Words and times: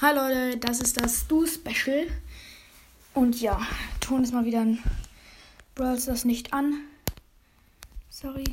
Hi 0.00 0.12
Leute, 0.12 0.56
das 0.58 0.80
ist 0.80 1.00
das 1.00 1.20
Stu 1.20 1.46
Special. 1.46 2.08
Und 3.14 3.40
ja, 3.40 3.60
Ton 4.00 4.24
ist 4.24 4.34
mal 4.34 4.44
wieder 4.44 4.60
ein 4.60 4.82
Brawl 5.76 5.96
das 6.04 6.24
nicht 6.24 6.52
an. 6.52 6.80
Sorry. 8.10 8.44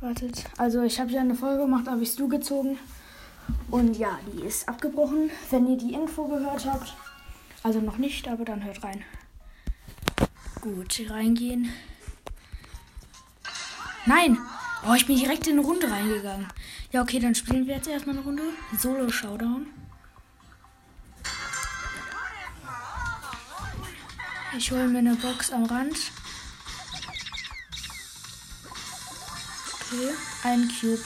Wartet. 0.00 0.44
Also 0.58 0.82
ich 0.82 1.00
habe 1.00 1.10
ja 1.12 1.22
eine 1.22 1.34
Folge 1.34 1.62
gemacht, 1.62 1.88
habe 1.88 2.02
ich 2.02 2.10
Stu 2.10 2.28
gezogen. 2.28 2.78
Und 3.70 3.96
ja, 3.96 4.18
die 4.32 4.44
ist 4.44 4.68
abgebrochen. 4.68 5.30
Wenn 5.50 5.66
ihr 5.66 5.78
die 5.78 5.94
Info 5.94 6.28
gehört 6.28 6.66
habt. 6.66 6.94
Also 7.62 7.80
noch 7.80 7.96
nicht, 7.96 8.28
aber 8.28 8.44
dann 8.44 8.64
hört 8.64 8.84
rein. 8.84 9.02
Gut, 10.60 11.00
reingehen. 11.08 11.70
Nein! 14.04 14.38
Oh, 14.86 14.94
ich 14.94 15.06
bin 15.06 15.16
direkt 15.16 15.46
in 15.46 15.58
eine 15.58 15.66
Runde 15.66 15.90
reingegangen. 15.90 16.46
Ja, 16.92 17.00
okay, 17.02 17.18
dann 17.18 17.34
spielen 17.34 17.66
wir 17.66 17.76
jetzt 17.76 17.88
erstmal 17.88 18.16
eine 18.16 18.24
Runde. 18.24 18.42
Solo 18.78 19.08
Showdown. 19.08 19.66
Ich 24.56 24.70
hole 24.70 24.88
mir 24.88 25.00
eine 25.00 25.14
Box 25.16 25.52
am 25.52 25.64
Rand. 25.64 25.98
Okay, 29.74 30.14
ein 30.44 30.72
Cube. 30.80 31.04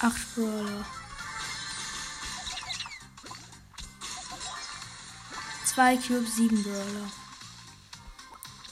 Acht 0.00 0.34
Brawler. 0.34 0.84
Zwei 5.64 5.96
Cubes, 5.96 6.36
sieben 6.36 6.62
Brawler. 6.62 7.10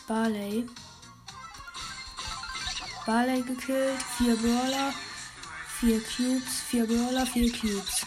Barley. 0.06 0.68
Barley 3.06 3.42
gekillt, 3.42 4.02
vier 4.18 4.36
Brawler, 4.36 4.92
vier 5.80 6.00
Cubes, 6.00 6.60
vier 6.68 6.86
Brawler, 6.86 7.26
vier 7.26 7.50
Cubes. 7.50 8.06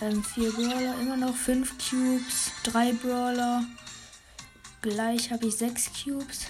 Ähm, 0.00 0.22
vier 0.22 0.52
Brawler, 0.52 1.00
immer 1.00 1.16
noch 1.16 1.36
fünf 1.36 1.74
Cubes, 1.78 2.52
drei 2.62 2.92
Brawler. 2.92 3.64
Gleich 4.80 5.32
habe 5.32 5.46
ich 5.46 5.56
sechs 5.56 5.90
Cubes. 5.92 6.46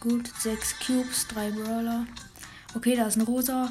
Gut, 0.00 0.28
sechs 0.38 0.74
Cubes, 0.84 1.26
drei 1.28 1.50
Brawler. 1.50 2.06
Okay, 2.74 2.96
da 2.96 3.06
ist 3.06 3.16
ein 3.16 3.22
rosa. 3.22 3.70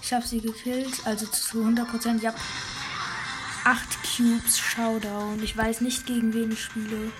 Ich 0.00 0.12
habe 0.12 0.24
sie 0.26 0.40
gekillt, 0.40 1.04
also 1.04 1.26
zu 1.26 1.64
100%. 1.64 2.20
Ja. 2.20 2.32
Acht 3.64 3.98
Cubes 4.02 4.58
Showdown. 4.58 5.42
Ich 5.42 5.56
weiß 5.56 5.80
nicht, 5.80 6.06
gegen 6.06 6.32
wen 6.32 6.52
ich 6.52 6.62
spiele. 6.62 7.10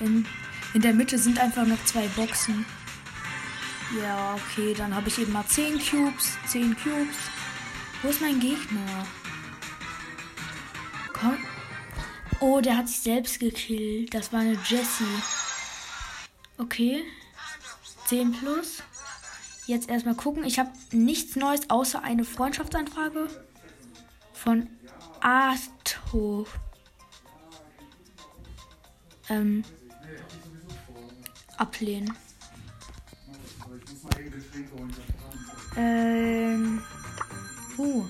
In, 0.00 0.26
in 0.74 0.82
der 0.82 0.92
Mitte 0.92 1.18
sind 1.18 1.38
einfach 1.38 1.66
noch 1.66 1.82
zwei 1.84 2.08
Boxen. 2.08 2.66
Ja, 4.02 4.34
okay, 4.34 4.74
dann 4.74 4.94
habe 4.94 5.08
ich 5.08 5.18
eben 5.18 5.32
mal 5.32 5.46
10 5.46 5.78
Cubes. 5.78 6.36
10 6.46 6.76
Cubes. 6.76 7.16
Wo 8.02 8.08
ist 8.08 8.20
mein 8.20 8.40
Gegner? 8.40 9.06
Komm. 11.12 11.36
Oh, 12.40 12.60
der 12.60 12.78
hat 12.78 12.88
sich 12.88 13.00
selbst 13.00 13.38
gekillt. 13.38 14.14
Das 14.14 14.32
war 14.32 14.40
eine 14.40 14.58
Jessie. 14.64 15.04
Okay. 16.56 17.04
10 18.06 18.32
plus. 18.32 18.82
Jetzt 19.66 19.90
erstmal 19.90 20.14
gucken. 20.14 20.44
Ich 20.44 20.58
habe 20.58 20.70
nichts 20.92 21.36
Neues 21.36 21.68
außer 21.68 22.02
eine 22.02 22.24
Freundschaftsanfrage 22.24 23.28
von 24.32 24.70
Asto. 25.20 26.46
Ähm, 29.28 29.62
ablehnen. 31.58 32.16
Ähm. 35.76 36.82
Uh, 37.80 38.04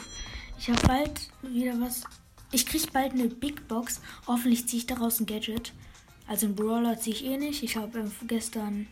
ich 0.58 0.68
habe 0.68 0.86
bald 0.86 1.30
wieder 1.42 1.80
was. 1.80 2.02
Ich 2.50 2.66
krieg 2.66 2.92
bald 2.92 3.12
eine 3.12 3.28
Big 3.28 3.68
Box. 3.68 4.00
Hoffentlich 4.26 4.66
ziehe 4.66 4.80
ich 4.80 4.86
daraus 4.86 5.20
ein 5.20 5.26
Gadget. 5.26 5.72
Also 6.26 6.46
ein 6.46 6.56
Brawler 6.56 6.98
ziehe 6.98 7.14
ich 7.14 7.24
eh 7.24 7.36
nicht. 7.36 7.62
Ich 7.62 7.76
habe 7.76 8.00
ähm, 8.00 8.12
gestern. 8.26 8.88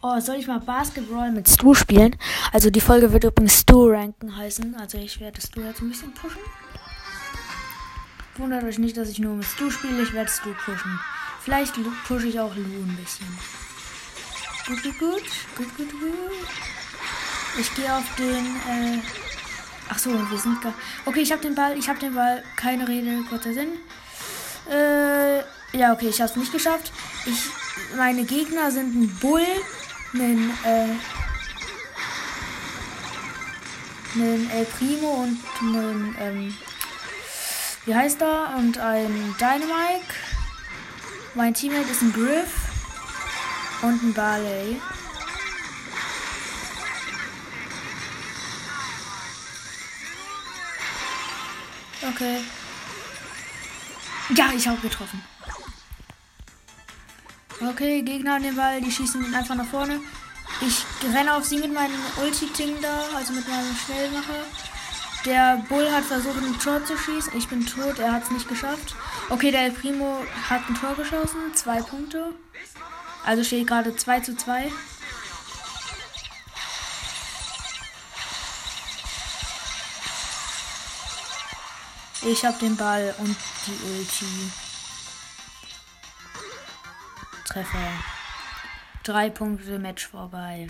Oh, 0.00 0.20
soll 0.20 0.36
ich 0.36 0.46
mal 0.46 0.60
Basketball 0.60 1.32
mit 1.32 1.48
Stu 1.48 1.74
spielen? 1.74 2.14
Also 2.52 2.70
die 2.70 2.80
Folge 2.80 3.12
wird 3.12 3.24
übrigens 3.24 3.60
Stu 3.60 3.88
ranken 3.88 4.36
heißen. 4.36 4.76
Also 4.76 4.98
ich 4.98 5.18
werde 5.18 5.40
Stu 5.40 5.62
jetzt 5.62 5.80
ein 5.80 5.88
bisschen 5.88 6.12
pushen. 6.12 6.42
Wundert 8.36 8.62
euch 8.64 8.78
nicht, 8.78 8.96
dass 8.96 9.08
ich 9.08 9.18
nur 9.18 9.34
mit 9.34 9.46
Stu 9.46 9.70
spiele. 9.70 10.02
Ich 10.02 10.12
werde 10.12 10.30
Stu 10.30 10.50
pushen. 10.64 11.00
Vielleicht 11.40 11.74
pushe 12.06 12.28
ich 12.28 12.38
auch 12.38 12.54
Lu 12.54 12.62
ein 12.62 12.96
bisschen. 13.02 13.26
Gut, 14.68 14.82
gut, 14.84 14.98
gut. 14.98 15.22
Gut, 15.56 15.76
gut, 15.76 15.90
gut. 15.90 16.48
Ich 17.58 17.74
gehe 17.74 17.92
auf 17.92 18.14
den. 18.16 18.44
Äh 18.68 19.23
Ach 19.88 19.98
so, 19.98 20.10
wir 20.10 20.38
sind 20.38 20.60
gar. 20.62 20.72
Okay, 21.04 21.20
ich 21.20 21.32
habe 21.32 21.42
den 21.42 21.54
Ball. 21.54 21.76
Ich 21.76 21.88
habe 21.88 21.98
den 21.98 22.14
Ball. 22.14 22.42
Keine 22.56 22.88
Rede, 22.88 23.22
kurzer 23.28 23.52
Sinn. 23.52 23.68
Äh, 24.70 25.38
ja, 25.76 25.92
okay, 25.92 26.08
ich 26.08 26.20
habe 26.20 26.30
es 26.30 26.36
nicht 26.36 26.52
geschafft. 26.52 26.92
Ich, 27.26 27.50
meine 27.96 28.24
Gegner 28.24 28.70
sind 28.70 28.94
ein 28.94 29.18
Bull, 29.20 29.46
ein, 30.14 30.50
äh, 30.64 30.88
ein 34.14 34.50
El 34.50 34.64
Primo 34.64 35.24
und 35.24 35.40
ein, 35.60 36.16
ähm, 36.20 36.56
wie 37.84 37.94
heißt 37.94 38.22
er? 38.22 38.54
Und 38.56 38.78
ein 38.78 39.34
Dynamite. 39.38 40.14
Mein 41.34 41.52
Teammate 41.52 41.90
ist 41.90 42.02
ein 42.02 42.12
Griff 42.12 42.52
und 43.82 44.02
ein 44.02 44.14
Barley. 44.14 44.80
Okay. 52.08 52.40
Ja, 54.34 54.50
ich 54.54 54.66
habe 54.66 54.80
getroffen. 54.80 55.22
Okay, 57.60 58.02
Gegner 58.02 58.34
an 58.34 58.42
den 58.42 58.56
Ball, 58.56 58.80
die 58.80 58.90
schießen 58.90 59.34
einfach 59.34 59.54
nach 59.54 59.66
vorne. 59.66 60.00
Ich 60.60 60.84
renne 61.14 61.34
auf 61.34 61.44
sie 61.44 61.58
mit 61.58 61.72
meinem 61.72 62.00
Ulti-Ting 62.22 62.80
da, 62.80 63.04
also 63.16 63.32
mit 63.32 63.48
meinem 63.48 63.76
Schnellmacher. 63.76 64.44
Der 65.24 65.64
Bull 65.68 65.90
hat 65.90 66.04
versucht, 66.04 66.36
ein 66.36 66.58
Tor 66.58 66.84
zu 66.84 66.98
schießen. 66.98 67.32
Ich 67.36 67.48
bin 67.48 67.64
tot, 67.64 67.98
er 67.98 68.12
hat 68.12 68.24
es 68.24 68.30
nicht 68.30 68.48
geschafft. 68.48 68.94
Okay, 69.30 69.50
der 69.50 69.62
El 69.62 69.70
Primo 69.72 70.22
hat 70.50 70.68
ein 70.68 70.74
Tor 70.74 70.94
geschossen. 70.94 71.54
Zwei 71.54 71.80
Punkte. 71.80 72.34
Also 73.24 73.42
steht 73.42 73.66
gerade 73.66 73.96
2 73.96 74.20
zu 74.20 74.36
2. 74.36 74.70
Ich 82.26 82.42
habe 82.42 82.58
den 82.58 82.74
Ball 82.76 83.14
und 83.18 83.36
die 83.66 83.98
Ulti. 83.98 84.24
Treffer. 87.46 87.92
Drei 89.02 89.28
Punkte 89.28 89.78
Match 89.78 90.06
vorbei. 90.08 90.66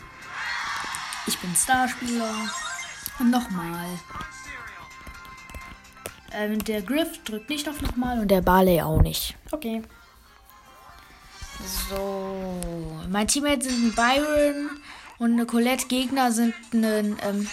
Ich 1.27 1.39
bin 1.39 1.55
Starspieler. 1.55 2.35
Und 3.21 3.31
nochmal. 3.31 3.87
Ähm, 6.33 6.63
der 6.65 6.83
Griff 6.83 7.23
drückt 7.23 7.49
nicht 7.49 7.69
auf 7.69 7.81
nochmal 7.81 8.19
und 8.19 8.29
der 8.29 8.43
Barley 8.43 8.83
auch 8.83 9.01
nicht. 9.01 9.37
Okay. 9.53 9.83
So. 11.89 12.61
Mein 13.09 13.29
Teammate 13.29 13.63
sind 13.63 13.85
ein 13.85 13.95
Byron 13.95 14.71
und 15.19 15.35
eine 15.35 15.47
Colette. 15.47 15.87
Gegner 15.87 16.33
sind 16.33 16.55
ein 16.73 17.17
ähm, 17.23 17.49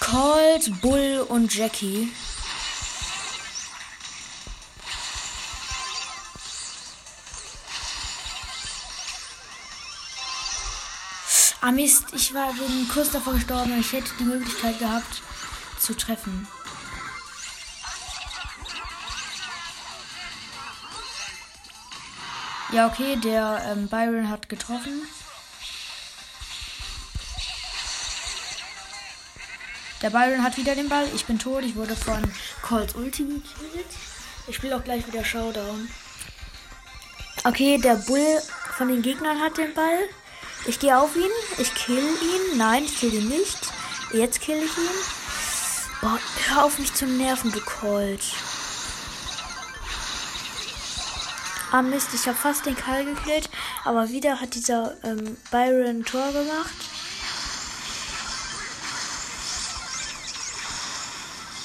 Colt, 0.00 0.82
Bull 0.82 1.24
und 1.28 1.54
Jackie. 1.54 2.12
Ah 11.62 11.72
Mist, 11.72 12.06
ich 12.12 12.32
war 12.32 12.54
wegen 12.54 12.88
kurz 12.88 13.10
davor 13.10 13.34
gestorben. 13.34 13.78
Ich 13.78 13.92
hätte 13.92 14.10
die 14.18 14.24
Möglichkeit 14.24 14.78
gehabt 14.78 15.22
zu 15.78 15.94
treffen. 15.94 16.48
Ja, 22.72 22.86
okay, 22.86 23.16
der 23.16 23.62
ähm, 23.66 23.88
Byron 23.88 24.30
hat 24.30 24.48
getroffen. 24.48 25.02
Der 30.00 30.10
Byron 30.10 30.42
hat 30.42 30.56
wieder 30.56 30.74
den 30.74 30.88
Ball. 30.88 31.06
Ich 31.14 31.26
bin 31.26 31.38
tot. 31.38 31.62
Ich 31.62 31.76
wurde 31.76 31.94
von 31.94 32.22
Colts 32.62 32.94
Ulti 32.94 33.24
gekillt. 33.24 33.90
Ich 34.46 34.56
spiele 34.56 34.76
auch 34.76 34.84
gleich 34.84 35.06
wieder 35.06 35.24
Showdown. 35.24 35.90
Okay, 37.44 37.76
der 37.78 37.96
Bull 37.96 38.40
von 38.78 38.88
den 38.88 39.02
Gegnern 39.02 39.40
hat 39.40 39.58
den 39.58 39.74
Ball. 39.74 40.08
Ich 40.66 40.78
gehe 40.78 40.98
auf 40.98 41.16
ihn. 41.16 41.30
Ich 41.58 41.74
kill 41.74 41.98
ihn. 41.98 42.58
Nein, 42.58 42.84
ich 42.84 42.96
kill 42.98 43.14
ihn 43.14 43.28
nicht. 43.28 43.58
Jetzt 44.12 44.40
kill 44.40 44.58
ich 44.58 44.76
ihn. 44.76 44.90
Boah, 46.00 46.18
hör 46.48 46.64
auf 46.64 46.78
mich 46.78 46.94
zu 46.94 47.06
nerven, 47.06 47.52
du 47.52 47.60
Colt. 47.60 48.22
Ah 51.72 51.82
Mist, 51.82 52.08
ich 52.14 52.26
habe 52.26 52.36
fast 52.36 52.66
den 52.66 52.74
Karl 52.74 53.04
gekillt, 53.04 53.48
aber 53.84 54.08
wieder 54.08 54.40
hat 54.40 54.54
dieser 54.54 54.96
ähm, 55.04 55.36
Byron 55.52 56.04
Tor 56.04 56.32
gemacht. 56.32 56.74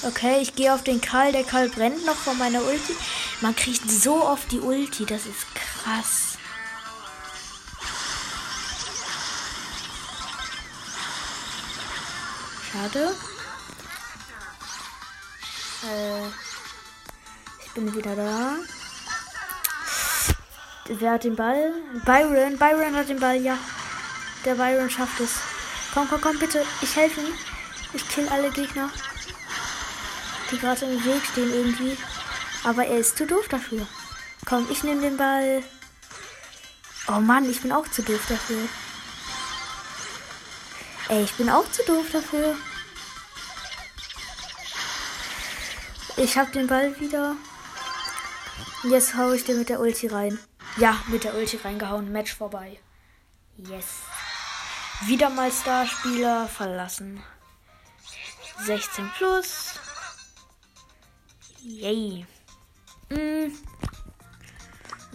Okay, 0.04 0.40
ich 0.42 0.56
gehe 0.56 0.72
auf 0.72 0.84
den 0.84 1.02
Karl. 1.02 1.32
Der 1.32 1.44
Karl 1.44 1.70
brennt 1.70 2.06
noch 2.06 2.16
von 2.16 2.38
meiner 2.38 2.62
Ulti. 2.62 2.96
Man 3.42 3.56
kriegt 3.56 3.90
so 3.90 4.24
oft 4.24 4.52
die 4.52 4.60
Ulti, 4.60 5.06
das 5.06 5.26
ist 5.26 5.48
krass. 5.56 6.35
Schade. 12.76 13.16
Äh, 15.84 16.28
ich 17.64 17.72
bin 17.74 17.96
wieder 17.96 18.16
da. 18.18 18.56
Wer 20.88 21.12
hat 21.12 21.24
den 21.24 21.38
Ball? 21.38 21.72
Byron. 22.04 22.58
Byron 22.58 22.96
hat 22.96 23.08
den 23.08 23.20
Ball, 23.20 23.38
ja. 23.38 23.58
Der 24.44 24.56
Byron 24.56 24.90
schafft 24.90 25.22
es. 25.22 25.36
Komm, 25.94 26.10
komm, 26.10 26.20
komm, 26.20 26.38
bitte. 26.38 26.66
Ich 26.82 26.94
helfe 26.98 27.22
ihm. 27.22 27.34
Ich 27.94 28.10
kill 28.10 28.28
alle 28.28 28.52
Gegner, 28.52 28.90
die 30.52 30.58
gerade 30.58 30.86
im 30.86 31.06
Weg 31.06 31.24
stehen 31.32 31.54
irgendwie. 31.54 31.98
Aber 32.66 32.86
er 32.86 32.98
ist 32.98 33.18
zu 33.18 33.26
doof 33.26 33.48
dafür. 33.48 33.88
Komm, 34.46 34.68
ich 34.70 34.84
nehme 34.84 35.00
den 35.00 35.16
Ball. 35.16 35.64
Oh 37.08 37.22
Mann, 37.22 37.50
ich 37.50 37.62
bin 37.62 37.72
auch 37.72 37.88
zu 37.88 38.02
doof 38.02 38.26
dafür. 38.28 38.68
Ey, 41.08 41.24
ich 41.24 41.34
bin 41.34 41.50
auch 41.50 41.70
zu 41.72 41.84
doof 41.84 42.08
dafür. 42.12 42.56
Ich 46.18 46.38
hab 46.38 46.52
den 46.52 46.66
Ball 46.66 47.00
wieder. 47.00 47.36
Jetzt 48.84 49.16
hau 49.16 49.32
ich 49.32 49.44
den 49.44 49.60
mit 49.60 49.70
der 49.70 49.80
Ulti 49.80 50.08
rein. 50.08 50.40
Ja, 50.78 51.00
mit 51.08 51.24
der 51.24 51.36
Ulti 51.36 51.58
reingehauen. 51.58 52.12
Match 52.12 52.34
vorbei. 52.34 52.80
Yes. 53.58 53.86
Wieder 55.06 55.30
mal 55.30 55.52
Starspieler 55.52 56.48
verlassen. 56.48 57.22
16 58.64 59.12
plus. 59.18 59.80
Yay. 61.62 62.26
Mm. 63.10 63.52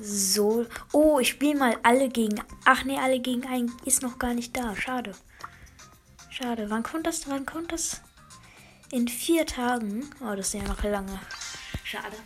So. 0.01 0.67
Oh, 0.93 1.19
ich 1.19 1.31
spiele 1.31 1.59
mal 1.59 1.77
alle 1.83 2.09
gegen. 2.09 2.41
Ach 2.65 2.85
nee, 2.85 2.99
alle 2.99 3.19
gegen 3.19 3.47
einen 3.47 3.73
ist 3.85 4.03
noch 4.03 4.19
gar 4.19 4.35
nicht 4.35 4.57
da. 4.57 4.77
Schade. 4.77 5.15
Schade. 6.41 6.71
Wann 6.71 6.83
kommt 6.83 7.07
das? 7.07 7.29
Wann 7.29 7.45
kommt 7.45 7.71
das? 7.71 8.01
In 8.91 9.09
vier 9.09 9.45
Tagen. 9.45 10.09
Oh, 10.21 10.35
das 10.35 10.47
ist 10.49 10.55
ja 10.55 10.63
noch 10.63 10.83
lange. 10.83 11.21
Schade. 11.85 12.17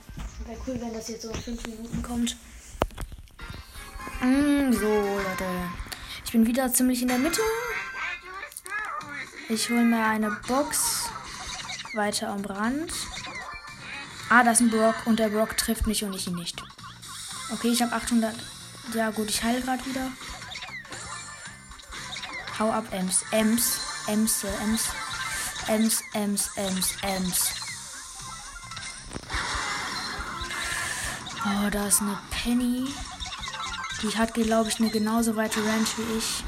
Wäre 0.47 0.61
cool, 0.67 0.81
wenn 0.81 0.95
das 0.95 1.09
jetzt 1.09 1.23
so 1.23 1.31
in 1.31 1.35
fünf 1.35 1.67
Minuten 1.67 2.01
kommt. 2.01 2.37
Mm, 4.21 4.73
so, 4.73 4.87
Leute. 4.87 5.45
Ich 6.25 6.31
bin 6.31 6.47
wieder 6.47 6.73
ziemlich 6.73 7.03
in 7.03 7.09
der 7.09 7.19
Mitte. 7.19 7.41
Ich 9.49 9.69
hole 9.69 9.83
mir 9.83 10.05
eine 10.05 10.31
Box 10.47 11.09
weiter 11.95 12.29
am 12.29 12.45
Rand. 12.45 12.93
Ah, 14.29 14.45
das 14.45 14.61
ist 14.61 14.67
ein 14.67 14.71
Brock 14.71 14.95
und 15.07 15.19
der 15.19 15.29
Brock 15.29 15.57
trifft 15.57 15.89
mich 15.89 16.05
und 16.05 16.15
ich 16.15 16.29
ihn 16.29 16.37
nicht. 16.37 16.63
Okay, 17.53 17.69
ich 17.69 17.83
habe 17.83 17.93
800. 17.93 18.33
Ja, 18.95 19.11
gut, 19.11 19.29
ich 19.29 19.43
heile 19.43 19.61
gerade 19.61 19.85
wieder. 19.85 20.09
Hau 22.61 22.71
ab, 22.71 22.85
Ems. 22.93 23.25
Ems. 23.33 23.94
Ems. 24.07 24.45
Ems. 24.45 24.89
Ems. 25.69 26.03
Ems. 26.13 26.51
Ems. 26.57 26.97
Ems. 27.03 27.51
Oh, 31.47 31.71
da 31.71 31.87
ist 31.87 32.01
eine 32.01 32.19
Penny. 32.31 32.93
Die 34.03 34.17
hat, 34.17 34.35
glaube 34.35 34.69
ich, 34.69 34.81
eine 34.81 34.91
genauso 34.91 35.37
weite 35.37 35.61
Range 35.61 35.87
wie 35.97 36.19
ich. 36.19 36.45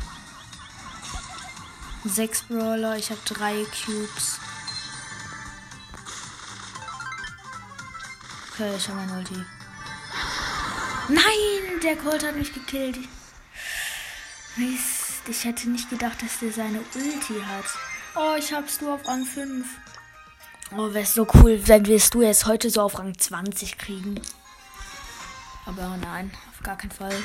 Sechs 2.04 2.42
Brawler, 2.42 2.96
ich 2.96 3.10
habe 3.10 3.20
drei 3.24 3.64
Cubes. 3.64 4.38
Okay, 8.52 8.74
ich 8.76 8.88
habe 8.88 9.00
mein 9.00 9.18
Ulti. 9.18 9.44
Nein, 11.08 11.80
der 11.82 11.96
Colt 11.96 12.24
hat 12.24 12.36
mich 12.36 12.52
gekillt. 12.54 12.98
Mist, 14.56 14.95
ich 15.28 15.44
hätte 15.44 15.68
nicht 15.70 15.90
gedacht, 15.90 16.22
dass 16.22 16.38
der 16.40 16.52
seine 16.52 16.80
Ulti 16.94 17.40
hat. 17.40 17.64
Oh, 18.14 18.34
ich 18.38 18.52
hab's 18.52 18.80
nur 18.80 18.94
auf 18.94 19.06
Rang 19.06 19.24
5. 19.24 19.66
Oh, 20.72 20.92
wäre 20.92 21.06
so 21.06 21.26
cool, 21.34 21.60
wenn 21.66 21.86
wir 21.86 21.96
es 21.96 22.10
du 22.10 22.22
jetzt 22.22 22.46
heute 22.46 22.70
so 22.70 22.82
auf 22.82 22.98
Rang 22.98 23.16
20 23.18 23.78
kriegen. 23.78 24.20
Aber 25.64 25.96
nein, 25.96 26.30
auf 26.50 26.62
gar 26.62 26.76
keinen 26.76 26.90
Fall. 26.90 27.16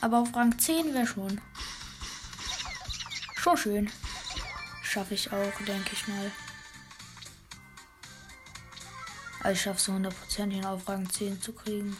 Aber 0.00 0.18
auf 0.18 0.34
Rang 0.34 0.58
10 0.58 0.94
wäre 0.94 1.06
schon. 1.06 1.40
Schon 3.36 3.56
schön. 3.56 3.90
Schaffe 4.82 5.14
ich 5.14 5.32
auch, 5.32 5.52
denke 5.66 5.90
ich 5.92 6.08
mal. 6.08 6.30
Also 9.40 9.52
ich 9.52 9.62
schaffe 9.62 9.78
es 9.78 9.88
100% 9.88 10.50
hin 10.50 10.64
auf 10.64 10.88
Rang 10.88 11.08
10 11.08 11.40
zu 11.40 11.52
kriegen. 11.52 11.96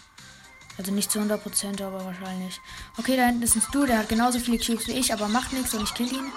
Also 0.78 0.92
nicht 0.92 1.10
zu 1.10 1.18
100%, 1.18 1.84
aber 1.84 2.04
wahrscheinlich. 2.04 2.60
Okay, 2.96 3.16
da 3.16 3.26
hinten 3.26 3.42
ist 3.42 3.56
ein 3.56 3.62
Stu, 3.62 3.84
der 3.84 3.98
hat 3.98 4.08
genauso 4.08 4.38
viele 4.38 4.58
Cubes 4.58 4.86
wie 4.86 4.92
ich, 4.92 5.12
aber 5.12 5.28
macht 5.28 5.52
nichts 5.52 5.74
und 5.74 5.82
ich 5.82 5.94
kill 5.94 6.12
ihn. 6.12 6.32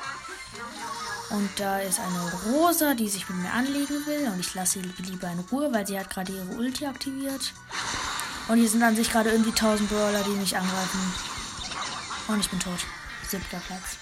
Und 1.29 1.49
da 1.57 1.79
ist 1.79 1.99
eine 1.99 2.33
Rosa, 2.45 2.93
die 2.93 3.07
sich 3.07 3.29
mit 3.29 3.37
mir 3.37 3.53
anlegen 3.53 4.05
will. 4.05 4.27
Und 4.27 4.39
ich 4.39 4.53
lasse 4.53 4.79
sie 4.79 5.03
lieber 5.03 5.31
in 5.31 5.39
Ruhe, 5.39 5.71
weil 5.71 5.87
sie 5.87 5.97
hat 5.97 6.09
gerade 6.09 6.33
ihre 6.33 6.57
Ulti 6.57 6.85
aktiviert. 6.85 7.53
Und 8.49 8.57
hier 8.57 8.67
sind 8.67 8.83
an 8.83 8.97
sich 8.97 9.09
gerade 9.09 9.31
irgendwie 9.31 9.51
1000 9.51 9.87
Brawler, 9.89 10.23
die 10.23 10.31
mich 10.31 10.57
angreifen. 10.57 11.13
Und 12.27 12.39
ich 12.41 12.49
bin 12.49 12.59
tot. 12.59 12.79
Siebter 13.29 13.61
Platz. 13.65 13.97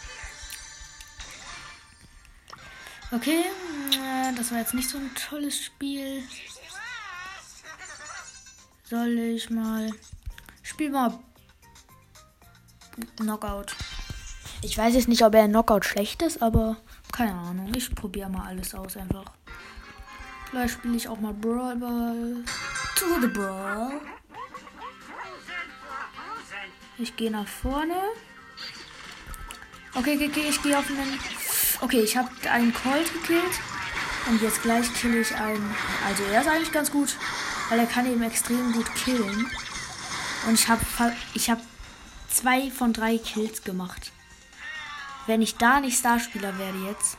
Okay, 3.11 3.43
äh, 3.91 4.33
das 4.35 4.51
war 4.51 4.59
jetzt 4.59 4.73
nicht 4.73 4.89
so 4.89 4.97
ein 4.97 5.13
tolles 5.13 5.59
Spiel. 5.59 6.23
Soll 8.85 9.19
ich 9.19 9.49
mal. 9.51 9.91
Spiel 10.79 10.91
mal. 10.91 11.11
Knockout. 13.17 13.75
Ich 14.61 14.77
weiß 14.77 14.93
jetzt 14.93 15.09
nicht, 15.09 15.21
ob 15.25 15.35
er 15.35 15.49
Knockout 15.49 15.83
schlecht 15.83 16.21
ist, 16.21 16.41
aber 16.41 16.77
keine 17.11 17.33
Ahnung. 17.33 17.73
Ich 17.75 17.93
probiere 17.93 18.29
mal 18.29 18.47
alles 18.47 18.73
aus 18.73 18.95
einfach. 18.95 19.25
Vielleicht 20.49 20.75
spiele 20.75 20.95
ich 20.95 21.09
auch 21.09 21.19
mal 21.19 21.33
Brawl 21.33 21.75
Ball. 21.75 22.45
To 22.95 23.05
the 23.19 23.27
Brawl. 23.27 23.99
Ich 26.97 27.13
gehe 27.17 27.29
nach 27.29 27.45
vorne. 27.45 27.95
Okay, 29.95 30.15
okay, 30.15 30.29
okay, 30.29 30.45
ich 30.47 30.61
gehe 30.63 30.79
auf 30.79 30.89
einen. 30.89 31.19
Okay, 31.81 32.03
ich 32.03 32.15
habe 32.15 32.29
einen 32.49 32.73
Colt 32.73 33.11
gekillt. 33.15 33.59
Und 34.29 34.41
jetzt 34.41 34.61
gleich 34.61 34.93
kill 34.93 35.15
ich 35.15 35.35
einen. 35.35 35.75
Also 36.07 36.23
er 36.31 36.39
ist 36.39 36.47
eigentlich 36.47 36.71
ganz 36.71 36.89
gut. 36.89 37.17
Weil 37.67 37.79
er 37.79 37.85
kann 37.85 38.05
eben 38.05 38.23
extrem 38.23 38.71
gut 38.71 38.95
killen. 38.95 39.45
Und 40.47 40.53
ich 40.53 40.67
habe 40.67 40.81
ich 41.33 41.49
hab 41.49 41.59
zwei 42.29 42.71
von 42.71 42.93
drei 42.93 43.17
Kills 43.17 43.63
gemacht. 43.63 44.11
Wenn 45.27 45.41
ich 45.41 45.57
da 45.57 45.79
nicht 45.79 45.99
Starspieler 45.99 46.57
werde 46.57 46.85
jetzt, 46.85 47.17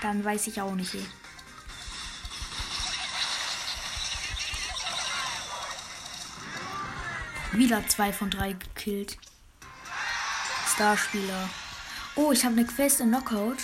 dann 0.00 0.24
weiß 0.24 0.46
ich 0.46 0.60
auch 0.60 0.74
nicht. 0.74 0.94
Ey. 0.94 1.06
Wieder 7.52 7.86
zwei 7.88 8.12
von 8.12 8.30
drei 8.30 8.54
gekillt. 8.54 9.18
Starspieler. 10.74 11.50
Oh, 12.16 12.32
ich 12.32 12.44
habe 12.44 12.54
eine 12.54 12.64
Quest 12.64 13.00
in 13.00 13.08
Knockout. 13.08 13.58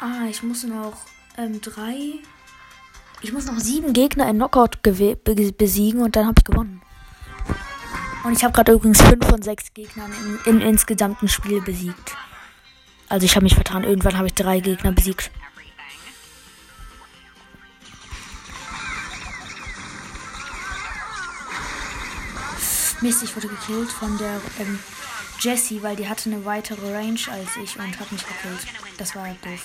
Ah, 0.00 0.26
ich 0.28 0.42
muss 0.42 0.64
noch 0.64 0.96
ähm, 1.36 1.60
drei. 1.60 2.14
Ich 3.20 3.32
muss 3.32 3.46
noch 3.46 3.58
sieben 3.58 3.92
Gegner 3.92 4.28
in 4.28 4.36
Knockout 4.36 4.82
besiegen 4.82 6.02
und 6.02 6.16
dann 6.16 6.26
habe 6.26 6.34
ich 6.38 6.44
gewonnen. 6.44 6.82
Und 8.24 8.32
ich 8.32 8.42
habe 8.42 8.54
gerade 8.54 8.72
übrigens 8.72 9.02
fünf 9.02 9.26
von 9.26 9.42
sechs 9.42 9.72
Gegnern 9.74 10.10
im, 10.46 10.56
im 10.56 10.60
insgesamten 10.62 11.28
Spiel 11.28 11.60
besiegt. 11.60 12.16
Also 13.08 13.26
ich 13.26 13.36
habe 13.36 13.44
mich 13.44 13.54
vertan. 13.54 13.84
Irgendwann 13.84 14.16
habe 14.16 14.26
ich 14.26 14.34
drei 14.34 14.60
Gegner 14.60 14.92
besiegt. 14.92 15.30
Mist, 23.02 23.22
ich 23.22 23.36
wurde 23.36 23.48
gekillt 23.48 23.92
von 23.92 24.16
der 24.16 24.40
ähm, 24.58 24.78
Jessie, 25.38 25.82
weil 25.82 25.94
die 25.94 26.08
hatte 26.08 26.30
eine 26.30 26.46
weitere 26.46 26.94
Range 26.94 27.20
als 27.30 27.56
ich 27.62 27.78
und 27.78 28.00
hat 28.00 28.10
mich 28.10 28.26
gekillt. 28.26 28.66
Das 28.96 29.14
war 29.14 29.24
halt 29.24 29.44
doof. 29.44 29.60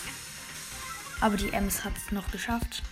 Aber 1.21 1.37
die 1.37 1.53
Ems 1.53 1.85
hat 1.85 1.93
es 1.95 2.11
noch 2.11 2.29
geschafft. 2.31 2.83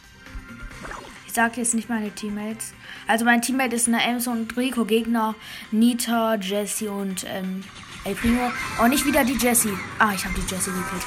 Sage 1.37 1.61
jetzt 1.61 1.75
nicht 1.75 1.87
meine 1.87 2.09
Teammates. 2.09 2.73
Also 3.05 3.23
mein 3.23 3.43
Teammate 3.43 3.75
ist 3.75 3.87
eine 3.87 4.01
Ems 4.01 4.25
und 4.25 4.57
Rico. 4.57 4.85
Gegner 4.85 5.35
Nita, 5.69 6.33
Jessie 6.33 6.87
und 6.87 7.25
ähm, 7.27 7.63
El 8.05 8.15
Primo. 8.15 8.51
Oh, 8.81 8.87
nicht 8.87 9.05
wieder 9.05 9.23
die 9.23 9.37
Jessie. 9.37 9.77
Ah, 9.99 10.13
ich 10.15 10.25
habe 10.25 10.33
die 10.33 10.47
Jessie 10.51 10.71
gekillt. 10.71 11.05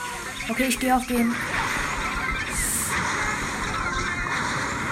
Okay, 0.49 0.67
ich 0.69 0.79
gehe 0.79 0.95
auf 0.95 1.05
den. 1.09 1.35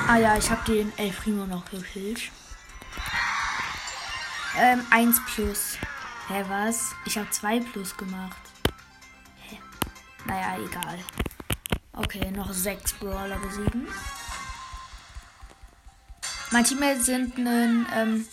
Ah 0.08 0.16
ja, 0.16 0.36
ich 0.36 0.50
habe 0.50 0.64
den 0.72 0.92
El 0.96 1.12
Primo 1.12 1.46
noch 1.46 1.70
gekillt. 1.70 2.32
Ähm, 4.58 4.82
1 4.90 5.20
plus. 5.24 5.78
Hä, 6.26 6.44
was? 6.48 6.96
Ich 7.04 7.16
habe 7.16 7.30
2 7.30 7.60
plus 7.60 7.96
gemacht. 7.96 8.42
Hä? 9.36 9.60
Naja, 10.26 10.56
egal. 10.56 10.98
Okay, 11.92 12.28
noch 12.32 12.52
6 12.52 12.94
Brawler 12.94 13.38
besiegen. 13.38 13.86
Mein 16.50 16.64
Teammates 16.64 17.06
sind 17.06 17.36
ein 17.36 17.86
ähm, 17.94 18.26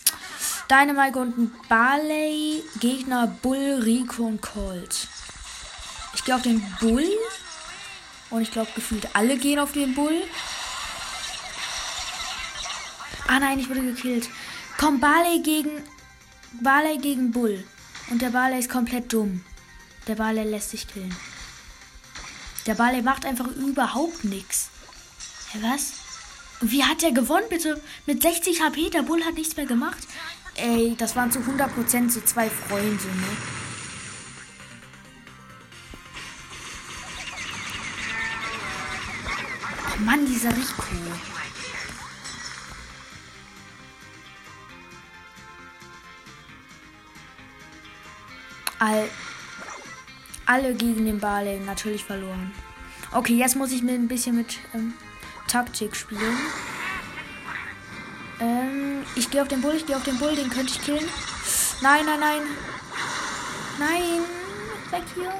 Dynamite 0.70 1.18
und 1.18 1.36
ein 1.36 1.52
Barley. 1.68 2.62
Gegner 2.80 3.26
Bull, 3.26 3.80
Rico 3.82 4.24
und 4.24 4.40
Colt. 4.40 5.08
Ich 6.14 6.24
gehe 6.24 6.34
auf 6.34 6.42
den 6.42 6.62
Bull. 6.80 7.06
Und 8.30 8.42
ich 8.42 8.50
glaube, 8.50 8.70
gefühlt 8.74 9.14
alle 9.14 9.36
gehen 9.36 9.58
auf 9.58 9.72
den 9.72 9.94
Bull. 9.94 10.22
Ah 13.28 13.38
nein, 13.38 13.58
ich 13.58 13.68
wurde 13.68 13.82
gekillt. 13.82 14.28
Komm, 14.78 14.98
Barley 14.98 15.40
gegen. 15.42 15.82
Barley 16.62 16.96
gegen 16.98 17.32
Bull. 17.32 17.64
Und 18.10 18.22
der 18.22 18.30
Barley 18.30 18.58
ist 18.58 18.70
komplett 18.70 19.12
dumm. 19.12 19.44
Der 20.06 20.14
Barley 20.14 20.44
lässt 20.44 20.70
sich 20.70 20.88
killen. 20.88 21.14
Der 22.66 22.74
Barley 22.74 23.02
macht 23.02 23.26
einfach 23.26 23.48
überhaupt 23.48 24.24
nichts. 24.24 24.70
Hä, 25.52 25.58
was? 25.62 26.05
Wie 26.60 26.82
hat 26.82 27.02
der 27.02 27.12
gewonnen, 27.12 27.46
bitte? 27.50 27.80
Mit 28.06 28.22
60 28.22 28.62
HP, 28.62 28.88
der 28.90 29.02
Bull 29.02 29.22
hat 29.24 29.34
nichts 29.34 29.56
mehr 29.56 29.66
gemacht. 29.66 29.98
Ey, 30.54 30.94
das 30.96 31.14
waren 31.14 31.30
zu 31.30 31.40
100% 31.40 32.10
so 32.10 32.20
zwei 32.22 32.48
Freunde, 32.48 33.04
ne? 33.04 33.36
Oh 39.92 40.02
Mann, 40.02 40.24
dieser 40.24 40.50
Rico. 40.50 40.82
All, 48.78 49.08
alle 50.46 50.74
gegen 50.74 51.04
den 51.04 51.18
Barley 51.18 51.60
natürlich 51.60 52.04
verloren. 52.04 52.52
Okay, 53.12 53.36
jetzt 53.36 53.56
muss 53.56 53.72
ich 53.72 53.82
mir 53.82 53.92
ein 53.92 54.08
bisschen 54.08 54.36
mit 54.36 54.58
ähm, 54.74 54.94
Taktik 55.46 55.96
spielen. 55.96 56.36
Ähm, 58.40 59.04
ich 59.14 59.30
gehe 59.30 59.42
auf 59.42 59.48
den 59.48 59.62
Bull, 59.62 59.74
ich 59.74 59.86
gehe 59.86 59.96
auf 59.96 60.04
den 60.04 60.18
Bull, 60.18 60.34
den 60.34 60.50
könnte 60.50 60.72
ich 60.72 60.82
killen. 60.82 61.08
Nein, 61.80 62.04
nein, 62.04 62.20
nein. 62.20 62.42
Nein, 63.78 64.20
weg 64.90 65.04
hier. 65.14 65.32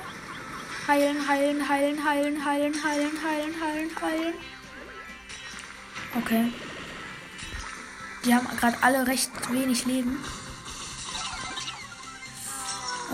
Heilen, 0.86 1.28
heilen, 1.28 1.68
heilen, 1.68 2.04
heilen, 2.04 2.44
heilen, 2.44 2.84
heilen, 2.84 3.12
heilen, 3.24 3.60
heilen, 3.60 3.90
heilen. 4.00 4.34
Okay. 6.16 6.52
Die 8.24 8.34
haben 8.34 8.48
gerade 8.56 8.76
alle 8.82 9.06
recht 9.06 9.30
wenig 9.52 9.84
Leben. 9.86 10.22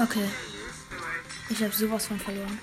Okay. 0.01 0.29
Ich 1.49 1.63
habe 1.63 1.73
sowas 1.73 2.07
von 2.07 2.19
verloren. 2.19 2.59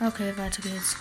Okay, 0.00 0.36
weiter 0.36 0.62
geht's. 0.62 0.96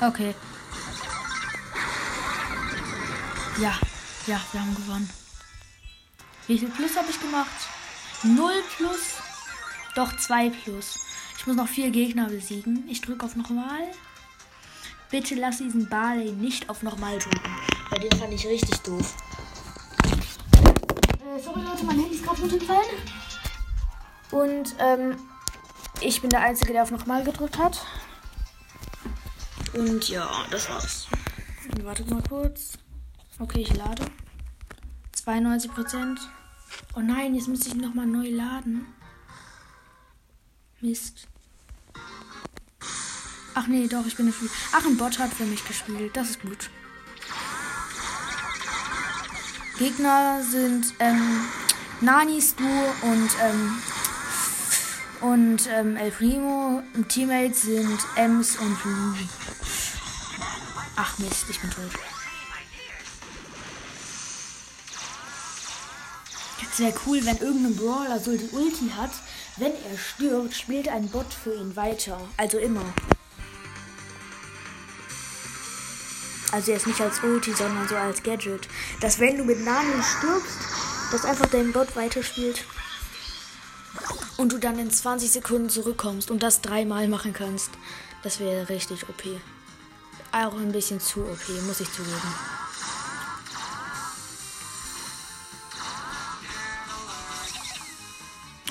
Okay. 0.00 0.34
Ja, 3.58 3.78
ja, 4.26 4.40
wir 4.52 4.60
haben 4.60 4.74
gewonnen. 4.74 5.10
Wie 6.46 6.58
viel 6.58 6.70
Plus 6.70 6.96
habe 6.96 7.10
ich 7.10 7.20
gemacht? 7.20 7.50
Null 8.22 8.62
Plus? 8.76 9.14
Doch, 9.94 10.16
zwei 10.16 10.50
Plus. 10.50 10.98
Ich 11.38 11.46
muss 11.46 11.56
noch 11.56 11.68
vier 11.68 11.90
Gegner 11.90 12.28
besiegen. 12.28 12.88
Ich 12.88 13.00
drücke 13.00 13.26
auf 13.26 13.36
nochmal. 13.36 13.82
Bitte 15.10 15.34
lass 15.34 15.58
diesen 15.58 15.88
Barley 15.88 16.32
nicht 16.32 16.68
auf 16.70 16.82
nochmal 16.82 17.18
drücken. 17.18 17.56
Weil 17.90 18.00
den 18.00 18.18
fand 18.18 18.32
ich 18.32 18.46
richtig 18.46 18.78
doof. 18.80 19.14
Äh, 21.20 21.42
sorry 21.42 21.60
Leute, 21.60 21.84
mein 21.84 21.98
Handy 21.98 22.14
ist 22.14 22.24
gerade 22.24 22.40
runtergefallen. 22.40 22.88
Und 24.32 24.74
ähm, 24.78 25.16
ich 26.00 26.20
bin 26.20 26.30
der 26.30 26.40
Einzige, 26.40 26.72
der 26.72 26.82
auf 26.82 26.90
nochmal 26.90 27.22
gedrückt 27.22 27.58
hat. 27.58 27.84
Und 29.74 30.08
ja, 30.08 30.28
das 30.50 30.68
war's. 30.68 31.06
Wartet 31.82 32.10
mal 32.10 32.22
kurz. 32.28 32.72
Okay, 33.38 33.60
ich 33.60 33.74
lade. 33.74 34.04
92%. 35.24 36.18
Oh 36.96 37.00
nein, 37.00 37.34
jetzt 37.34 37.48
muss 37.48 37.66
ich 37.66 37.74
nochmal 37.74 38.06
neu 38.06 38.28
laden. 38.30 38.86
Mist. 40.80 41.28
Ach 43.54 43.66
nee, 43.66 43.86
doch, 43.86 44.06
ich 44.06 44.16
bin 44.16 44.32
Free. 44.32 44.48
Ach, 44.72 44.84
ein 44.84 44.96
Bot 44.96 45.18
hat 45.18 45.32
für 45.32 45.44
mich 45.44 45.64
gespielt. 45.66 46.16
Das 46.16 46.30
ist 46.30 46.42
gut. 46.42 46.70
Gegner 49.78 50.42
sind 50.42 50.94
ähm, 51.00 51.44
Nani, 52.00 52.40
Stu 52.40 52.64
und 52.64 53.30
ähm, 53.42 53.78
und 55.22 55.68
ähm, 55.68 55.96
El 55.96 56.10
Primo. 56.10 56.82
Teammates 57.08 57.62
sind 57.62 57.98
Ems 58.16 58.56
und 58.56 58.76
Lu. 58.84 59.14
Ach 60.96 61.18
Mist, 61.18 61.44
ich 61.48 61.60
bin 61.60 61.70
tot. 61.70 61.90
Es 66.72 66.78
wäre 66.78 66.94
cool, 67.06 67.20
wenn 67.24 67.36
irgendein 67.36 67.76
Brawler 67.76 68.18
so 68.18 68.36
die 68.36 68.48
Ulti 68.52 68.90
hat. 68.96 69.10
Wenn 69.58 69.72
er 69.72 69.98
stirbt, 69.98 70.54
spielt 70.54 70.88
ein 70.88 71.08
Bot 71.08 71.32
für 71.32 71.54
ihn 71.54 71.76
weiter. 71.76 72.18
Also 72.36 72.58
immer. 72.58 72.84
Also 76.50 76.72
jetzt 76.72 76.86
nicht 76.86 77.00
als 77.00 77.22
Ulti, 77.22 77.52
sondern 77.52 77.86
so 77.88 77.96
als 77.96 78.22
Gadget. 78.22 78.68
Dass 79.00 79.18
wenn 79.20 79.36
du 79.36 79.44
mit 79.44 79.62
Nani 79.64 80.02
stirbst, 80.02 80.58
dass 81.10 81.24
einfach 81.24 81.46
dein 81.46 81.72
Bot 81.72 81.94
weiterspielt. 81.94 82.64
Und 84.42 84.50
du 84.50 84.58
dann 84.58 84.76
in 84.76 84.90
20 84.90 85.30
Sekunden 85.30 85.70
zurückkommst 85.70 86.28
und 86.28 86.42
das 86.42 86.62
dreimal 86.62 87.06
machen 87.06 87.32
kannst. 87.32 87.70
Das 88.24 88.40
wäre 88.40 88.68
richtig 88.68 89.08
OP. 89.08 89.22
Auch 90.32 90.54
ein 90.54 90.72
bisschen 90.72 90.98
zu 90.98 91.20
OP, 91.20 91.48
muss 91.64 91.78
ich 91.78 91.92
zugeben. 91.92 92.34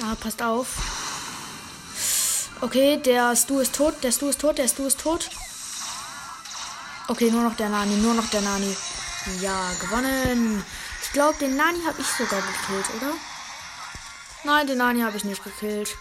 Ah, 0.03 0.15
passt 0.19 0.43
auf. 0.43 0.67
Okay, 2.59 2.97
der 2.97 3.33
Stu 3.37 3.59
ist 3.59 3.73
tot, 3.73 3.95
der 4.03 4.11
Stu 4.11 4.27
ist 4.27 4.41
tot, 4.41 4.57
der 4.57 4.67
Stu 4.67 4.85
ist 4.87 4.99
tot. 4.99 5.29
Okay, 7.07 7.31
nur 7.31 7.43
noch 7.43 7.55
der 7.55 7.69
Nani, 7.69 7.95
nur 7.95 8.13
noch 8.13 8.29
der 8.29 8.41
Nani. 8.41 8.75
Ja, 9.39 9.71
gewonnen. 9.79 10.65
Ich 11.01 11.13
glaube, 11.13 11.37
den 11.39 11.55
Nani 11.55 11.79
habe 11.87 12.01
ich 12.01 12.07
sogar 12.07 12.41
gekillt, 12.41 12.89
oder? 12.97 13.13
Nein, 14.43 14.67
den 14.67 14.79
Nani 14.79 15.01
habe 15.01 15.17
ich 15.17 15.23
nicht 15.23 15.43
gekillt. 15.43 15.95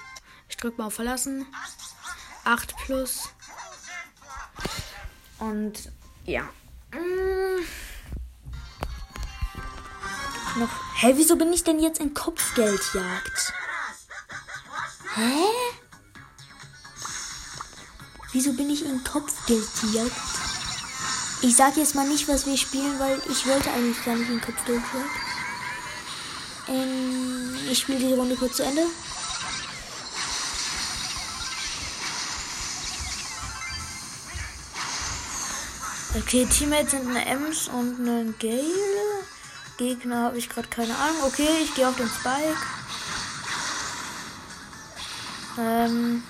Ich 0.49 0.57
drücke 0.57 0.79
mal 0.79 0.87
auf 0.87 0.95
Verlassen. 0.95 1.47
8 2.45 2.75
plus. 2.85 3.29
Und 5.39 5.93
ja. 6.25 6.49
Hm. 6.93 7.65
Noch. 10.57 10.71
Hä, 10.97 11.13
wieso 11.17 11.37
bin 11.37 11.53
ich 11.53 11.65
denn 11.65 11.79
jetzt 11.79 12.01
in 12.01 12.15
Kopfgeldjagd? 12.15 13.53
Hä? 15.15 15.45
Wieso 18.33 18.53
bin 18.53 18.71
ich 18.71 18.85
in 18.85 19.03
Kopfgeldjagd? 19.05 20.13
Ich 21.43 21.57
sage 21.57 21.81
jetzt 21.81 21.95
mal 21.95 22.07
nicht, 22.07 22.29
was 22.29 22.47
wir 22.47 22.57
spielen, 22.57 22.99
weil 22.99 23.21
ich 23.31 23.47
wollte 23.47 23.71
eigentlich 23.71 24.05
gar 24.05 24.15
nicht 24.15 24.31
in 24.31 24.41
Kopfgeldjagd. 24.41 25.30
Ähm, 26.71 27.59
ich 27.71 27.81
spiele 27.81 27.99
die 27.99 28.15
Runde 28.15 28.37
kurz 28.37 28.57
zu 28.57 28.63
Ende. 28.63 28.87
Okay, 36.17 36.47
Teammates 36.47 36.91
sind 36.91 37.09
eine 37.09 37.25
Ems 37.25 37.69
und 37.69 38.01
eine 38.01 38.33
Gale. 38.39 39.25
Gegner 39.79 40.25
habe 40.25 40.39
ich 40.39 40.49
gerade 40.49 40.69
keine 40.69 40.97
Ahnung. 40.97 41.23
Okay, 41.25 41.49
ich 41.63 41.75
gehe 41.75 41.89
auf 41.89 41.97
den 41.97 42.09
Spike. 42.09 42.57
Ähm, 45.59 46.23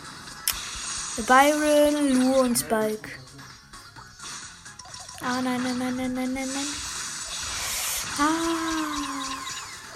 Byron, 1.27 2.21
Lu 2.21 2.41
und 2.41 2.59
Spike. 2.59 3.09
Ah, 5.23 5.41
nein, 5.43 5.63
nein, 5.63 5.79
nein, 5.79 5.97
nein, 5.97 6.15
nein, 6.15 6.33
nein, 6.33 6.49
nein. 6.55 6.67
Ah, 8.19 9.20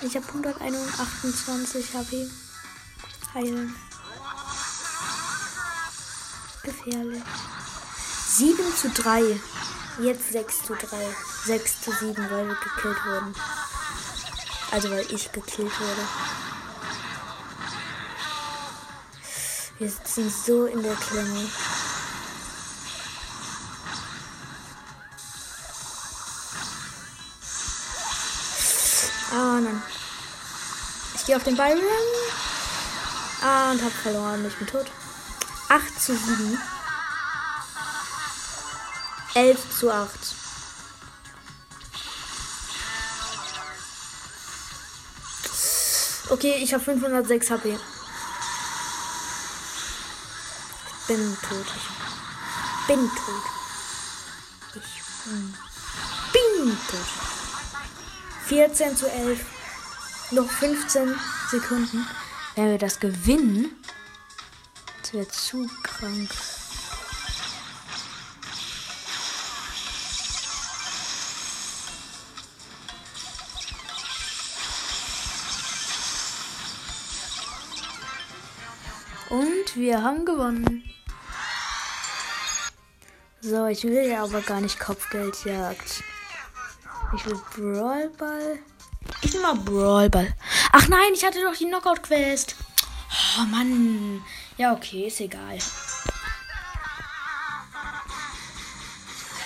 ich 0.05 0.17
habe 0.17 0.27
128 0.27 1.95
HP. 1.95 2.31
Heilen. 3.33 3.75
Gefährlich. 6.63 7.23
7 8.29 8.77
zu 8.77 8.91
3. 8.91 9.41
Jetzt 10.01 10.33
6 10.33 10.63
zu 10.65 10.75
3. 10.75 10.87
6 11.47 11.83
zu 11.83 11.93
7, 11.93 12.31
weil 12.31 12.49
wir 12.49 12.57
gekillt 12.57 13.07
wurden. 13.07 13.35
Also 14.71 14.91
weil 14.91 15.07
ich 15.11 15.33
gekillt 15.33 15.81
wurde. 15.81 16.09
Wir 19.79 19.91
sitzen 19.91 20.31
so 20.31 20.67
in 20.67 20.83
der 20.83 20.97
Klemme. 20.97 21.49
Ah, 29.33 29.61
nein. 29.61 29.94
Ich 31.25 31.29
gehe 31.29 31.37
auf 31.37 31.45
den 31.45 31.57
Byron. 31.57 31.81
Ah, 33.41 33.71
und 33.71 33.83
hab 33.83 33.93
verloren. 33.93 34.45
Ich 34.47 34.57
bin 34.57 34.67
tot. 34.67 34.85
8 35.71 35.99
zu 35.99 36.15
7. 36.15 36.59
11 39.35 39.59
zu 39.79 39.91
8. 39.91 40.11
Okay, 46.29 46.57
ich 46.63 46.75
habe 46.75 46.85
506 46.85 47.51
HP. 47.51 47.71
Ich 50.91 51.07
bin 51.07 51.39
tot. 51.41 51.67
Ich 51.75 52.87
bin 52.87 53.09
tot. 53.09 53.45
Ich 54.75 55.03
bin 56.35 56.79
tot. 56.91 57.09
14 58.47 58.95
zu 58.95 59.11
11. 59.11 59.54
Noch 60.35 60.51
15 60.51 61.15
Sekunden. 61.49 62.09
Wenn 62.57 62.71
wir 62.73 62.79
das 62.79 62.99
gewinnen, 62.99 63.71
das 65.01 65.13
wäre 65.13 65.29
zu 65.29 65.71
krank. 65.85 66.29
Und 79.31 79.77
wir 79.77 80.03
haben 80.03 80.25
gewonnen. 80.25 80.83
So, 83.41 83.67
ich 83.67 83.85
will 83.85 84.09
ja 84.09 84.25
aber 84.25 84.41
gar 84.41 84.61
nicht 84.61 84.81
Kopfgeldjagd. 84.81 86.03
Ich 87.15 87.25
will 87.25 87.41
Brawlball. 87.55 88.59
Ich 89.35 89.41
nehme 89.41 89.53
mal 89.53 89.61
Brawlball. 89.65 90.33
Ach 90.71 90.87
nein, 90.87 91.13
ich 91.13 91.25
hatte 91.25 91.43
doch 91.43 91.57
die 91.57 91.67
Knockout-Quest. 91.67 92.55
Oh 93.37 93.43
Mann. 93.47 94.23
Ja, 94.59 94.73
okay, 94.73 95.09
ist 95.09 95.19
egal. 95.19 95.59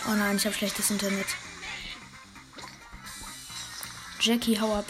Oh 0.06 0.12
nein, 0.12 0.36
ich 0.36 0.44
habe 0.44 0.54
schlechtes 0.54 0.90
Internet. 0.90 1.28
Jackie, 4.20 4.60
hau 4.60 4.76
ab. 4.76 4.84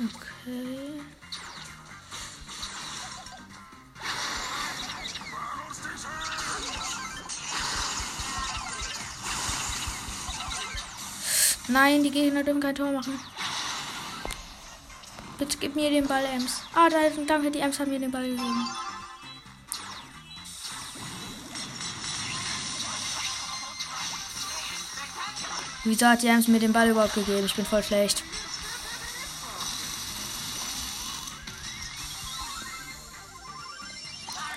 Okay. 0.00 1.01
Nein, 11.72 12.02
die 12.02 12.10
Gegner 12.10 12.44
dürfen 12.44 12.60
kein 12.60 12.74
Tor 12.74 12.92
machen. 12.92 13.18
Bitte 15.38 15.56
gib 15.58 15.74
mir 15.74 15.88
den 15.88 16.06
Ball, 16.06 16.24
Ems. 16.26 16.60
Ah, 16.74 16.90
da, 16.90 16.98
danke, 17.26 17.50
die 17.50 17.60
Ems 17.60 17.80
haben 17.80 17.90
mir 17.90 17.98
den 17.98 18.10
Ball 18.10 18.24
gegeben. 18.24 18.68
Wieso 25.84 26.06
hat 26.06 26.22
die 26.22 26.28
Ems 26.28 26.46
mir 26.46 26.60
den 26.60 26.74
Ball 26.74 26.90
überhaupt 26.90 27.14
gegeben? 27.14 27.46
Ich 27.46 27.54
bin 27.54 27.64
voll 27.64 27.82
schlecht. 27.82 28.22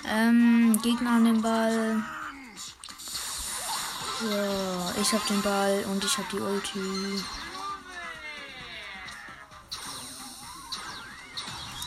Ähm, 0.06 0.78
Gegner 0.82 1.10
an 1.12 1.24
den 1.24 1.40
Ball. 1.40 2.04
So, 4.18 5.00
ich 5.02 5.12
hab 5.12 5.26
den 5.26 5.42
Ball 5.42 5.84
und 5.90 6.02
ich 6.02 6.16
hab 6.16 6.26
die 6.30 6.38
Ulti. 6.38 7.22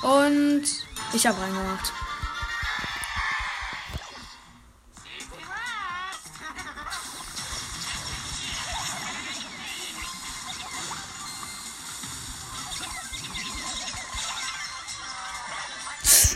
Und 0.03 0.63
ich 1.11 1.25
hab 1.25 1.39
reingemacht. 1.39 1.91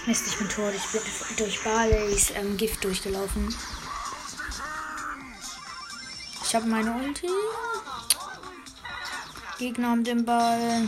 Mist, 0.07 0.27
ich 0.27 0.37
bin 0.37 0.49
tot. 0.49 0.73
Ich 0.75 0.91
bin 0.91 1.01
durch 1.37 1.63
Barleys 1.63 2.31
ähm, 2.31 2.57
Gift 2.57 2.83
durchgelaufen. 2.83 3.55
Ich 6.53 6.55
habe 6.55 6.69
meine 6.69 6.93
Ulti. 6.93 7.27
Gegner 9.57 9.89
haben 9.89 10.03
den 10.03 10.23
Ball. 10.23 10.87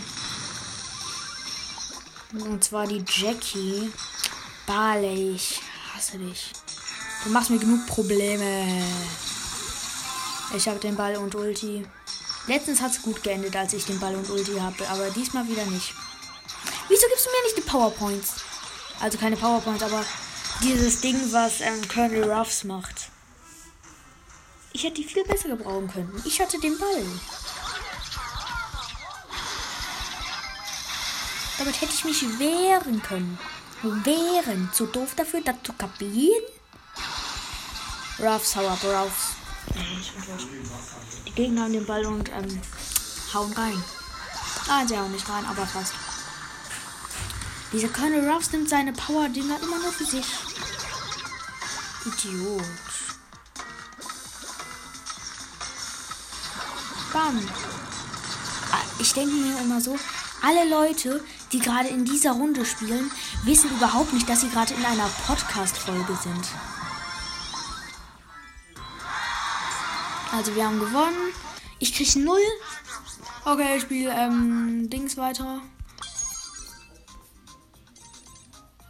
Und 2.33 2.63
zwar 2.63 2.85
die 2.85 3.03
Jackie. 3.07 3.91
Barley, 4.67 5.31
ich 5.31 5.59
hasse 5.91 6.19
dich. 6.19 6.51
Du 7.23 7.31
machst 7.31 7.49
mir 7.49 7.57
genug 7.57 7.83
Probleme. 7.87 8.83
Ich 10.55 10.67
habe 10.67 10.77
den 10.77 10.95
Ball 10.95 11.15
und 11.17 11.33
Ulti. 11.33 11.83
Letztens 12.45 12.79
hat 12.79 12.91
es 12.91 13.01
gut 13.01 13.23
geendet, 13.23 13.55
als 13.55 13.73
ich 13.73 13.85
den 13.85 13.99
Ball 13.99 14.13
und 14.13 14.29
Ulti 14.29 14.59
habe, 14.59 14.87
aber 14.87 15.09
diesmal 15.09 15.47
wieder 15.47 15.65
nicht. 15.65 15.95
Wieso 16.89 17.07
gibst 17.07 17.25
du 17.25 17.31
mir 17.31 17.43
nicht 17.43 17.57
die 17.57 17.67
Powerpoints? 17.67 18.35
Also 18.99 19.17
keine 19.17 19.35
Powerpoints, 19.35 19.81
aber 19.81 20.05
dieses 20.61 21.01
Ding, 21.01 21.19
was 21.31 21.59
ähm, 21.61 21.81
Colonel 21.87 22.31
Ruffs 22.31 22.65
macht. 22.65 23.14
Ich 24.75 24.83
hätte 24.83 24.95
die 24.95 25.05
viel 25.05 25.23
besser 25.23 25.47
gebrauchen 25.47 25.89
können. 25.89 26.21
Ich 26.25 26.41
hatte 26.41 26.59
den 26.59 26.77
Ball. 26.77 27.05
Damit 31.57 31.79
hätte 31.79 31.93
ich 31.93 32.03
mich 32.03 32.21
wehren 32.39 33.01
können. 33.01 33.39
Wehren. 33.81 34.69
Zu 34.73 34.87
doof 34.87 35.15
dafür, 35.15 35.39
das 35.45 35.55
zu 35.63 35.71
kapieren? 35.71 36.43
Ruffs, 38.19 38.53
hau 38.57 38.67
ab, 38.67 38.83
Ruffs. 38.83 39.35
Die 41.25 41.31
Gegner 41.31 41.61
haben 41.61 41.71
den 41.71 41.85
Ball 41.85 42.05
und 42.05 42.27
ähm, 42.33 42.61
hauen 43.33 43.53
rein. 43.53 43.81
Ah, 44.67 44.85
sie 44.85 44.97
hauen 44.97 45.13
nicht 45.13 45.29
rein, 45.29 45.45
aber 45.45 45.65
fast. 45.65 45.93
Dieser 47.71 47.87
Colonel 47.87 48.29
Ruffs 48.29 48.51
nimmt 48.51 48.67
seine 48.67 48.91
Power-Dinger 48.91 49.57
immer 49.61 49.79
nur 49.79 49.93
für 49.93 50.03
sich. 50.03 50.25
Idiot. 52.05 52.84
Bam. 57.15 57.39
Ah, 58.73 58.83
Ich 58.99 59.13
denke 59.13 59.33
mir 59.33 59.57
immer 59.61 59.79
so, 59.79 59.97
alle 60.41 60.69
Leute, 60.69 61.23
die 61.53 61.59
gerade 61.59 61.87
in 61.87 62.03
dieser 62.03 62.33
Runde 62.33 62.65
spielen, 62.65 63.09
wissen 63.45 63.69
überhaupt 63.69 64.11
nicht, 64.11 64.27
dass 64.27 64.41
sie 64.41 64.49
gerade 64.49 64.73
in 64.73 64.83
einer 64.83 65.07
Podcast-Folge 65.25 66.13
sind. 66.21 66.45
Also 70.33 70.53
wir 70.55 70.65
haben 70.65 70.77
gewonnen. 70.81 71.31
Ich 71.79 71.95
krieg 71.95 72.17
null. 72.17 72.37
Okay, 73.45 73.77
ich 73.77 73.83
spiele 73.83 74.13
ähm, 74.13 74.89
Dings 74.89 75.15
weiter. 75.15 75.61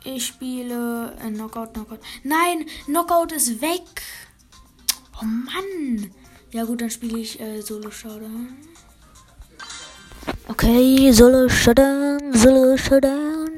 Ich 0.03 0.25
spiele 0.25 1.15
äh, 1.21 1.29
Knockout, 1.29 1.73
Knockout. 1.73 1.99
Nein, 2.23 2.65
Knockout 2.85 3.33
ist 3.33 3.61
weg. 3.61 4.01
Oh 5.21 5.25
Mann. 5.25 6.11
Ja 6.55 6.63
gut, 6.63 6.79
dann 6.79 6.89
spiele 6.89 7.19
ich 7.19 7.37
äh, 7.41 7.59
Solo 7.59 7.91
Showdown. 7.91 8.55
Okay, 10.47 11.11
Solo 11.11 11.49
Showdown, 11.49 12.33
Solo 12.33 12.77
Showdown. 12.77 13.49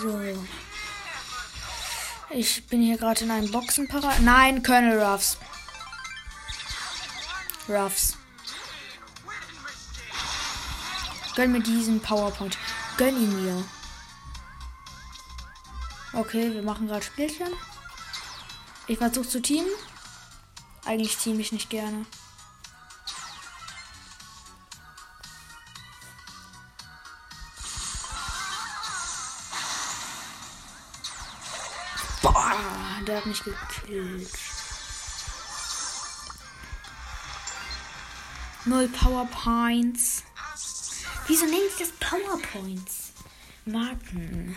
So. 0.00 0.20
Ich 2.30 2.64
bin 2.68 2.80
hier 2.80 2.96
gerade 2.96 3.24
in 3.24 3.30
einem 3.32 3.50
Boxenparat. 3.50 4.20
Nein, 4.20 4.62
Colonel 4.62 5.02
Ruffs. 5.02 5.36
Ruffs. 7.68 8.16
Gönn 11.34 11.50
mir 11.50 11.60
diesen 11.60 11.98
PowerPoint. 11.98 12.56
Gönn 12.98 13.16
ihn 13.16 13.44
mir. 13.44 13.64
Okay, 16.12 16.54
wir 16.54 16.62
machen 16.62 16.86
gerade 16.86 17.02
Spielchen. 17.02 17.48
Ich 18.88 18.98
versuche 18.98 19.28
zu 19.28 19.42
teamen. 19.42 19.68
Eigentlich 20.84 21.16
team 21.16 21.40
ich 21.40 21.50
nicht 21.50 21.68
gerne. 21.68 22.06
Boah, 32.22 32.54
der 33.06 33.16
hat 33.16 33.26
mich 33.26 33.42
gekillt. 33.42 34.30
Null 38.66 38.88
PowerPoints. 38.88 40.22
Wieso 41.26 41.44
nenne 41.46 41.58
ich 41.68 41.76
das 41.78 41.90
PowerPoints? 41.98 43.12
Marken. 43.64 44.56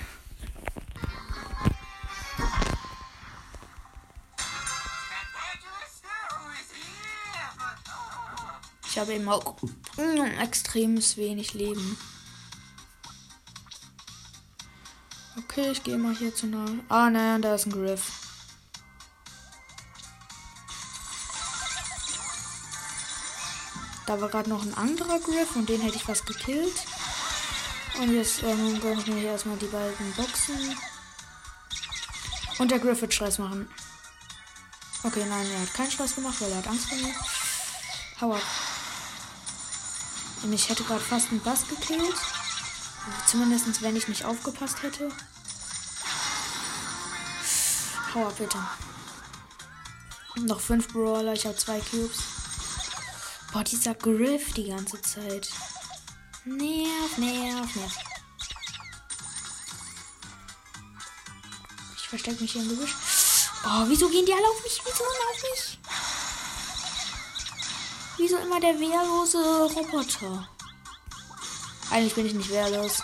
Ich 8.99 9.01
habe 9.01 9.13
eben 9.13 9.29
auch 9.29 9.55
extremes 10.41 11.15
wenig 11.15 11.53
Leben. 11.53 11.97
Okay, 15.37 15.71
ich 15.71 15.83
gehe 15.83 15.97
mal 15.97 16.13
hier 16.13 16.35
zu 16.35 16.47
nah. 16.47 16.65
Ah, 16.89 17.09
nein, 17.09 17.41
da 17.41 17.55
ist 17.55 17.65
ein 17.65 17.71
Griff. 17.71 18.11
Da 24.05 24.19
war 24.19 24.27
gerade 24.27 24.49
noch 24.49 24.63
ein 24.63 24.73
anderer 24.73 25.19
Griff 25.19 25.55
und 25.55 25.69
den 25.69 25.79
hätte 25.79 25.95
ich 25.95 26.03
fast 26.03 26.25
gekillt. 26.25 26.85
Und 28.01 28.13
jetzt 28.13 28.43
ähm, 28.43 28.81
gönne 28.81 28.99
ich 28.99 29.07
mir 29.07 29.15
hier 29.15 29.31
erstmal 29.31 29.55
die 29.55 29.67
beiden 29.67 30.11
Boxen. 30.17 30.77
Und 32.57 32.69
der 32.69 32.79
Griff 32.79 32.99
wird 32.99 33.13
Stress 33.13 33.37
machen. 33.37 33.69
Okay, 35.03 35.23
nein, 35.25 35.49
er 35.51 35.61
hat 35.61 35.73
keinen 35.73 35.89
Stress 35.89 36.15
gemacht, 36.15 36.41
weil 36.41 36.51
er 36.51 36.57
hat 36.57 36.67
Angst 36.67 36.89
vor 36.89 36.97
mir. 36.97 37.15
Hau 38.19 38.33
ab. 38.33 38.68
Und 40.43 40.53
ich 40.53 40.69
hätte 40.69 40.83
gerade 40.83 41.03
fast 41.03 41.29
einen 41.29 41.41
Bass 41.41 41.67
gekillt. 41.67 42.15
Zumindest 43.27 43.81
wenn 43.81 43.95
ich 43.95 44.07
nicht 44.07 44.25
aufgepasst 44.25 44.81
hätte. 44.83 45.11
Hau 48.13 48.27
ab, 48.27 48.35
bitte. 48.37 48.57
Noch 50.37 50.59
fünf 50.59 50.87
Brawler, 50.93 51.33
ich 51.33 51.45
habe 51.45 51.57
zwei 51.57 51.79
Cubes. 51.79 52.19
Boah, 53.51 53.63
dieser 53.63 53.95
Griff 53.95 54.53
die 54.53 54.67
ganze 54.69 55.01
Zeit. 55.01 55.49
Nerv, 56.45 57.17
nerv, 57.17 57.75
nerv. 57.75 57.97
Ich 61.97 62.07
verstecke 62.07 62.41
mich 62.41 62.53
hier 62.53 62.61
im 62.61 62.69
Gebüsch. 62.69 62.95
Oh, 63.65 63.83
wieso 63.87 64.07
gehen 64.09 64.25
die 64.25 64.33
alle 64.33 64.47
auf 64.47 64.63
mich? 64.63 64.81
Wieso 64.83 65.03
immer 65.03 65.29
auf 65.31 65.43
mich? 65.43 65.79
Wieso 68.19 68.35
immer 68.37 68.59
der 68.59 68.77
wehrlose 68.77 69.37
Roboter? 69.73 70.49
Eigentlich 71.89 72.15
bin 72.15 72.25
ich 72.25 72.33
nicht 72.33 72.49
wehrlos. 72.49 73.01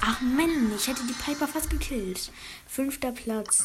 Ach 0.00 0.20
Mann, 0.20 0.72
ich 0.76 0.86
hätte 0.86 1.02
die 1.02 1.12
Piper 1.12 1.48
fast 1.48 1.70
gekillt. 1.70 2.30
Fünfter 2.68 3.10
Platz. 3.10 3.64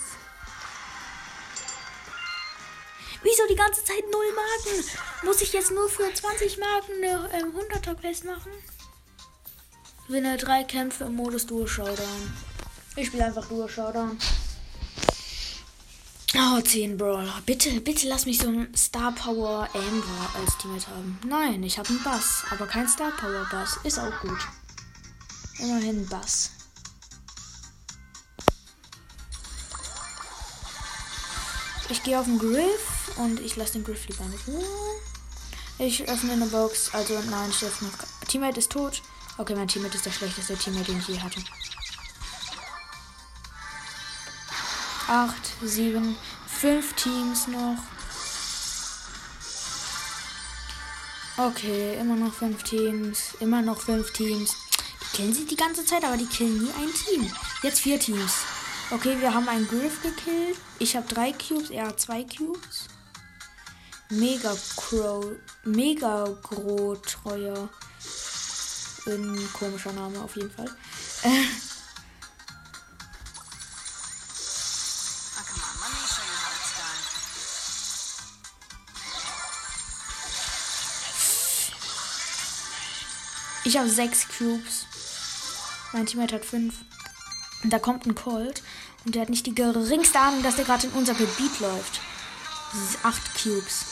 Wieso 3.21 3.43
die 3.47 3.55
ganze 3.55 3.83
Zeit 3.83 4.03
null 4.11 4.33
Marken? 4.33 4.83
Muss 5.23 5.41
ich 5.41 5.53
jetzt 5.53 5.69
nur 5.69 5.87
für 5.87 6.11
20 6.11 6.57
Marken 6.57 6.93
eine 6.97 7.29
ähm, 7.33 7.53
100er 7.55 7.93
Quest 7.93 8.25
machen? 8.25 8.51
Winne 10.07 10.37
drei 10.37 10.63
Kämpfe 10.63 11.03
im 11.03 11.15
Modus 11.15 11.45
Duo 11.45 11.67
Showdown. 11.67 12.33
Ich 12.95 13.07
spiele 13.07 13.25
einfach 13.25 13.47
Duo 13.47 13.67
Showdown. 13.67 14.17
Oh, 16.35 16.59
10 16.59 16.97
Brawler. 16.97 17.41
Bitte, 17.45 17.79
bitte 17.81 18.07
lass 18.07 18.25
mich 18.25 18.39
so 18.39 18.47
ein 18.47 18.75
Star 18.75 19.11
Power 19.11 19.69
Amber 19.73 20.29
als 20.39 20.57
Teammate 20.57 20.87
haben. 20.87 21.19
Nein, 21.27 21.61
ich 21.61 21.77
habe 21.77 21.89
einen 21.89 22.01
Bass, 22.01 22.43
aber 22.49 22.65
kein 22.65 22.87
Star 22.87 23.11
Power 23.11 23.45
Bass. 23.51 23.77
Ist 23.83 23.99
auch 23.99 24.19
gut. 24.19 24.39
Immerhin 25.59 26.07
Bass. 26.07 26.49
Ich 31.89 32.01
gehe 32.01 32.19
auf 32.19 32.25
den 32.25 32.39
Griff 32.39 33.11
und 33.17 33.39
ich 33.39 33.55
lasse 33.55 33.73
den 33.73 33.83
Griff 33.83 34.07
lieber 34.07 34.25
Ruhe. 34.47 34.65
Ich 35.77 36.09
öffne 36.09 36.31
eine 36.33 36.47
Box. 36.47 36.89
Also 36.93 37.13
nein, 37.29 37.51
ich 37.51 37.63
öffne. 37.63 37.91
Teammate 38.27 38.57
ist 38.57 38.71
tot. 38.71 39.03
Okay, 39.37 39.53
mein 39.53 39.67
Teammate 39.67 39.97
ist 39.97 40.05
der 40.07 40.11
schlechteste 40.11 40.57
Teammate, 40.57 40.85
den 40.85 40.99
ich 40.99 41.07
je 41.09 41.19
hatte. 41.19 41.39
8, 45.07 45.35
7, 45.61 46.15
5 46.47 46.93
Teams 46.93 47.47
noch. 47.47 47.77
Okay, 51.37 51.97
immer 51.99 52.15
noch 52.15 52.33
5 52.33 52.63
Teams. 52.63 53.35
Immer 53.39 53.61
noch 53.61 53.81
5 53.81 54.13
Teams. 54.13 54.55
Die 55.01 55.17
killen 55.17 55.33
sie 55.33 55.45
die 55.45 55.55
ganze 55.55 55.83
Zeit, 55.83 56.03
aber 56.03 56.15
die 56.15 56.27
killen 56.27 56.63
nie 56.63 56.71
ein 56.79 56.93
Team. 56.93 57.31
Jetzt 57.63 57.81
4 57.81 57.99
Teams. 57.99 58.33
Okay, 58.91 59.19
wir 59.19 59.33
haben 59.33 59.49
einen 59.49 59.67
Griff 59.67 60.01
gekillt. 60.03 60.57
Ich 60.79 60.95
habe 60.95 61.07
3 61.07 61.33
Cubes, 61.33 61.69
er 61.69 61.87
hat 61.87 61.99
2 61.99 62.25
Cubes. 62.25 62.87
Mega 64.09 64.55
Crow. 64.75 65.25
Mega 65.63 66.25
Gro-Treuer. 66.43 67.69
Ein 69.05 69.49
komischer 69.53 69.91
Name 69.91 70.21
auf 70.21 70.35
jeden 70.35 70.51
Fall. 70.51 70.69
Ich 83.65 83.77
habe 83.77 83.89
sechs 83.89 84.27
Cubes. 84.27 84.85
Mein 85.93 86.05
Teammate 86.05 86.35
hat 86.35 86.45
fünf. 86.45 86.75
Und 87.63 87.71
da 87.71 87.79
kommt 87.79 88.05
ein 88.05 88.15
Colt. 88.15 88.61
Und 89.05 89.15
der 89.15 89.21
hat 89.21 89.29
nicht 89.29 89.45
die 89.45 89.55
geringste 89.55 90.19
Ahnung, 90.19 90.43
dass 90.43 90.57
der 90.57 90.65
gerade 90.65 90.87
in 90.87 90.93
unser 90.93 91.13
Gebiet 91.13 91.59
läuft. 91.59 92.01
Acht 93.03 93.21
Cubes. 93.41 93.85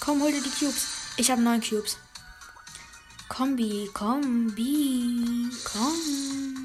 Komm, 0.00 0.22
hol 0.22 0.32
dir 0.32 0.42
die 0.42 0.50
Cubes. 0.50 0.86
Ich 1.16 1.30
habe 1.30 1.40
neun 1.40 1.62
Cubes. 1.62 1.96
Kombi, 3.28 3.90
Kombi, 3.92 5.50
komm. 5.64 6.57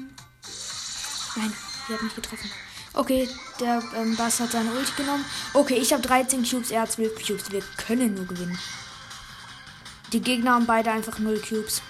Die 1.88 1.94
hat 1.94 2.02
mich 2.02 2.14
getroffen. 2.14 2.50
Okay, 2.94 3.28
der 3.60 3.82
ähm, 3.96 4.16
Bass 4.16 4.40
hat 4.40 4.52
seine 4.52 4.72
Ulti 4.72 4.92
genommen. 4.96 5.24
Okay, 5.52 5.74
ich 5.74 5.92
habe 5.92 6.02
13 6.02 6.48
Cubes, 6.48 6.70
er 6.70 6.82
hat 6.82 6.92
12 6.92 7.26
Cubes. 7.26 7.50
Wir 7.50 7.62
können 7.76 8.14
nur 8.14 8.26
gewinnen. 8.26 8.58
Die 10.12 10.20
Gegner 10.20 10.52
haben 10.52 10.66
beide 10.66 10.92
einfach 10.92 11.18
0 11.18 11.40
Cubes. 11.40 11.82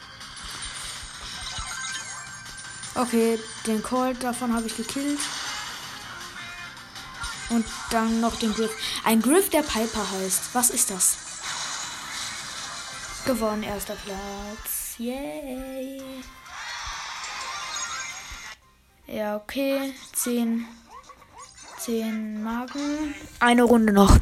Okay, 2.95 3.39
den 3.67 3.83
Colt 3.83 4.23
davon 4.23 4.55
habe 4.55 4.67
ich 4.67 4.77
gekillt. 4.77 5.21
Und 7.51 7.67
dann 7.91 8.21
noch 8.21 8.37
den 8.37 8.55
Griff. 8.55 8.73
Ein 9.05 9.21
Griff, 9.21 9.51
der 9.51 9.63
Piper 9.63 10.11
heißt. 10.11 10.55
Was 10.55 10.71
ist 10.71 10.91
das? 10.91 11.19
Gewonnen, 13.27 13.63
erster 13.63 13.97
Platz. 13.97 14.95
Yay. 14.99 16.03
Ja, 19.07 19.37
okay. 19.37 19.93
10. 20.13 20.67
10 21.79 22.43
Marken. 22.43 23.15
Eine 23.41 23.63
Runde 23.65 23.93
noch. 23.93 24.19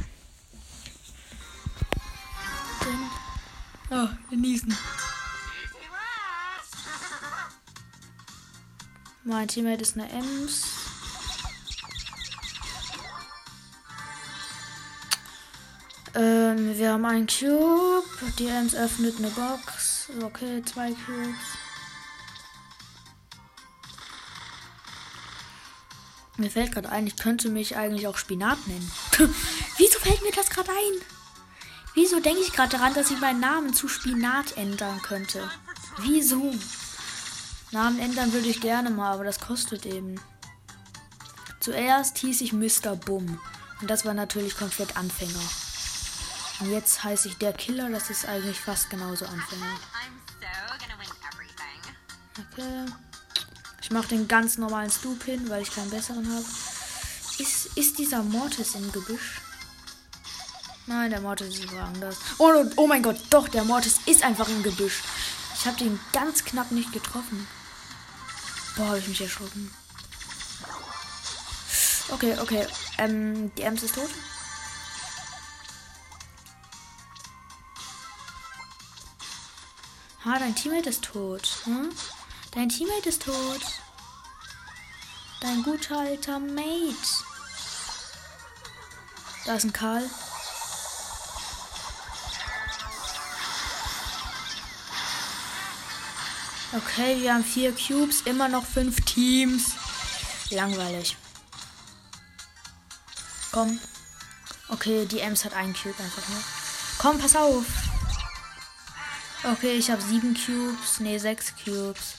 Oh, 3.90 4.08
genießen. 4.30 4.76
Mein 9.24 9.46
Teammate 9.46 9.82
ist 9.82 9.96
eine 9.96 10.10
Ems. 10.10 10.64
Ähm, 16.14 16.76
wir 16.76 16.92
haben 16.92 17.04
einen 17.04 17.26
Cube. 17.26 18.04
Die 18.38 18.46
Ems 18.46 18.74
öffnet 18.74 19.18
eine 19.18 19.28
Box. 19.28 20.10
Okay, 20.22 20.62
zwei 20.64 20.88
Cubes. 20.88 21.61
Mir 26.38 26.50
fällt 26.50 26.72
gerade 26.72 26.88
ein, 26.88 27.06
ich 27.06 27.16
könnte 27.16 27.50
mich 27.50 27.76
eigentlich 27.76 28.06
auch 28.06 28.16
Spinat 28.16 28.66
nennen. 28.66 28.92
Wieso 29.76 29.98
fällt 29.98 30.22
mir 30.22 30.32
das 30.32 30.48
gerade 30.48 30.70
ein? 30.70 31.02
Wieso 31.94 32.20
denke 32.20 32.40
ich 32.40 32.52
gerade 32.52 32.76
daran, 32.76 32.94
dass 32.94 33.10
ich 33.10 33.20
meinen 33.20 33.40
Namen 33.40 33.74
zu 33.74 33.86
Spinat 33.86 34.56
ändern 34.56 35.02
könnte? 35.02 35.50
Wieso? 35.98 36.54
Namen 37.70 37.98
ändern 37.98 38.32
würde 38.32 38.48
ich 38.48 38.60
gerne 38.60 38.90
mal, 38.90 39.12
aber 39.12 39.24
das 39.24 39.40
kostet 39.40 39.84
eben. 39.84 40.18
Zuerst 41.60 42.18
hieß 42.18 42.40
ich 42.40 42.52
Mr. 42.52 42.96
Bum. 42.96 43.38
Und 43.80 43.90
das 43.90 44.04
war 44.04 44.14
natürlich 44.14 44.56
komplett 44.56 44.96
Anfänger. 44.96 45.42
Und 46.60 46.70
jetzt 46.70 47.04
heiße 47.04 47.28
ich 47.28 47.38
der 47.38 47.52
Killer, 47.52 47.90
das 47.90 48.08
ist 48.08 48.26
eigentlich 48.26 48.58
fast 48.58 48.88
genauso 48.88 49.26
Anfänger. 49.26 49.78
Okay. 52.38 52.86
Mache 53.92 54.08
den 54.08 54.26
ganz 54.26 54.58
normalen 54.58 54.90
Stup 54.90 55.22
hin, 55.24 55.48
weil 55.48 55.62
ich 55.62 55.74
keinen 55.74 55.90
besseren 55.90 56.26
habe. 56.26 56.44
Ist, 57.38 57.76
ist 57.76 57.98
dieser 57.98 58.22
Mortis 58.22 58.74
im 58.74 58.90
Gebüsch? 58.90 59.40
Nein, 60.86 61.10
der 61.10 61.20
Mortis 61.20 61.58
ist 61.58 61.72
woanders. 61.72 62.16
Oh, 62.38 62.50
oh 62.76 62.86
mein 62.86 63.02
Gott, 63.02 63.20
doch, 63.30 63.48
der 63.48 63.64
Mortis 63.64 64.00
ist 64.06 64.24
einfach 64.24 64.48
im 64.48 64.62
Gebüsch. 64.62 65.02
Ich 65.54 65.66
habe 65.66 65.76
den 65.76 66.00
ganz 66.12 66.44
knapp 66.44 66.70
nicht 66.72 66.92
getroffen. 66.92 67.46
Boah, 68.76 68.86
habe 68.88 68.98
ich 68.98 69.08
mich 69.08 69.20
erschrocken. 69.20 69.70
Okay, 72.08 72.36
okay. 72.40 72.66
Ähm, 72.98 73.54
die 73.56 73.62
Ems 73.62 73.82
ist 73.82 73.94
tot. 73.94 74.10
Ha, 80.24 80.38
dein 80.38 80.54
Teammate 80.54 80.88
ist 80.88 81.04
tot. 81.04 81.58
Hm? 81.64 81.90
Dein 82.54 82.68
Teammate 82.68 83.08
ist 83.08 83.22
tot. 83.22 83.60
Dein 85.40 85.62
guter 85.62 85.98
alter 85.98 86.38
Mate. 86.38 86.94
Da 89.46 89.54
ist 89.54 89.64
ein 89.64 89.72
Karl. 89.72 90.08
Okay, 96.74 97.20
wir 97.20 97.34
haben 97.34 97.44
vier 97.44 97.74
Cubes, 97.74 98.22
immer 98.22 98.48
noch 98.48 98.64
fünf 98.64 99.00
Teams. 99.04 99.72
Langweilig. 100.50 101.16
Komm. 103.50 103.78
Okay, 104.68 105.06
die 105.06 105.20
Ems 105.20 105.44
hat 105.44 105.54
einen 105.54 105.74
Cube 105.74 105.98
einfach 105.98 106.28
nur. 106.28 106.42
Komm, 106.98 107.18
pass 107.18 107.36
auf. 107.36 107.64
Okay, 109.44 109.72
ich 109.72 109.90
habe 109.90 110.00
sieben 110.00 110.34
Cubes. 110.34 111.00
Ne, 111.00 111.18
sechs 111.18 111.52
Cubes. 111.62 112.14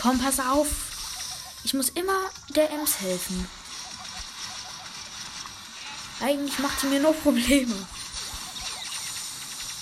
Komm, 0.00 0.18
pass 0.20 0.38
auf. 0.40 0.68
Ich 1.64 1.74
muss 1.74 1.88
immer 1.90 2.30
der 2.50 2.70
Ems 2.70 3.00
helfen. 3.00 3.48
Eigentlich 6.20 6.58
macht 6.60 6.80
sie 6.80 6.86
mir 6.86 7.00
nur 7.00 7.14
Probleme. 7.14 7.74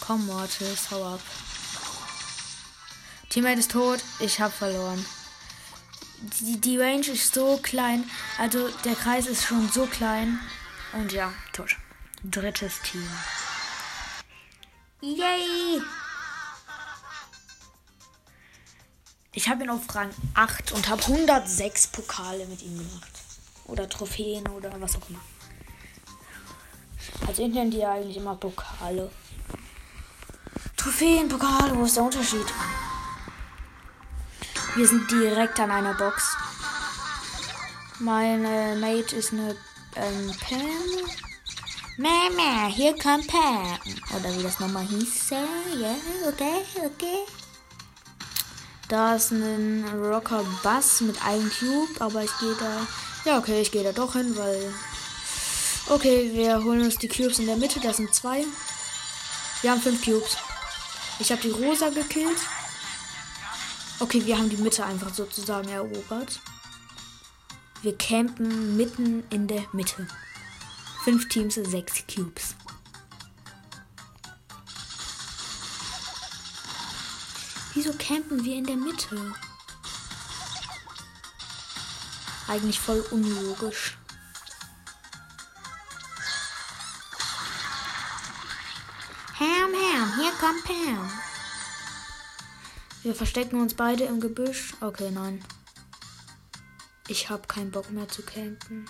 Komm, 0.00 0.26
Mortis, 0.26 0.90
hau 0.90 1.14
ab. 1.14 1.20
Teammate 3.28 3.60
ist 3.60 3.72
tot. 3.72 4.00
Ich 4.18 4.40
habe 4.40 4.52
verloren. 4.52 5.04
Die, 6.40 6.60
die 6.60 6.78
Range 6.78 7.06
ist 7.06 7.34
so 7.34 7.58
klein. 7.62 8.08
Also 8.38 8.68
der 8.84 8.94
Kreis 8.94 9.26
ist 9.26 9.44
schon 9.44 9.70
so 9.70 9.86
klein. 9.86 10.40
Und 10.92 11.12
ja, 11.12 11.32
tot. 11.52 11.76
Drittes 12.24 12.80
Team. 12.82 13.06
Yay! 15.02 15.82
Ich 19.36 19.50
habe 19.50 19.64
ihn 19.64 19.70
auf 19.70 19.94
Rang 19.94 20.08
8 20.32 20.72
und 20.72 20.88
habe 20.88 21.02
106 21.02 21.88
Pokale 21.88 22.46
mit 22.46 22.62
ihm 22.62 22.78
gemacht. 22.78 23.12
Oder 23.66 23.86
Trophäen 23.86 24.48
oder 24.48 24.72
was 24.80 24.96
auch 24.96 25.10
immer. 25.10 25.20
Also 27.26 27.42
ich 27.42 27.52
nenne 27.52 27.70
die 27.70 27.76
ja 27.76 27.92
eigentlich 27.92 28.16
immer 28.16 28.34
Pokale. 28.34 29.10
Trophäen, 30.78 31.28
Pokale, 31.28 31.76
wo 31.76 31.84
ist 31.84 31.96
der 31.96 32.04
Unterschied? 32.04 32.46
Wir 34.74 34.88
sind 34.88 35.10
direkt 35.10 35.60
an 35.60 35.70
einer 35.70 35.92
Box. 35.92 36.34
Meine 37.98 38.74
Mate 38.76 39.16
ist 39.16 39.34
eine 39.34 39.54
ähm, 39.96 40.34
Pam. 40.40 41.10
Mama, 41.98 42.68
hier 42.68 42.94
kommt 42.94 43.26
Pam. 43.26 43.78
Oder 44.16 44.34
wie 44.34 44.42
das 44.42 44.60
nochmal 44.60 44.86
hieß. 44.86 45.28
Ja, 45.28 45.44
yeah, 45.76 45.96
okay, 46.26 46.64
okay. 46.86 47.45
Da 48.88 49.16
ist 49.16 49.32
ein 49.32 49.84
Rocker 50.00 50.44
Bass 50.62 51.00
mit 51.00 51.20
einem 51.24 51.50
Cube, 51.50 52.00
aber 52.00 52.22
ich 52.22 52.38
gehe 52.38 52.54
da. 52.54 52.86
Ja, 53.24 53.38
okay, 53.38 53.60
ich 53.60 53.72
gehe 53.72 53.82
da 53.82 53.92
doch 53.92 54.12
hin, 54.12 54.36
weil. 54.36 54.72
Okay, 55.88 56.30
wir 56.32 56.62
holen 56.62 56.82
uns 56.82 56.96
die 56.96 57.08
Cubes 57.08 57.38
in 57.38 57.46
der 57.46 57.56
Mitte. 57.56 57.80
Das 57.80 57.96
sind 57.96 58.14
zwei. 58.14 58.44
Wir 59.62 59.70
haben 59.72 59.80
fünf 59.80 60.04
Cubes. 60.04 60.36
Ich 61.18 61.32
habe 61.32 61.42
die 61.42 61.50
Rosa 61.50 61.88
gekillt. 61.90 62.38
Okay, 63.98 64.24
wir 64.24 64.38
haben 64.38 64.50
die 64.50 64.56
Mitte 64.56 64.84
einfach 64.84 65.12
sozusagen 65.12 65.68
erobert. 65.68 66.40
Wir 67.82 67.96
campen 67.96 68.76
mitten 68.76 69.24
in 69.30 69.48
der 69.48 69.64
Mitte. 69.72 70.06
Fünf 71.02 71.28
Teams, 71.28 71.54
sechs 71.54 72.04
Cubes. 72.06 72.54
Wieso 77.76 77.92
campen 77.92 78.42
wir 78.42 78.56
in 78.56 78.64
der 78.64 78.76
Mitte? 78.76 79.34
Eigentlich 82.48 82.80
voll 82.80 83.00
unlogisch. 83.10 83.98
Ham, 89.38 89.74
Ham, 89.74 90.14
hier 90.16 90.32
kommt 90.40 90.64
Pam. 90.64 91.12
Wir 93.02 93.14
verstecken 93.14 93.60
uns 93.60 93.74
beide 93.74 94.04
im 94.04 94.20
Gebüsch. 94.20 94.72
Okay, 94.80 95.10
nein. 95.10 95.44
Ich 97.08 97.28
habe 97.28 97.46
keinen 97.46 97.72
Bock 97.72 97.90
mehr 97.90 98.08
zu 98.08 98.22
campen. 98.22 98.88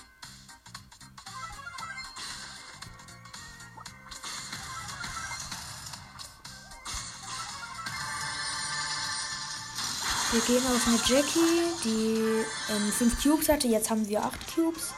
Wir 10.36 10.42
gehen 10.42 10.66
auf 10.66 10.86
eine 10.86 10.98
Jackie, 10.98 11.62
die 11.82 12.44
5 12.68 13.00
ähm, 13.00 13.18
Cubes 13.22 13.48
hatte. 13.48 13.68
Jetzt 13.68 13.88
haben 13.88 14.06
wir 14.06 14.22
8 14.22 14.54
Cubes. 14.54 14.92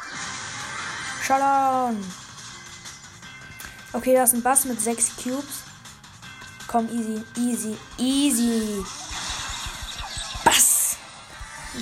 Shutdown! 1.23 2.05
Okay, 3.93 4.15
da 4.15 4.25
ist 4.25 4.35
ein 4.35 4.43
Bass 4.43 4.65
mit 4.65 4.81
6 4.81 5.13
Cubes. 5.23 5.63
Komm, 6.67 6.89
easy, 6.89 7.23
easy, 7.37 7.77
easy. 7.99 8.85
Bass! 10.45 10.97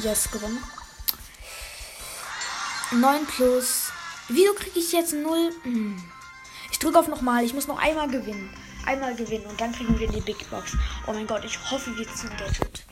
Yes, 0.02 0.30
gewonnen. 0.30 0.62
9 2.90 3.24
plus. 3.24 3.90
Wieso 4.28 4.52
kriege 4.52 4.80
ich 4.80 4.92
jetzt 4.92 5.14
0? 5.14 5.50
Hm. 5.62 6.04
Ich 6.70 6.78
drücke 6.78 6.98
auf 6.98 7.08
nochmal. 7.08 7.42
Ich 7.42 7.54
muss 7.54 7.66
noch 7.66 7.78
einmal 7.78 8.08
gewinnen. 8.08 8.54
Einmal 8.84 9.16
gewinnen 9.16 9.46
und 9.46 9.58
dann 9.58 9.72
kriegen 9.72 9.98
wir 9.98 10.08
die 10.08 10.20
Big 10.20 10.50
Box. 10.50 10.76
Oh 11.06 11.14
mein 11.14 11.26
Gott, 11.26 11.42
ich 11.42 11.58
hoffe, 11.70 11.96
wir 11.96 12.06
ziehen 12.14 12.36
Gadget. 12.36 12.84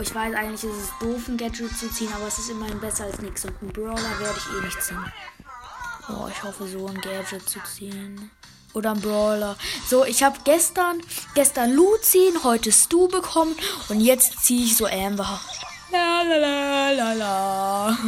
Ich 0.00 0.14
weiß 0.14 0.34
eigentlich, 0.34 0.64
ist 0.64 0.64
es 0.64 0.90
doof, 1.00 1.28
ein 1.28 1.36
Gadget 1.36 1.76
zu 1.76 1.90
ziehen, 1.90 2.12
aber 2.14 2.26
es 2.26 2.38
ist 2.38 2.50
immerhin 2.50 2.80
besser 2.80 3.04
als 3.04 3.18
nichts. 3.18 3.44
Und 3.44 3.54
einen 3.60 3.72
Brawler 3.72 4.20
werde 4.20 4.38
ich 4.38 4.56
eh 4.56 4.64
nicht 4.64 4.82
ziehen. 4.82 5.12
Oh, 6.08 6.28
ich 6.30 6.42
hoffe 6.42 6.66
so 6.66 6.86
ein 6.86 6.98
Gadget 7.00 7.48
zu 7.48 7.60
ziehen. 7.62 8.30
Oder 8.72 8.92
ein 8.92 9.00
Brawler. 9.02 9.56
So, 9.86 10.06
ich 10.06 10.22
habe 10.22 10.38
gestern, 10.44 11.02
gestern 11.34 11.72
Lu 11.72 11.96
ziehen, 12.00 12.42
heute 12.42 12.72
Stu 12.72 13.06
bekommen 13.08 13.54
und 13.90 14.00
jetzt 14.00 14.42
ziehe 14.42 14.64
ich 14.64 14.76
so 14.76 14.86
Amber. 14.86 15.40
La 15.90 16.22
la 16.22 16.36
la 16.36 16.90
la 16.90 17.12
la. 17.12 17.98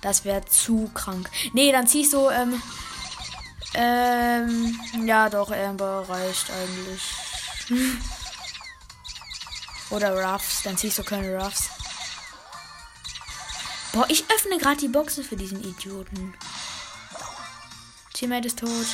Das 0.00 0.24
wäre 0.24 0.42
zu 0.46 0.90
krank. 0.94 1.28
Nee, 1.52 1.70
dann 1.70 1.86
ziehe 1.86 2.04
ich 2.04 2.10
so, 2.10 2.30
ähm, 2.30 2.62
ähm, 3.74 4.80
ja 5.06 5.28
doch, 5.28 5.50
Amber 5.50 6.06
reicht 6.08 6.46
eigentlich. 6.50 7.02
Oder 9.90 10.14
Ruffs. 10.14 10.62
Dann 10.62 10.76
ziehst 10.76 10.98
du 10.98 11.04
keine 11.04 11.36
Ruffs. 11.36 11.68
Boah, 13.92 14.06
ich 14.08 14.24
öffne 14.30 14.58
gerade 14.58 14.76
die 14.76 14.88
Boxen 14.88 15.24
für 15.24 15.36
diesen 15.36 15.62
Idioten. 15.64 16.34
Teammate 18.14 18.46
ist 18.46 18.60
tot. 18.60 18.86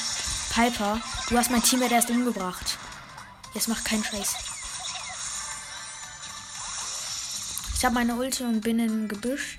Piper, 0.55 1.01
du 1.29 1.37
hast 1.37 1.51
mein 1.51 1.63
Teammate 1.63 1.95
erst 1.95 2.11
umgebracht. 2.11 2.79
Jetzt 3.53 3.69
mach 3.69 3.85
keinen 3.85 4.05
Scheiß. 4.05 4.35
Ich 7.75 7.85
habe 7.85 7.95
meine 7.95 8.15
Ulti 8.17 8.43
und 8.43 8.63
bin 8.63 8.79
im 8.79 9.07
Gebüsch. 9.07 9.59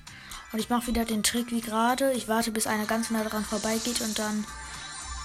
Und 0.52 0.60
ich 0.60 0.70
mache 0.70 0.88
wieder 0.88 1.06
den 1.06 1.24
Trick 1.24 1.52
wie 1.52 1.62
gerade. 1.62 2.14
Ich 2.14 2.28
warte, 2.28 2.52
bis 2.52 2.66
einer 2.66 2.86
ganz 2.86 3.12
nah 3.12 3.24
dran 3.24 3.46
vorbeigeht 3.46 4.02
und 4.02 4.18
dann 4.18 4.46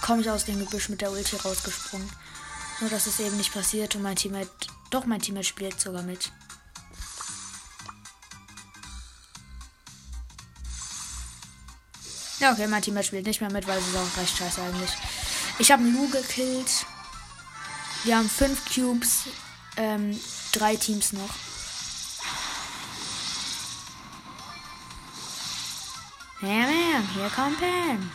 komme 0.01 0.21
ich 0.21 0.29
aus 0.29 0.45
dem 0.45 0.59
Gebüsch 0.59 0.89
mit 0.89 1.01
der 1.01 1.11
Ulti 1.11 1.37
rausgesprungen. 1.37 2.09
Nur, 2.83 2.89
dass 2.89 3.07
es 3.07 3.21
eben 3.21 3.37
nicht 3.37 3.53
passiert 3.53 3.95
und 3.95 4.01
mein 4.01 4.17
Teammate 4.17 4.49
doch, 4.89 5.05
mein 5.05 5.21
Teammate 5.21 5.45
spielt 5.45 5.79
sogar 5.79 6.03
mit. 6.03 6.33
Ja, 12.39 12.51
okay, 12.51 12.67
mein 12.67 12.81
Teammate 12.81 13.07
spielt 13.07 13.25
nicht 13.25 13.39
mehr 13.39 13.49
mit, 13.53 13.65
weil 13.67 13.79
es 13.79 13.87
ist 13.87 13.95
auch 13.95 14.17
recht 14.17 14.37
scheiße 14.37 14.61
eigentlich. 14.61 14.91
Ich 15.59 15.71
habe 15.71 15.81
Lu 15.81 16.09
gekillt. 16.09 16.85
Wir 18.03 18.17
haben 18.17 18.29
fünf 18.29 18.65
Cubes. 18.65 19.27
Ähm, 19.77 20.19
drei 20.51 20.75
Teams 20.75 21.13
noch. 21.13 21.29
Ja, 26.41 26.49
man, 26.49 27.09
hier 27.13 27.29
kommt 27.33 27.59
Pam. 27.61 28.11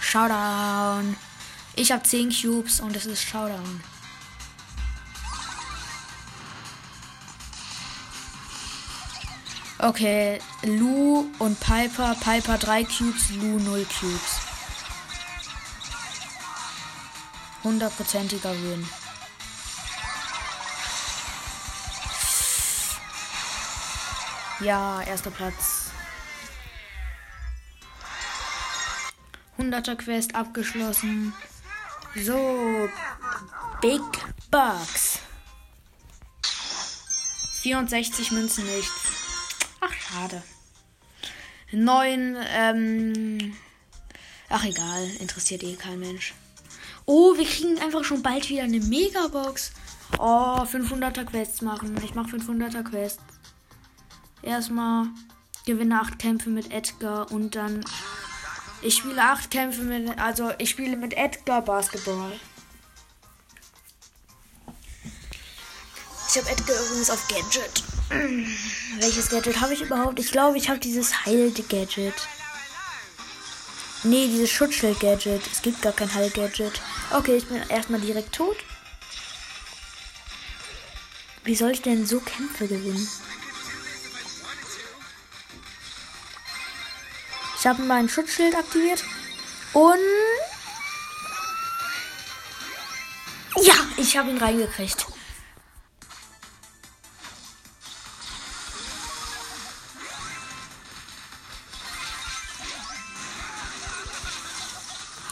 Showdown. 0.00 1.16
Ich 1.76 1.92
habe 1.92 2.02
10 2.02 2.30
Cubes 2.30 2.80
und 2.80 2.94
es 2.96 3.06
ist 3.06 3.22
Showdown. 3.22 3.82
Okay, 9.78 10.38
Lu 10.62 11.30
und 11.38 11.58
Piper. 11.58 12.14
Piper 12.20 12.58
3 12.58 12.84
Cubes, 12.84 13.30
Lu 13.30 13.58
0 13.58 13.86
Cubes. 13.86 14.40
Hundertprozentiger 17.64 18.52
Win. 18.52 18.86
Ja, 24.60 25.00
erster 25.00 25.30
Platz. 25.30 25.90
100er 29.58 29.96
Quest 29.96 30.34
abgeschlossen. 30.34 31.32
So, 32.16 32.88
Big 33.80 34.02
Bucks. 34.50 35.20
64 37.62 38.32
Münzen 38.32 38.64
nichts. 38.66 38.92
Ach, 39.80 39.92
schade. 39.92 40.42
9, 41.70 42.36
ähm. 42.52 43.54
Ach, 44.48 44.64
egal. 44.64 45.08
Interessiert 45.20 45.62
eh 45.62 45.76
kein 45.76 46.00
Mensch. 46.00 46.34
Oh, 47.06 47.36
wir 47.36 47.46
kriegen 47.46 47.78
einfach 47.78 48.02
schon 48.02 48.22
bald 48.22 48.48
wieder 48.48 48.64
eine 48.64 48.80
Megabox. 48.80 49.72
Oh, 50.18 50.64
500er 50.64 51.24
Quests 51.24 51.62
machen. 51.62 51.96
Ich 52.04 52.14
mache 52.14 52.36
500er 52.36 52.82
Quests. 52.82 53.22
Erstmal 54.42 55.06
gewinne 55.64 56.00
8 56.00 56.18
Kämpfe 56.18 56.50
mit 56.50 56.72
Edgar 56.72 57.30
und 57.30 57.54
dann. 57.54 57.84
Ich 58.82 58.96
spiele 58.96 59.22
8 59.22 59.50
Kämpfe 59.50 59.82
mit. 59.82 60.18
Also, 60.18 60.52
ich 60.58 60.70
spiele 60.70 60.96
mit 60.96 61.14
Edgar 61.14 61.62
Basketball. 61.62 62.32
Ich 66.28 66.38
habe 66.38 66.48
Edgar 66.48 66.76
übrigens 66.80 67.10
auf 67.10 67.26
Gadget. 67.28 67.82
Welches 69.00 69.28
Gadget 69.28 69.60
habe 69.60 69.74
ich 69.74 69.82
überhaupt? 69.82 70.18
Ich 70.18 70.30
glaube, 70.30 70.56
ich 70.56 70.68
habe 70.68 70.78
dieses 70.78 71.26
Heil-Gadget. 71.26 72.14
Nee, 74.02 74.28
dieses 74.28 74.50
Schutzschild-Gadget. 74.50 75.42
Es 75.52 75.60
gibt 75.60 75.82
gar 75.82 75.92
kein 75.92 76.14
Heil-Gadget. 76.14 76.80
Okay, 77.10 77.36
ich 77.36 77.46
bin 77.46 77.62
erstmal 77.68 78.00
direkt 78.00 78.34
tot. 78.34 78.56
Wie 81.44 81.54
soll 81.54 81.72
ich 81.72 81.82
denn 81.82 82.06
so 82.06 82.20
Kämpfe 82.20 82.66
gewinnen? 82.66 83.08
Ich 87.60 87.66
habe 87.66 87.82
mein 87.82 88.08
Schutzschild 88.08 88.56
aktiviert. 88.56 89.04
Und. 89.74 89.98
Ja, 93.56 93.74
ich 93.98 94.16
habe 94.16 94.30
ihn 94.30 94.38
reingekriegt. 94.38 95.06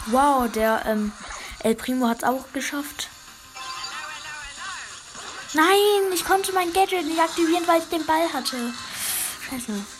Wow, 0.08 0.52
der 0.52 0.84
ähm, 0.84 1.12
El 1.60 1.76
Primo 1.76 2.08
hat 2.08 2.18
es 2.18 2.24
auch 2.24 2.52
geschafft. 2.52 3.08
Nein, 5.54 6.12
ich 6.12 6.26
konnte 6.26 6.52
mein 6.52 6.74
Gadget 6.74 7.06
nicht 7.06 7.20
aktivieren, 7.20 7.66
weil 7.66 7.80
ich 7.80 7.88
den 7.88 8.04
Ball 8.04 8.30
hatte. 8.34 8.74
Scheiße. 9.48 9.97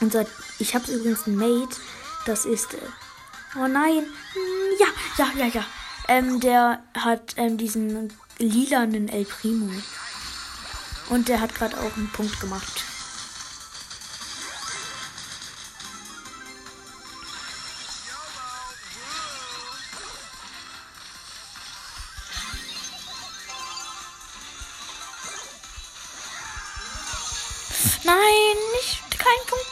Und 0.00 0.12
so, 0.12 0.24
ich 0.58 0.74
habe 0.74 0.90
übrigens 0.92 1.26
ein 1.26 1.36
Mate. 1.36 1.76
Das 2.26 2.44
ist. 2.44 2.74
Äh, 2.74 2.78
oh 3.56 3.66
nein. 3.66 4.06
Ja, 4.78 4.86
ja, 5.18 5.30
ja, 5.36 5.46
ja. 5.46 5.64
Ähm, 6.08 6.40
der 6.40 6.82
hat 6.94 7.34
ähm, 7.36 7.58
diesen 7.58 8.12
lilanen 8.38 9.08
El 9.08 9.24
Primo. 9.24 9.70
Und 11.08 11.28
der 11.28 11.40
hat 11.40 11.54
gerade 11.54 11.78
auch 11.78 11.96
einen 11.96 12.10
Punkt 12.12 12.40
gemacht. 12.40 12.84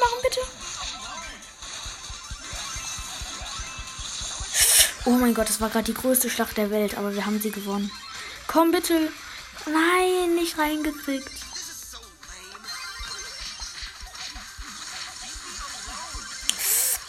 Machen, 0.07 0.23
bitte. 0.23 0.41
Oh 5.05 5.11
mein 5.11 5.35
Gott, 5.35 5.49
das 5.49 5.61
war 5.61 5.69
gerade 5.69 5.85
die 5.85 5.95
größte 5.95 6.31
Schlacht 6.31 6.57
der 6.57 6.71
Welt, 6.71 6.97
aber 6.99 7.15
wir 7.15 7.27
haben 7.27 7.41
sie 7.41 7.51
gewonnen. 7.51 7.91
Komm 8.47 8.73
bitte. 8.73 9.13
Nein, 9.67 10.35
nicht 10.35 10.59
reingekriegt. 10.59 11.31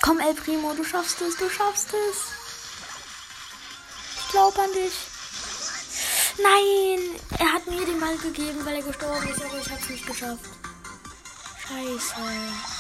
Komm, 0.01 0.19
El 0.19 0.35
Primo, 0.35 0.73
du 0.73 0.83
schaffst 0.83 1.21
es, 1.21 1.37
du 1.37 1.49
schaffst 1.49 1.89
es. 1.89 2.17
Ich 4.19 4.31
glaube 4.31 4.61
an 4.61 4.71
dich. 4.73 4.93
Nein, 6.37 7.19
er 7.39 7.53
hat 7.53 7.67
mir 7.67 7.83
den 7.83 7.99
Ball 7.99 8.17
gegeben, 8.17 8.63
weil 8.63 8.75
er 8.75 8.83
gestorben 8.83 9.27
ist, 9.27 9.41
aber 9.43 9.57
ich 9.59 9.69
habe 9.69 9.81
es 9.81 9.89
nicht 9.89 10.05
geschafft. 10.05 10.45
Scheiße. 11.67 12.76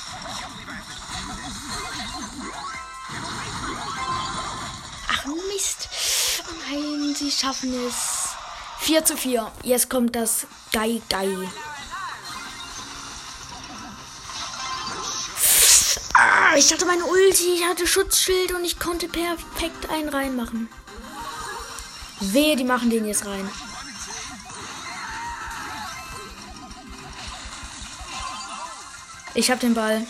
Nein, 6.69 7.15
sie 7.15 7.31
schaffen 7.31 7.73
es. 7.87 8.29
4 8.79 9.05
zu 9.05 9.17
4. 9.17 9.51
Jetzt 9.63 9.89
kommt 9.89 10.15
das 10.15 10.47
Gai 10.73 11.01
Gai. 11.09 11.49
Ah, 16.13 16.55
ich 16.57 16.71
hatte 16.73 16.85
meine 16.85 17.05
Ulti, 17.05 17.55
ich 17.55 17.65
hatte 17.65 17.87
Schutzschild 17.87 18.51
und 18.53 18.65
ich 18.65 18.79
konnte 18.79 19.07
perfekt 19.07 19.89
einen 19.89 20.09
reinmachen. 20.09 20.67
Wehe, 22.19 22.55
die 22.55 22.63
machen 22.63 22.89
den 22.89 23.05
jetzt 23.05 23.25
rein. 23.25 23.49
Ich 29.35 29.51
hab 29.51 29.59
den 29.59 29.75
Ball. 29.75 30.05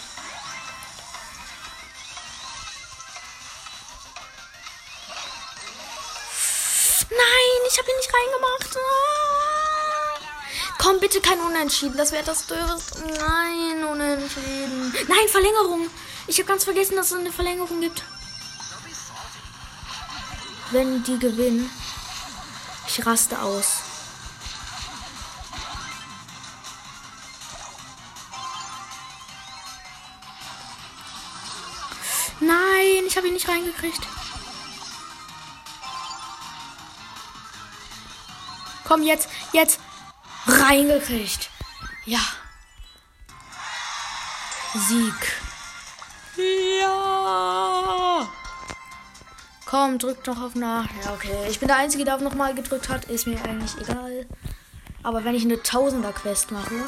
Unentschieden. 11.67 11.97
Das 11.97 12.13
wäre 12.13 12.23
das 12.23 12.47
Dürreste. 12.47 12.97
Nein, 13.01 13.84
Unentschieden. 13.84 14.93
Nein, 15.10 15.27
Verlängerung. 15.30 15.89
Ich 16.25 16.38
habe 16.39 16.47
ganz 16.47 16.63
vergessen, 16.63 16.95
dass 16.95 17.12
es 17.12 17.19
eine 17.19 17.30
Verlängerung 17.30 17.82
gibt. 17.82 18.03
Wenn 20.71 21.03
die 21.03 21.19
gewinnen, 21.19 21.69
ich 22.88 23.06
raste 23.06 23.41
aus. 23.41 23.82
Nein, 32.39 33.03
ich 33.06 33.17
habe 33.17 33.27
ihn 33.27 33.34
nicht 33.34 33.49
reingekriegt. 33.49 34.08
Komm 38.86 39.03
jetzt, 39.03 39.27
jetzt 39.51 39.82
reingekriegt. 40.45 41.49
Ja. 42.08 42.22
Sieg. 44.74 45.13
Ja. 46.82 48.30
Komm, 49.65 49.98
drück 50.00 50.24
doch 50.24 50.41
auf 50.41 50.56
nach. 50.56 50.88
Ja, 51.04 51.13
okay. 51.13 51.36
Ich 51.50 51.60
bin 51.60 51.67
der 51.67 51.76
Einzige, 51.76 52.06
der 52.06 52.15
auf 52.15 52.22
nochmal 52.22 52.56
gedrückt 52.56 52.88
hat. 52.88 53.06
Ist 53.06 53.28
mir 53.28 53.43
eigentlich 53.43 53.76
egal. 53.82 54.26
Aber 55.04 55.26
wenn 55.26 55.36
ich 55.36 55.43
eine 55.43 55.62
Tausender-Quest 55.62 56.52
mache, 56.52 56.86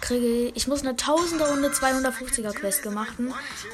kriege 0.00 0.26
ich, 0.26 0.56
ich 0.56 0.66
muss 0.66 0.80
eine 0.80 0.92
1000er 0.92 1.52
und 1.52 1.58
eine 1.58 1.68
250er 1.68 2.54
Quest 2.54 2.82
gemacht 2.82 3.12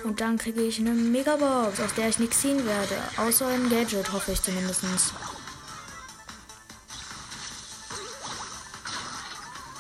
und 0.03 0.21
dann 0.21 0.39
kriege 0.39 0.63
ich 0.63 0.81
eine 0.81 0.91
Megabox, 0.91 1.79
aus 1.79 1.95
der 1.97 2.09
ich 2.09 2.19
nichts 2.19 2.41
ziehen 2.41 2.67
werde, 2.67 2.97
außer 3.17 3.47
ein 3.47 3.71
Gadget, 3.71 4.13
hoffe 4.13 4.33
ich 4.33 4.43
zumindest. 4.43 4.83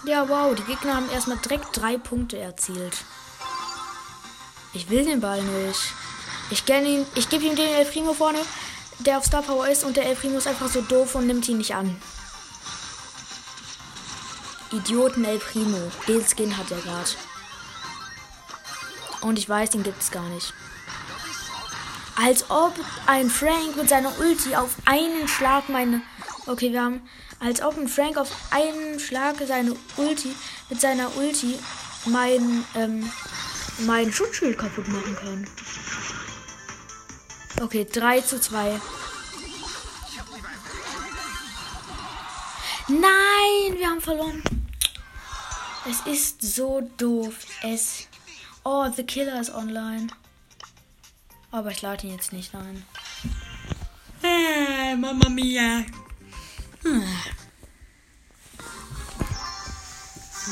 Ja, 0.08 0.26
wow, 0.26 0.54
die 0.54 0.62
Gegner 0.62 0.94
haben 0.94 1.10
erstmal 1.10 1.36
direkt 1.36 1.76
drei 1.76 1.98
Punkte 1.98 2.38
erzielt. 2.38 2.96
Ich 4.72 4.88
will 4.88 5.04
den 5.04 5.20
Ball 5.20 5.42
nicht. 5.42 5.92
Ich, 6.48 6.66
ihn, 6.66 7.04
ich 7.14 7.28
gebe 7.28 7.44
ihm 7.44 7.54
den 7.54 7.68
El 7.74 7.84
Primo 7.84 8.14
vorne, 8.14 8.38
der 9.00 9.18
auf 9.18 9.26
Star 9.26 9.42
Power 9.42 9.68
ist 9.68 9.84
und 9.84 9.98
der 9.98 10.06
El 10.06 10.16
Primo 10.16 10.38
ist 10.38 10.46
einfach 10.46 10.70
so 10.70 10.80
doof 10.80 11.14
und 11.14 11.26
nimmt 11.26 11.46
ihn 11.46 11.58
nicht 11.58 11.74
an. 11.74 12.00
Idioten 14.72 15.26
El 15.26 15.40
Primo. 15.40 15.92
Den 16.06 16.24
Skin 16.26 16.56
hat 16.56 16.70
er 16.70 16.80
gerade. 16.80 17.10
Und 19.20 19.38
ich 19.38 19.46
weiß, 19.46 19.68
den 19.68 19.82
gibt 19.82 20.00
es 20.00 20.10
gar 20.10 20.26
nicht. 20.30 20.54
Als 22.16 22.50
ob 22.50 22.72
ein 23.04 23.28
Frank 23.28 23.76
mit 23.76 23.90
seiner 23.90 24.18
Ulti 24.18 24.56
auf 24.56 24.70
einen 24.86 25.28
Schlag 25.28 25.68
meine. 25.68 26.00
Okay, 26.48 26.72
wir 26.72 26.82
haben. 26.82 27.02
Als 27.40 27.60
ob 27.62 27.76
ein 27.76 27.88
Frank 27.88 28.16
auf 28.16 28.34
einen 28.50 28.98
Schlag 28.98 29.36
seine 29.46 29.76
Ulti 29.98 30.34
mit 30.70 30.80
seiner 30.80 31.14
Ulti 31.16 31.58
mein, 32.06 32.64
ähm, 32.74 33.12
mein 33.80 34.10
Schutzschild 34.10 34.56
kaputt 34.56 34.88
machen 34.88 35.14
kann. 35.14 35.46
Okay, 37.60 37.84
3 37.84 38.20
zu 38.22 38.40
2. 38.40 38.80
Nein, 42.88 43.76
wir 43.76 43.86
haben 43.86 44.00
verloren. 44.00 44.42
Es 45.88 46.00
ist 46.06 46.40
so 46.40 46.80
doof. 46.96 47.34
Es. 47.62 48.08
Oh, 48.64 48.88
The 48.90 49.04
Killer 49.04 49.38
ist 49.38 49.54
online. 49.54 50.06
Aber 51.50 51.70
ich 51.70 51.82
lade 51.82 52.06
ihn 52.06 52.14
jetzt 52.14 52.32
nicht 52.32 52.54
ein. 52.54 52.84
Äh, 54.22 54.96
Mama 54.96 55.28
Mia. 55.28 55.84
Hm. 56.82 57.04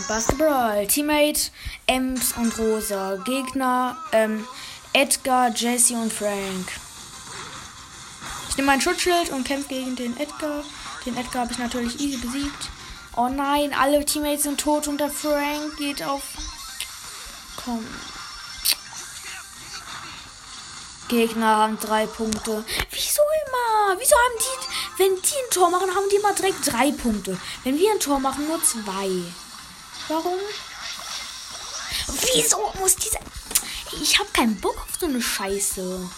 Basketball. 0.09 0.87
Teammate 0.87 1.51
Ems 1.87 2.33
und 2.37 2.59
Rosa. 2.59 3.16
Gegner 3.24 3.97
ähm, 4.12 4.47
Edgar, 4.93 5.51
Jesse 5.55 5.95
und 5.95 6.12
Frank. 6.12 6.68
Ich 8.49 8.57
nehme 8.57 8.66
mein 8.66 8.81
Schutzschild 8.81 9.31
und 9.31 9.45
kämpfe 9.45 9.68
gegen 9.68 9.97
den 9.97 10.16
Edgar. 10.16 10.64
Den 11.05 11.16
Edgar 11.16 11.43
habe 11.43 11.53
ich 11.53 11.59
natürlich 11.59 12.01
easy 12.01 12.16
besiegt. 12.16 12.70
Oh 13.16 13.29
nein, 13.29 13.74
alle 13.79 14.05
Teammates 14.05 14.43
sind 14.45 14.61
tot 14.61 14.89
und 14.89 14.99
der 14.99 15.11
Frank 15.11 15.77
geht 15.79 16.03
auf. 16.03 16.22
Komm. 17.64 17.85
Gegner 21.09 21.57
haben 21.57 21.79
drei 21.79 22.07
Punkte. 22.07 22.64
Wieso 22.91 23.22
immer? 23.47 23.99
Wieso 23.99 24.16
haben 24.16 24.39
die, 24.39 24.76
wenn 24.99 25.14
die 25.16 25.34
ein 25.34 25.51
Tor 25.51 25.70
machen, 25.70 25.94
haben 25.94 26.09
die 26.11 26.16
immer 26.16 26.32
direkt 26.32 26.66
drei 26.66 26.90
Punkte. 26.92 27.38
Wenn 27.64 27.78
wir 27.78 27.92
ein 27.92 28.01
Tor 28.01 28.18
machen, 28.18 28.47
nur 28.47 28.62
zwei. 28.62 29.11
Warum? 30.09 30.38
Wieso 32.34 32.72
muss 32.78 32.97
dieser. 32.97 33.20
Ich 34.01 34.18
habe 34.18 34.28
keinen 34.32 34.61
Bock 34.61 34.76
auf 34.76 34.99
so 34.99 35.07
eine 35.07 35.20
Scheiße. 35.20 36.11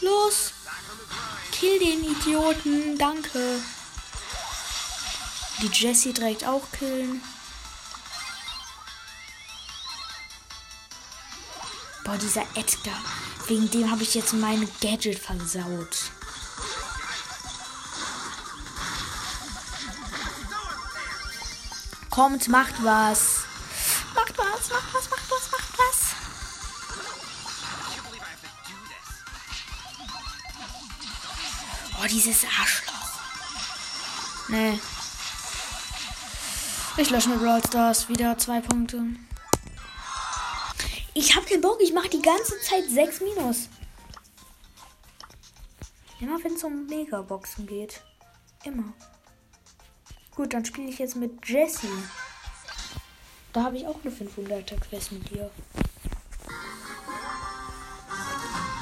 Los. 0.00 0.52
Kill 1.52 1.78
den 1.78 2.04
Idioten. 2.04 2.96
Danke. 2.96 3.60
Die 5.60 5.68
Jessie 5.68 6.12
direkt 6.12 6.44
auch 6.44 6.62
killen. 6.78 7.22
Boah, 12.04 12.16
dieser 12.16 12.46
Edgar. 12.54 12.98
Wegen 13.46 13.70
dem 13.70 13.90
habe 13.90 14.02
ich 14.02 14.14
jetzt 14.14 14.32
mein 14.32 14.68
Gadget 14.80 15.18
versaut. 15.18 16.12
Kommt, 22.10 22.48
macht 22.48 22.82
was. 22.82 23.44
Macht 24.14 24.36
was, 24.36 24.68
macht 24.70 24.94
was, 24.94 25.10
macht 25.10 25.30
was, 25.30 25.50
macht 25.52 25.78
was. 25.78 26.14
Oh, 32.02 32.06
dieses 32.08 32.44
Arschloch. 32.44 32.90
Nee. 34.48 34.80
Ich 36.96 37.10
lösche 37.10 37.28
mit 37.28 37.40
Brawl 37.40 37.62
Stars 37.66 38.08
wieder 38.08 38.36
zwei 38.36 38.60
Punkte. 38.60 39.04
Ich 41.14 41.36
hab 41.36 41.46
keinen 41.46 41.60
Bock, 41.60 41.78
ich 41.80 41.92
mache 41.92 42.08
die 42.08 42.22
ganze 42.22 42.60
Zeit 42.62 42.84
6 42.88 43.20
Minus. 43.20 43.68
Immer 46.20 46.42
wenn 46.42 46.54
es 46.54 46.64
um 46.64 46.86
Megaboxen 46.86 47.66
geht. 47.66 48.02
Immer. 48.64 48.92
Gut, 50.40 50.54
dann 50.54 50.64
spiele 50.64 50.88
ich 50.88 50.98
jetzt 50.98 51.16
mit 51.16 51.46
Jessie. 51.46 51.86
Da 53.52 53.64
habe 53.64 53.76
ich 53.76 53.86
auch 53.86 53.98
eine 54.02 54.10
500er 54.10 54.80
Quest 54.80 55.12
mit 55.12 55.30
ihr. 55.32 55.50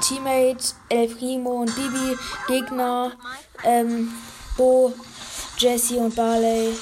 Teammate 0.01 0.77
El 0.89 1.09
Primo 1.09 1.63
und 1.63 1.75
Bibi, 1.75 2.17
Gegner 2.47 3.11
ähm, 3.65 4.15
Bo, 4.57 4.95
Jessie 5.57 5.97
und 5.97 6.15
Barley. 6.15 6.79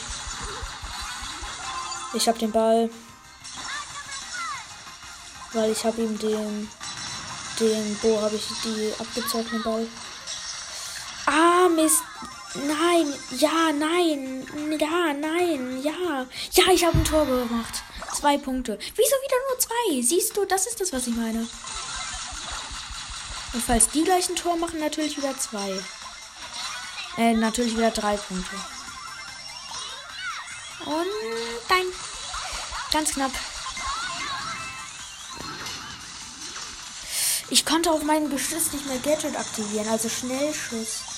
Ich 2.12 2.28
habe 2.28 2.38
den 2.38 2.52
Ball. 2.52 2.90
Weil 5.54 5.72
ich 5.72 5.82
habe 5.86 6.02
ihm 6.02 6.18
den. 6.18 6.70
Den 7.58 7.96
Bo 8.02 8.20
habe 8.20 8.36
ich 8.36 8.46
die 8.62 8.92
abgezogenen 8.98 9.62
Ball. 9.62 9.86
Ah, 11.24 11.66
Mist. 11.70 12.02
Nein, 12.64 13.12
ja, 13.38 13.72
nein, 13.72 14.46
ja, 14.78 15.12
nein, 15.12 15.82
ja. 15.82 16.26
Ja, 16.52 16.72
ich 16.72 16.84
habe 16.84 16.96
ein 16.96 17.04
Tor 17.04 17.26
gemacht. 17.26 17.82
Zwei 18.14 18.38
Punkte. 18.38 18.78
Wieso 18.78 19.16
wieder 19.16 19.36
nur 19.48 19.58
zwei? 19.58 20.02
Siehst 20.02 20.36
du, 20.36 20.44
das 20.44 20.66
ist 20.66 20.80
das, 20.80 20.92
was 20.92 21.06
ich 21.06 21.14
meine. 21.14 21.46
Und 23.52 23.62
falls 23.64 23.88
die 23.90 24.04
gleich 24.04 24.28
ein 24.28 24.36
Tor 24.36 24.56
machen, 24.56 24.80
natürlich 24.80 25.16
wieder 25.16 25.36
zwei. 25.38 25.78
Äh, 27.18 27.34
natürlich 27.34 27.76
wieder 27.76 27.90
drei 27.90 28.16
Punkte. 28.16 28.56
Und 30.86 31.06
nein. 31.68 31.86
Ganz 32.92 33.12
knapp. 33.12 33.32
Ich 37.48 37.64
konnte 37.64 37.90
auf 37.90 38.02
meinem 38.02 38.30
Geschiss 38.30 38.72
nicht 38.72 38.86
mehr 38.86 38.98
Gadget 38.98 39.36
aktivieren, 39.36 39.88
also 39.88 40.08
Schnellschuss. 40.08 41.15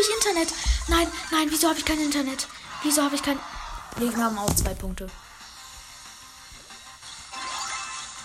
Habe 0.00 0.08
ich 0.08 0.26
Internet? 0.26 0.54
Nein, 0.88 1.06
nein, 1.30 1.46
wieso 1.50 1.68
habe 1.68 1.78
ich 1.78 1.84
kein 1.84 2.00
Internet? 2.00 2.46
Wieso 2.82 3.02
habe 3.02 3.14
ich 3.14 3.22
kein. 3.22 3.38
Wir 3.96 4.16
haben 4.16 4.38
auch 4.38 4.54
zwei 4.54 4.72
Punkte. 4.74 5.10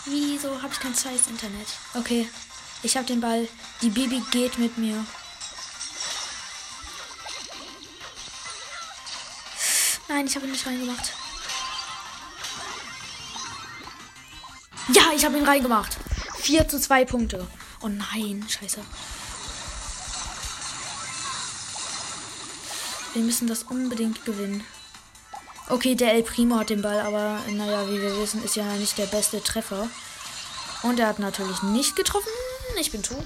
Wieso 0.05 0.61
habe 0.61 0.71
ich 0.71 0.79
kein 0.79 0.95
zweites 0.95 1.27
Internet? 1.27 1.67
Okay, 1.95 2.29
ich 2.83 2.95
habe 2.95 3.05
den 3.05 3.19
Ball. 3.19 3.47
Die 3.81 3.89
Bibi 3.89 4.23
geht 4.31 4.57
mit 4.57 4.77
mir. 4.77 5.05
Nein, 10.07 10.27
ich 10.27 10.35
habe 10.35 10.45
ihn 10.45 10.51
nicht 10.51 10.65
reingemacht. 10.65 11.11
Ja, 14.93 15.11
ich 15.15 15.25
habe 15.25 15.37
ihn 15.37 15.45
reingemacht. 15.45 15.97
4 16.37 16.69
zu 16.69 16.79
2 16.79 17.05
Punkte. 17.05 17.47
Oh 17.81 17.87
nein, 17.87 18.45
scheiße. 18.47 18.79
Wir 23.15 23.23
müssen 23.23 23.47
das 23.47 23.63
unbedingt 23.63 24.25
gewinnen. 24.25 24.61
Okay, 25.69 25.95
der 25.95 26.13
El 26.15 26.23
Primo 26.23 26.57
hat 26.57 26.69
den 26.69 26.81
Ball, 26.81 26.99
aber 26.99 27.39
naja, 27.49 27.87
wie 27.87 28.01
wir 28.01 28.19
wissen, 28.19 28.43
ist 28.43 28.57
ja 28.57 28.65
nicht 28.73 28.97
der 28.97 29.05
beste 29.05 29.41
Treffer. 29.41 29.89
Und 30.83 30.99
er 30.99 31.07
hat 31.07 31.19
natürlich 31.19 31.63
nicht 31.63 31.95
getroffen. 31.95 32.27
Ich 32.77 32.91
bin 32.91 33.01
tot. 33.01 33.25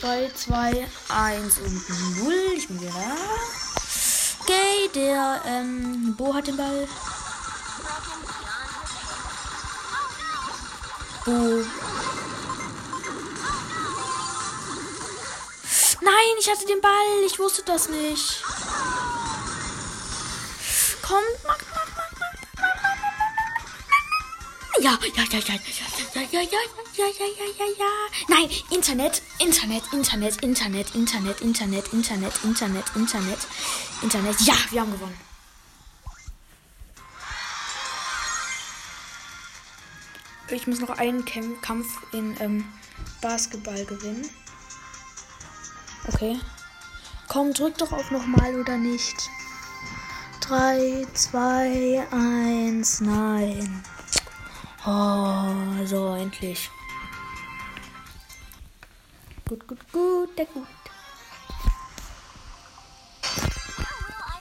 3, 0.00 0.30
2, 0.34 0.88
1 1.10 1.58
und 1.58 2.24
0. 2.24 2.34
Ich 2.56 2.68
bin 2.68 2.80
wieder 2.80 2.90
da. 2.90 3.16
Okay, 4.40 4.88
der 4.94 5.42
ähm, 5.46 6.16
Bo 6.16 6.32
hat 6.32 6.46
den 6.46 6.56
Ball. 6.56 6.88
Bo. 11.26 11.32
Nein, 16.00 16.36
ich 16.40 16.50
hatte 16.50 16.64
den 16.64 16.80
Ball. 16.80 17.24
Ich 17.26 17.38
wusste 17.38 17.62
das 17.62 17.90
nicht. 17.90 18.42
Kommt, 21.06 21.38
Ja, 24.80 24.98
ja, 25.14 25.22
ja, 25.30 25.38
ja, 25.38 25.38
ja, 25.38 25.54
ja, 26.14 26.30
ja, 26.32 26.40
ja, 26.42 26.50
ja, 26.96 27.06
ja, 27.06 27.26
ja, 27.26 27.46
ja, 27.58 27.66
ja. 27.78 27.92
Nein, 28.28 28.50
Internet, 28.70 29.22
Internet, 29.38 29.84
Internet, 29.92 30.42
Internet, 30.42 30.92
Internet, 30.94 31.40
Internet, 31.42 31.92
Internet, 31.92 32.44
Internet, 32.44 32.84
Internet, 32.96 33.38
Internet. 34.02 34.40
Ja, 34.40 34.54
wir 34.70 34.80
haben 34.80 34.92
gewonnen. 34.92 35.20
Ich 40.48 40.66
muss 40.66 40.80
noch 40.80 40.90
einen 40.90 41.24
Kampf 41.24 41.86
in 42.12 42.36
ähm, 42.40 42.64
Basketball 43.20 43.84
gewinnen. 43.84 44.28
Okay. 46.08 46.40
Komm, 47.28 47.52
drück 47.52 47.78
doch 47.78 47.92
auf 47.92 48.10
nochmal 48.10 48.54
oder 48.60 48.76
nicht. 48.76 49.16
3, 50.48 51.06
2, 51.12 52.06
1, 52.12 53.00
nein. 53.00 53.82
Oh, 54.86 55.84
so, 55.84 56.14
endlich. 56.14 56.70
Gut, 59.48 59.66
gut, 59.66 59.92
gut, 59.92 60.38
der 60.38 60.46
gut. 60.46 60.66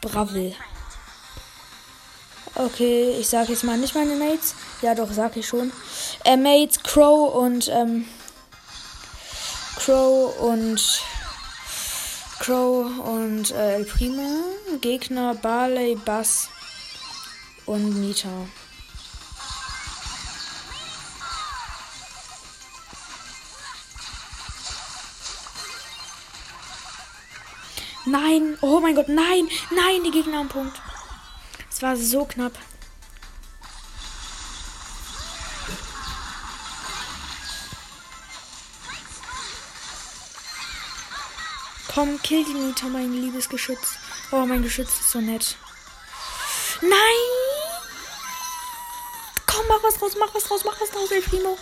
Bravo. 0.01 0.55
Okay, 2.53 3.17
ich 3.19 3.27
sage 3.27 3.53
jetzt 3.53 3.63
mal 3.63 3.77
nicht 3.77 3.95
meine 3.95 4.15
Mates. 4.15 4.53
Ja, 4.83 4.93
doch, 4.93 5.11
sag 5.11 5.35
ich 5.35 5.47
schon. 5.47 5.71
Äh, 6.23 6.37
Mates, 6.37 6.83
Crow 6.83 7.33
und, 7.33 7.67
ähm, 7.69 8.05
Crow 9.77 10.39
und, 10.39 11.01
Crow 12.45 12.85
und, 12.99 13.49
äh, 13.49 13.77
El 13.77 13.85
Primo. 13.85 14.43
Gegner, 14.79 15.33
Barley, 15.33 15.95
Bass 15.95 16.47
und 17.65 17.99
Nita. 17.99 18.29
Nein, 28.05 28.55
oh 28.61 28.79
mein 28.79 28.93
Gott, 28.93 29.09
nein, 29.09 29.47
nein, 29.71 30.03
die 30.05 30.11
Gegner 30.11 30.41
am 30.41 30.47
Punkt. 30.47 30.79
Es 31.71 31.81
war 31.81 31.97
so 31.97 32.25
knapp. 32.25 32.53
Komm, 41.95 42.21
kill 42.21 42.43
die 42.43 42.53
Nita, 42.53 42.87
mein 42.87 43.13
liebes 43.13 43.47
Geschütz. 43.47 43.95
Oh, 44.33 44.45
mein 44.45 44.61
Geschütz 44.61 44.99
ist 44.99 45.11
so 45.11 45.21
nett. 45.21 45.55
Nein! 46.81 46.91
Komm, 49.45 49.65
mach 49.69 49.81
was 49.81 50.01
raus, 50.01 50.11
mach 50.19 50.35
was 50.35 50.51
raus, 50.51 50.65
mach 50.65 50.81
was 50.81 50.93
raus, 50.93 51.09
El 51.09 51.21
Primo. 51.21 51.57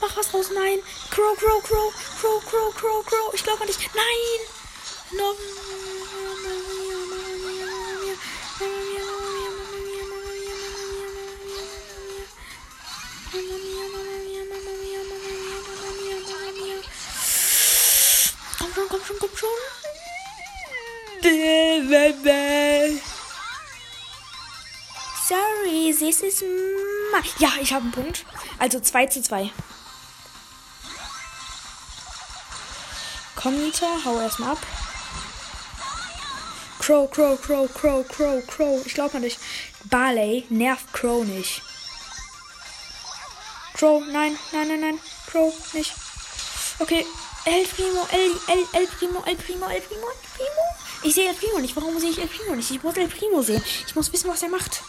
Mach 0.00 0.16
was 0.16 0.32
raus, 0.32 0.50
nein. 0.54 0.78
Crow, 1.10 1.34
Crow, 1.34 1.60
Crow, 1.62 1.90
Crow, 2.20 2.40
Crow, 2.48 2.70
Crow, 2.70 3.02
Crow. 3.02 3.34
Ich 3.34 3.42
glaube 3.42 3.60
an 3.62 3.66
dich. 3.66 3.90
Nein! 3.92 5.18
No. 5.18 5.34
Komm 19.32 19.38
schon. 19.38 19.48
Sorry, 25.28 25.94
this 25.98 26.20
is 26.22 26.42
my... 27.12 27.22
Ja, 27.38 27.52
ich 27.60 27.72
habe 27.72 27.84
einen 27.84 27.92
Punkt. 27.92 28.24
Also 28.58 28.80
2 28.80 29.06
zu 29.06 29.22
2. 29.22 29.50
Komm, 33.36 33.56
Nita, 33.56 33.86
hau 34.04 34.20
erstmal 34.20 34.50
ab. 34.52 34.58
Crow, 36.78 37.08
Crow, 37.10 37.40
Crow, 37.40 37.72
Crow, 37.72 38.06
Crow, 38.06 38.46
Crow. 38.46 38.84
Ich 38.86 38.94
glaube 38.94 39.16
an 39.16 39.22
dich. 39.22 39.38
Barley 39.84 40.44
nervt 40.48 40.92
Crow 40.92 41.24
nicht. 41.24 41.62
Crow, 43.74 44.02
nein, 44.12 44.36
nein, 44.52 44.68
nein, 44.68 44.80
nein. 44.80 45.00
Crow, 45.26 45.52
nicht. 45.74 45.92
Okay. 46.78 47.06
El 47.44 47.66
Primo, 47.66 48.06
El, 48.12 48.32
El, 48.48 48.66
El 48.72 48.86
Primo, 48.86 49.22
El 49.26 49.36
Primo, 49.36 49.68
El 49.68 49.82
Primo, 49.82 50.06
El 50.10 50.18
Primo. 50.36 50.62
Ich 51.02 51.14
sehe 51.14 51.28
El 51.28 51.34
Primo 51.34 51.58
nicht. 51.58 51.74
Warum 51.74 51.98
sehe 51.98 52.10
ich 52.10 52.18
El 52.18 52.28
Primo 52.28 52.54
nicht? 52.54 52.70
Ich 52.70 52.82
muss 52.82 52.96
El 52.96 53.08
Primo 53.08 53.42
sehen. 53.42 53.62
Ich 53.86 53.94
muss 53.96 54.12
wissen, 54.12 54.30
was 54.30 54.42
er 54.42 54.48
macht. 54.48 54.80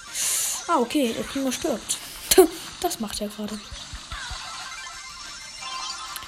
Ah, 0.68 0.78
okay. 0.80 1.16
El 1.18 1.24
Primo 1.24 1.52
stirbt. 1.52 1.98
Das 2.82 3.00
macht 3.00 3.22
er 3.22 3.30
gerade. 3.30 3.58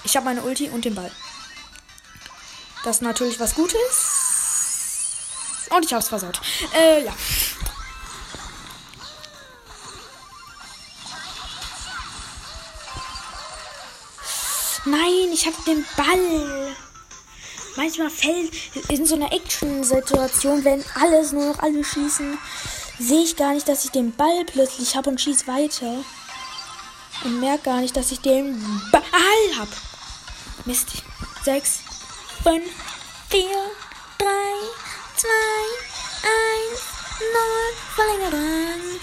Ich 0.05 0.15
habe 0.15 0.23
meine 0.23 0.41
Ulti 0.41 0.69
und 0.69 0.85
den 0.85 0.95
Ball. 0.95 1.11
Das 2.85 2.97
ist 2.97 3.01
natürlich 3.01 3.39
was 3.39 3.55
Gutes. 3.55 3.75
Und 5.69 5.83
ich 5.83 5.93
hab's 5.93 6.07
versaut. 6.07 6.39
Äh, 6.73 7.03
ja. 7.03 7.13
Nein, 14.85 15.31
ich 15.33 15.47
habe 15.47 15.55
den 15.65 15.83
Ball. 15.97 16.75
Manchmal 17.75 18.09
fällt 18.11 18.53
in 18.89 19.05
so 19.05 19.15
einer 19.15 19.33
Action-Situation, 19.33 20.63
wenn 20.63 20.85
alles 20.93 21.31
nur 21.31 21.53
noch 21.53 21.59
alle 21.59 21.83
schießen, 21.83 22.37
sehe 22.99 23.23
ich 23.23 23.35
gar 23.35 23.53
nicht, 23.53 23.67
dass 23.67 23.83
ich 23.83 23.91
den 23.91 24.15
Ball 24.15 24.45
plötzlich 24.45 24.95
habe 24.95 25.09
und 25.09 25.19
schieße 25.19 25.47
weiter. 25.47 26.03
Und 27.23 27.39
merke 27.39 27.63
gar 27.63 27.81
nicht, 27.81 27.97
dass 27.97 28.11
ich 28.11 28.21
den 28.21 28.61
Ball 28.91 29.01
habe. 29.57 29.71
Mist. 30.65 30.89
Sechs, 31.43 31.79
fünf, 32.43 32.69
vier, 33.29 33.71
drei, 34.17 34.53
zwei, 35.15 35.65
eins, 36.23 36.81
null. 37.33 37.65
Verlängerung. 37.95 38.99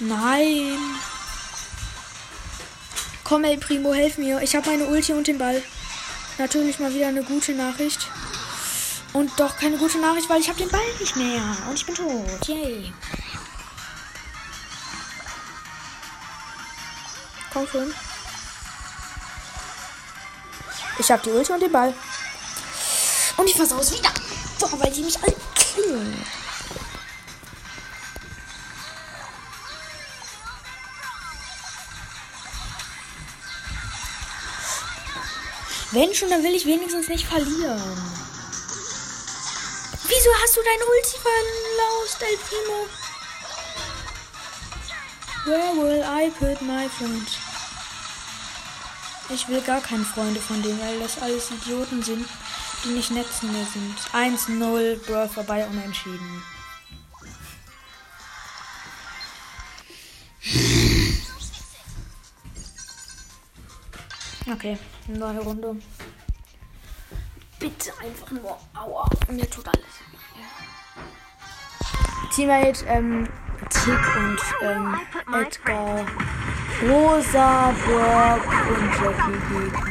Nein. 0.00 1.00
Komm, 3.30 3.44
El 3.44 3.58
Primo, 3.58 3.94
helf 3.94 4.18
mir. 4.18 4.42
Ich 4.42 4.56
habe 4.56 4.68
meine 4.68 4.86
Ulti 4.86 5.12
und 5.12 5.28
den 5.28 5.38
Ball. 5.38 5.62
Natürlich 6.36 6.80
mal 6.80 6.92
wieder 6.92 7.06
eine 7.06 7.22
gute 7.22 7.52
Nachricht. 7.52 8.08
Und 9.12 9.30
doch 9.38 9.56
keine 9.56 9.78
gute 9.78 10.00
Nachricht, 10.00 10.28
weil 10.28 10.40
ich 10.40 10.48
habe 10.48 10.58
den 10.58 10.68
Ball 10.68 10.80
nicht 10.98 11.14
mehr. 11.14 11.40
Und 11.68 11.74
ich 11.74 11.86
bin 11.86 11.94
tot. 11.94 12.48
Yay. 12.48 12.92
Komm 17.52 17.68
schon. 17.68 17.94
Ich 20.98 21.08
habe 21.12 21.22
die 21.22 21.30
Ulti 21.30 21.52
und 21.52 21.62
den 21.62 21.70
Ball. 21.70 21.94
Und 23.36 23.48
ich 23.48 23.54
versaus 23.54 23.92
wieder. 23.92 24.10
Boah, 24.58 24.80
weil 24.80 24.90
die 24.90 25.04
mich 25.04 25.22
alle 25.22 25.36
killen. 25.54 26.26
Wenn 35.92 36.14
schon, 36.14 36.30
dann 36.30 36.44
will 36.44 36.54
ich 36.54 36.66
wenigstens 36.66 37.08
nicht 37.08 37.26
verlieren. 37.26 37.82
Wieso 40.06 40.30
hast 40.42 40.56
du 40.56 40.60
dein 40.62 40.82
Ulti 40.88 41.18
verlaust, 41.18 42.22
El? 42.22 42.38
Where 45.46 45.74
will 45.74 46.02
I 46.02 46.30
put 46.30 46.60
my 46.62 46.88
friend? 46.88 47.26
Ich 49.30 49.48
will 49.48 49.60
gar 49.62 49.80
keine 49.80 50.04
Freunde 50.04 50.40
von 50.40 50.62
denen, 50.62 50.80
weil 50.80 51.00
das 51.00 51.20
alles 51.22 51.50
Idioten 51.50 52.02
sind, 52.02 52.26
die 52.84 52.90
nicht 52.90 53.10
nett 53.10 53.26
zu 53.32 53.46
mir 53.46 53.66
sind. 53.72 53.96
1-0, 54.12 54.96
Brawl 55.06 55.28
vorbei, 55.28 55.66
unentschieden. 55.66 56.42
Okay, 64.52 64.78
neue 65.08 65.40
Runde. 65.40 65.76
Bitte 67.58 67.92
einfach 68.02 68.30
nur. 68.30 68.58
Aua, 68.74 69.06
mir 69.28 69.48
tut 69.48 69.66
alles. 69.68 69.84
Teammate, 72.34 72.84
ähm, 72.86 73.28
Tick 73.68 74.16
und 74.16 74.38
ähm, 74.62 75.00
Edgar, 75.32 76.06
Rosa, 76.82 77.74
Brock 77.84 78.46
und 78.70 78.92
Jackie 79.00 79.40
Gegner. 79.50 79.90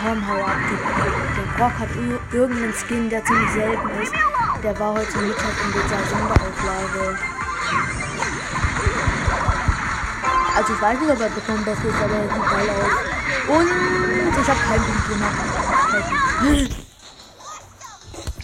Komm, 0.00 0.26
hau 0.28 0.42
ab. 0.44 0.56
Der, 0.70 1.58
Brock 1.58 1.72
hat 1.78 1.88
ir- 1.96 2.20
irgendeinen 2.32 2.74
Skin, 2.74 3.08
der 3.08 3.24
ziemlich 3.24 3.50
selten 3.52 3.88
ist. 4.02 4.12
Der 4.64 4.78
war 4.78 4.94
heute 4.94 5.18
Mittag 5.18 5.52
in 5.62 5.72
dieser 5.72 6.02
Sonderauflage. 6.08 7.18
Also 10.56 10.72
ich 10.72 10.80
weiß 10.80 11.00
nicht, 11.00 11.10
ob 11.10 11.20
er 11.20 11.28
bekommen 11.28 11.62
das 11.66 11.78
ist, 11.84 12.02
aber 12.02 12.14
er 12.14 12.28
sieht 12.32 12.50
geil 12.50 12.70
aus. 12.70 13.58
Und 13.58 13.68
ich 14.40 14.48
habe 14.48 14.60
keinen 14.60 14.84
Punkt 14.84 15.08
gemacht. 15.10 15.36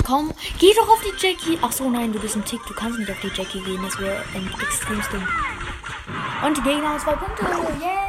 Komm, 0.05 0.35
geh 0.59 0.75
doch 0.75 0.91
auf 0.91 1.01
die 1.01 1.27
Jackie. 1.27 1.59
Ach 1.63 1.73
so, 1.73 1.89
nein, 1.89 2.13
du 2.13 2.19
bist 2.21 2.37
ein 2.37 2.45
Tick. 2.45 2.61
Du 2.67 2.75
kannst 2.75 2.99
nicht 2.99 3.11
auf 3.11 3.21
die 3.23 3.29
Jackie 3.29 3.63
gehen. 3.63 3.83
Das 3.83 3.99
wäre 3.99 4.23
extrem 4.61 5.01
dumm. 5.11 5.27
Und 6.45 6.55
die 6.55 6.63
Gegner 6.63 6.91
haben 6.91 6.99
zwei 6.99 7.15
Punkte. 7.15 7.45
Yay! 7.81 8.00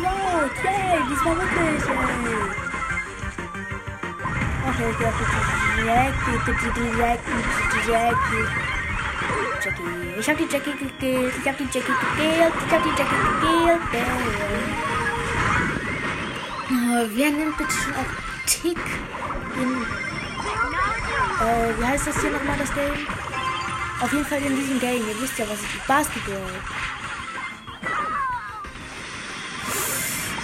Verbaut. 0.00 0.56
Yay! 0.64 1.00
Diesmal 1.08 1.36
wirklich. 1.36 1.82
Okay, 4.68 4.90
ich 4.90 4.98
glaube, 4.98 5.22
Jackie, 5.86 6.38
Jackie, 6.56 6.90
Jackie. 6.98 7.40
Jackie. 7.88 8.66
Ich 10.18 10.28
hab 10.28 10.36
die 10.38 10.44
Jackie 10.44 10.72
gekillt. 10.72 11.34
Ich 11.38 11.48
hab 11.48 11.56
die 11.58 11.64
Jackie 11.64 11.92
gekillt. 11.92 12.54
Ich 12.66 12.72
hab 12.72 12.82
die 12.82 12.90
Jackie 12.90 13.20
gekillt. 13.26 13.80
Oh, 16.68 17.06
wer 17.14 17.30
nimmt 17.30 17.56
bitte 17.56 17.72
schon 17.72 17.94
auch 17.94 18.12
Tick 18.46 18.78
in. 19.56 19.82
Äh, 21.46 21.78
wie 21.78 21.84
heißt 21.84 22.06
das 22.06 22.20
hier 22.20 22.30
nochmal 22.30 22.56
das 22.58 22.74
Game? 22.74 23.06
Auf 24.00 24.12
jeden 24.12 24.24
Fall 24.24 24.42
in 24.42 24.56
diesem 24.56 24.80
Game. 24.80 25.06
Ihr 25.08 25.20
wisst 25.20 25.38
ja, 25.38 25.46
was 25.48 25.60
ist. 25.60 25.86
Basketball. 25.86 26.50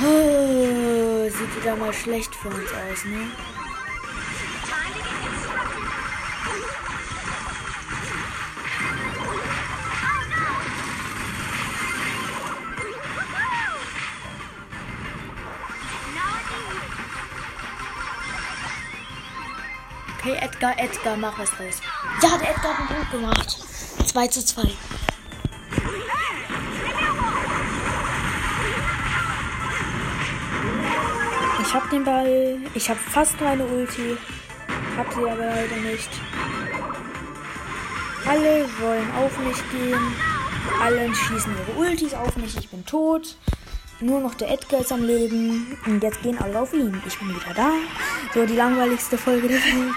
Oh, 0.04 1.28
sieht 1.30 1.56
wieder 1.56 1.76
mal 1.76 1.92
schlecht 1.92 2.34
für 2.34 2.48
uns 2.48 2.70
aus, 2.72 3.04
ne? 3.04 3.30
Okay, 20.18 20.36
Edgar, 20.40 20.78
Edgar, 20.78 21.16
mach 21.16 21.38
was 21.38 21.50
raus. 21.60 21.80
Ja, 22.22 22.38
der 22.38 22.50
Edgar 22.50 22.78
hat 22.78 22.78
einen 22.78 22.88
Punkt 22.88 23.10
gemacht. 23.12 23.58
2 24.06 24.26
zu 24.28 24.44
2. 24.44 24.62
Ich 31.72 31.80
hab 31.80 31.88
den 31.88 32.04
Ball. 32.04 32.58
Ich 32.74 32.90
hab 32.90 32.98
fast 32.98 33.40
meine 33.40 33.64
Ulti. 33.64 34.18
Hab 34.94 35.10
sie 35.14 35.20
aber 35.20 35.46
leider 35.46 35.76
nicht. 35.76 36.10
Alle 38.26 38.68
wollen 38.78 39.10
auf 39.12 39.38
mich 39.38 39.56
gehen. 39.70 40.14
Alle 40.82 41.14
schießen 41.14 41.50
ihre 41.50 41.78
Ultis 41.80 42.12
auf 42.12 42.36
mich. 42.36 42.58
Ich 42.58 42.68
bin 42.68 42.84
tot. 42.84 43.38
Nur 44.00 44.20
noch 44.20 44.34
der 44.34 44.50
Edgar 44.50 44.82
ist 44.82 44.92
am 44.92 45.02
Leben. 45.02 45.78
Und 45.86 46.02
jetzt 46.02 46.20
gehen 46.20 46.36
alle 46.36 46.60
auf 46.60 46.74
ihn. 46.74 47.02
Ich 47.06 47.18
bin 47.18 47.30
wieder 47.30 47.54
da. 47.54 47.70
So, 48.34 48.44
die 48.44 48.56
langweiligste 48.56 49.16
Folge 49.16 49.48
der 49.48 49.56
Welt. 49.56 49.94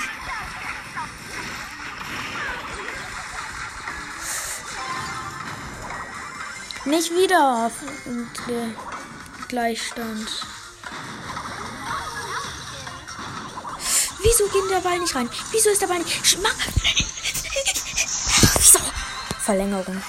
Nicht 6.86 7.12
wieder. 7.12 7.70
Und 8.06 8.30
der 8.48 8.70
Gleichstand. 9.50 10.55
Wieso 14.38 14.50
geht 14.50 14.70
der 14.70 14.82
Ball 14.82 15.00
nicht 15.00 15.16
rein? 15.16 15.30
Wieso 15.52 15.70
ist 15.70 15.82
der 15.82 15.88
Ball 15.88 16.00
nicht. 16.00 16.28
Schma 16.28 16.50
Wieso? 18.58 18.80
Verlängerung. 19.40 20.04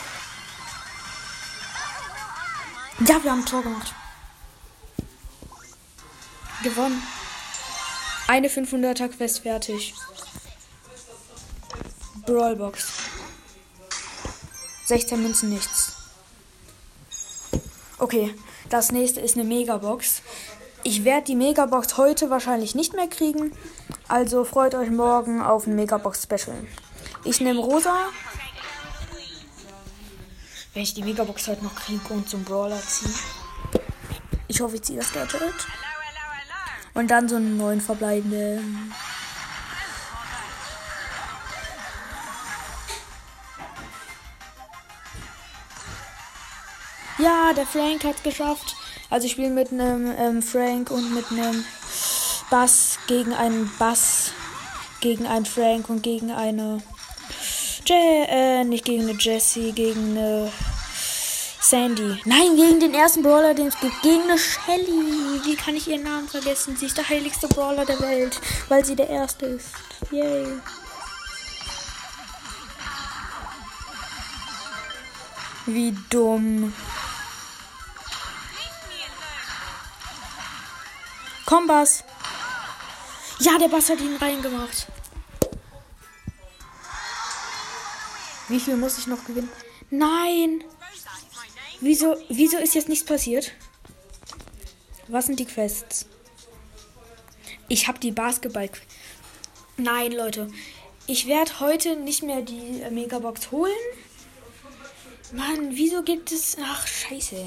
Ja, 3.07 3.22
wir 3.22 3.31
haben 3.31 3.43
ein 3.43 3.47
Tor 3.47 3.62
gemacht. 3.62 3.95
Gewonnen. 6.64 7.01
Eine 8.27 8.49
500er 8.49 9.09
Quest 9.11 9.43
fertig. 9.43 9.95
Brawlbox. 12.24 12.85
16 14.87 15.22
Münzen 15.22 15.51
nichts. 15.51 15.93
Okay, 17.99 18.35
das 18.70 18.91
nächste 18.91 19.20
ist 19.20 19.37
eine 19.37 19.45
Megabox. 19.45 20.22
Ich 20.83 21.05
werde 21.05 21.27
die 21.27 21.37
Megabox 21.37 21.97
heute 21.97 22.29
wahrscheinlich 22.29 22.74
nicht 22.74 22.93
mehr 22.93 23.07
kriegen. 23.07 23.53
Also 24.09 24.45
freut 24.45 24.75
euch 24.77 24.91
morgen 24.91 25.43
auf 25.43 25.67
ein 25.67 25.75
Megabox-Special. 25.75 26.57
Ich 27.25 27.41
nehme 27.41 27.59
rosa. 27.59 28.09
Wenn 30.75 30.83
ich 30.85 30.95
die 30.95 31.03
Megabox 31.03 31.49
heute 31.49 31.65
noch 31.65 31.75
kriege 31.75 32.01
und 32.11 32.29
zum 32.29 32.45
Brawler 32.45 32.81
ziehe. 32.81 33.13
Ich 34.47 34.61
hoffe, 34.61 34.77
ich 34.77 34.83
ziehe 34.83 35.01
das 35.01 35.13
Gadget. 35.13 35.55
Und 36.95 37.11
dann 37.11 37.29
so 37.29 37.37
einen 37.37 37.57
neuen 37.57 37.81
verbleibende. 37.81 38.63
Ja, 47.19 47.53
der 47.55 47.67
Frank 47.67 48.05
hat 48.05 48.23
geschafft. 48.23 48.77
Also 49.11 49.27
ich 49.27 49.33
spiele 49.33 49.51
mit 49.51 49.73
einem 49.73 50.15
ähm, 50.17 50.43
Frank 50.43 50.91
und 50.91 51.13
mit 51.13 51.31
einem 51.31 51.65
Bass 52.51 52.99
gegen 53.07 53.33
einen 53.33 53.71
Bass, 53.79 54.33
gegen 55.01 55.27
einen 55.27 55.47
Frank 55.47 55.89
und 55.89 56.03
gegen 56.03 56.31
eine 56.31 56.83
Je 57.87 58.25
äh, 58.29 58.65
nicht 58.65 58.85
gegen 58.85 59.03
eine 59.03 59.13
Jessie, 59.13 59.71
gegen 59.71 60.17
eine 60.17 60.51
Sandy. 61.61 62.21
Nein, 62.25 62.57
gegen 62.57 62.81
den 62.81 62.95
ersten 62.95 63.23
Brawler, 63.23 63.55
den 63.55 63.69
es 63.69 63.79
gibt. 63.79 64.03
Gegen 64.03 64.23
eine 64.23 64.39
Shelly. 64.39 65.41
Wie 65.45 65.55
kann 65.55 65.77
ich 65.77 65.87
ihren 65.87 66.03
Namen 66.03 66.29
vergessen? 66.29 66.77
Sie 66.77 66.87
ist 66.87 66.97
der 66.97 67.09
heiligste 67.09 67.47
Brawler 67.47 67.85
der 67.85 68.01
Welt, 68.01 68.41
weil 68.69 68.85
sie 68.85 68.97
der 68.97 69.09
erste 69.09 69.47
ist. 69.47 69.69
Yay. 70.11 70.47
Wie 75.67 75.97
dumm. 76.11 76.73
Komm, 81.45 81.69
Bass. 81.69 82.03
Ja, 83.39 83.59
der 83.59 83.68
Bass 83.68 83.91
hat 83.91 84.01
ihn 84.01 84.16
reingemacht. 84.16 84.87
Wie 88.49 88.61
viel 88.61 88.76
muss 88.76 88.99
ich 88.99 89.07
noch 89.07 89.24
gewinnen? 89.24 89.51
Nein. 89.91 90.64
Wieso, 91.80 92.16
wieso 92.28 92.57
ist 92.59 92.74
jetzt 92.74 92.89
nichts 92.89 93.05
passiert? 93.05 93.53
Was 95.09 95.26
sind 95.26 95.39
die 95.39 95.45
Quests? 95.45 96.07
Ich 97.68 97.89
habe 97.89 97.99
die 97.99 98.12
Basketball. 98.12 98.70
Nein, 99.76 100.12
Leute. 100.12 100.49
Ich 101.07 101.26
werde 101.26 101.61
heute 101.61 101.97
nicht 101.97 102.22
mehr 102.22 102.43
die 102.43 102.80
äh, 102.80 102.91
Megabox 102.91 103.51
holen. 103.51 103.72
Mann, 105.32 105.76
wieso 105.76 106.03
gibt 106.03 106.32
es. 106.32 106.57
Ach, 106.62 106.87
scheiße. 106.87 107.45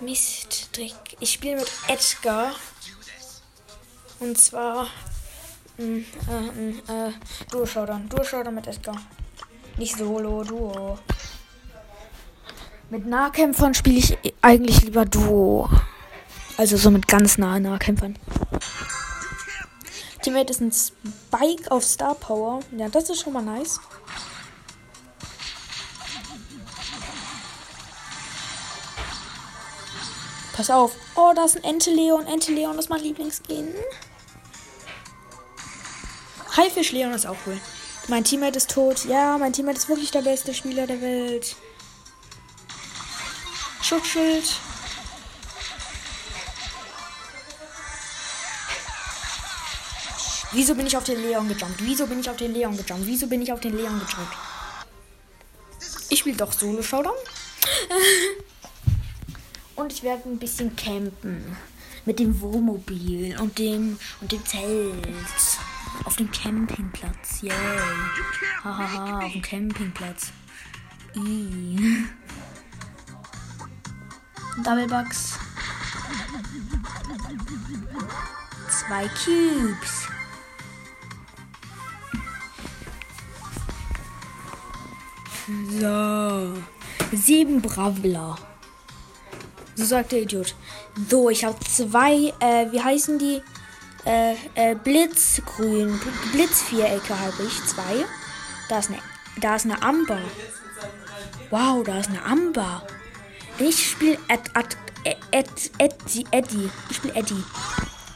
Mist, 0.00 0.70
Dreck. 0.72 0.94
Ich 1.20 1.32
spiele 1.32 1.56
mit 1.56 1.70
Edgar. 1.88 2.54
Und 4.20 4.38
zwar. 4.38 4.86
Mh, 5.78 6.04
äh, 6.28 7.08
äh, 7.08 7.12
Duo 7.50 7.66
Showdown. 7.66 8.08
Duo 8.08 8.22
Showdown 8.22 8.54
mit 8.54 8.66
Edgar. 8.66 8.96
Nicht 9.76 9.96
Solo, 9.96 10.44
Duo. 10.44 10.98
Mit 12.90 13.06
Nahkämpfern 13.06 13.72
spiele 13.72 13.98
ich 13.98 14.18
eigentlich 14.42 14.82
lieber 14.82 15.06
Duo. 15.06 15.70
Also 16.58 16.76
so 16.76 16.90
mit 16.90 17.08
ganz 17.08 17.38
nahen 17.38 17.62
Nahkämpfern. 17.62 18.18
Teammate 20.22 20.50
ist 20.50 20.60
ein 20.60 20.72
Spike 20.72 21.70
auf 21.70 21.84
Star 21.84 22.14
Power. 22.14 22.60
Ja, 22.76 22.88
das 22.90 23.08
ist 23.08 23.22
schon 23.22 23.32
mal 23.32 23.42
nice. 23.42 23.80
Pass 30.52 30.68
auf. 30.68 30.92
Oh, 31.14 31.32
da 31.34 31.44
ist 31.44 31.56
ein 31.56 31.64
Enteleon. 31.64 32.26
Enteleon 32.26 32.78
ist 32.78 32.90
mein 32.90 33.00
Lieblingsskin. 33.00 33.68
Haifisch 36.60 36.92
Leon 36.92 37.12
ist 37.12 37.26
auch 37.26 37.36
cool. 37.46 37.58
Mein 38.08 38.22
Teammate 38.22 38.58
ist 38.58 38.70
tot. 38.70 39.06
Ja, 39.06 39.38
mein 39.38 39.54
Teammate 39.54 39.78
ist 39.78 39.88
wirklich 39.88 40.10
der 40.10 40.20
beste 40.20 40.52
Spieler 40.52 40.86
der 40.86 41.00
Welt. 41.00 41.56
Schutzschild. 43.80 44.44
Wieso 50.52 50.74
bin 50.74 50.86
ich 50.86 50.96
auf 50.98 51.04
den 51.04 51.22
Leon 51.22 51.48
gejumpt? 51.48 51.78
Wieso 51.78 52.06
bin 52.06 52.20
ich 52.20 52.28
auf 52.28 52.36
den 52.36 52.52
Leon 52.52 52.76
gejumpt? 52.76 53.06
Wieso 53.06 53.26
bin 53.26 53.40
ich 53.40 53.50
auf 53.50 53.60
den 53.60 53.74
Leon 53.74 53.98
gejumpt? 53.98 54.36
Ich 56.10 56.18
spiele 56.18 56.36
doch 56.36 56.52
Solo 56.52 56.82
Showdown. 56.82 57.14
Und 59.76 59.94
ich 59.94 60.02
werde 60.02 60.28
ein 60.28 60.38
bisschen 60.38 60.76
campen. 60.76 61.56
Mit 62.04 62.18
dem 62.18 62.38
Wohnmobil 62.40 63.38
und 63.38 63.58
dem 63.58 63.98
und 64.22 64.32
dem 64.32 64.44
Zelt. 64.46 65.06
Auf 66.04 66.16
dem 66.16 66.30
Campingplatz. 66.30 67.42
Yay. 67.42 67.52
Hahaha, 68.62 69.24
auf 69.24 69.32
dem 69.32 69.42
Campingplatz. 69.42 70.32
I. 71.14 72.06
Double 74.64 74.86
Bucks. 74.86 75.38
Zwei 78.68 79.08
Cubes. 79.08 80.08
So. 85.80 86.54
Sieben 87.12 87.60
Bravler. 87.60 88.38
So 89.74 89.84
sagt 89.84 90.12
der 90.12 90.22
Idiot. 90.22 90.54
So, 91.08 91.30
ich 91.30 91.44
habe 91.44 91.58
zwei, 91.60 92.32
äh, 92.40 92.70
wie 92.70 92.82
heißen 92.82 93.18
die? 93.18 93.42
Äh, 94.04 94.34
äh, 94.54 94.74
Blitzgrün. 94.74 96.00
Blitzvierecke 96.32 97.18
habe 97.18 97.42
ich. 97.42 97.64
Zwei. 97.66 98.04
Da 98.68 98.78
ist 98.78 98.90
eine, 98.90 98.98
da 99.40 99.56
ist 99.56 99.64
eine 99.64 99.82
Amber. 99.82 100.20
Wow, 101.50 101.82
da 101.84 101.98
ist 101.98 102.08
eine 102.08 102.24
Amber. 102.24 102.86
Ich 103.58 103.90
spiele 103.90 104.18
Ed, 104.28 104.40
Ed, 104.54 104.76
Ed, 105.04 105.18
Ed, 105.32 105.70
Eddie, 105.78 106.26
Eddie. 106.30 106.70
Ich 106.88 106.96
spiele 106.96 107.14
Eddie. 107.14 107.44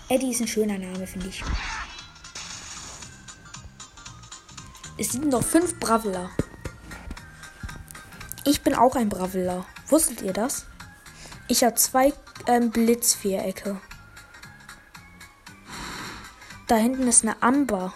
Eddie 0.08 0.30
ist 0.30 0.40
ein 0.40 0.48
schöner 0.48 0.78
Name, 0.78 1.06
finde 1.06 1.28
ich. 1.28 1.42
Es 4.96 5.12
sind 5.12 5.28
noch 5.28 5.42
fünf 5.42 5.78
Bravler. 5.80 6.30
Ich 8.44 8.62
bin 8.62 8.74
auch 8.74 8.94
ein 8.94 9.08
Bravler. 9.08 9.66
Wusstet 9.88 10.22
ihr 10.22 10.32
das? 10.32 10.66
Ich 11.48 11.64
habe 11.64 11.74
zwei 11.74 12.12
ähm, 12.46 12.70
Blitzvierecke. 12.70 13.80
Da 16.66 16.76
hinten 16.76 17.06
ist 17.08 17.22
eine 17.22 17.42
Amber. 17.42 17.92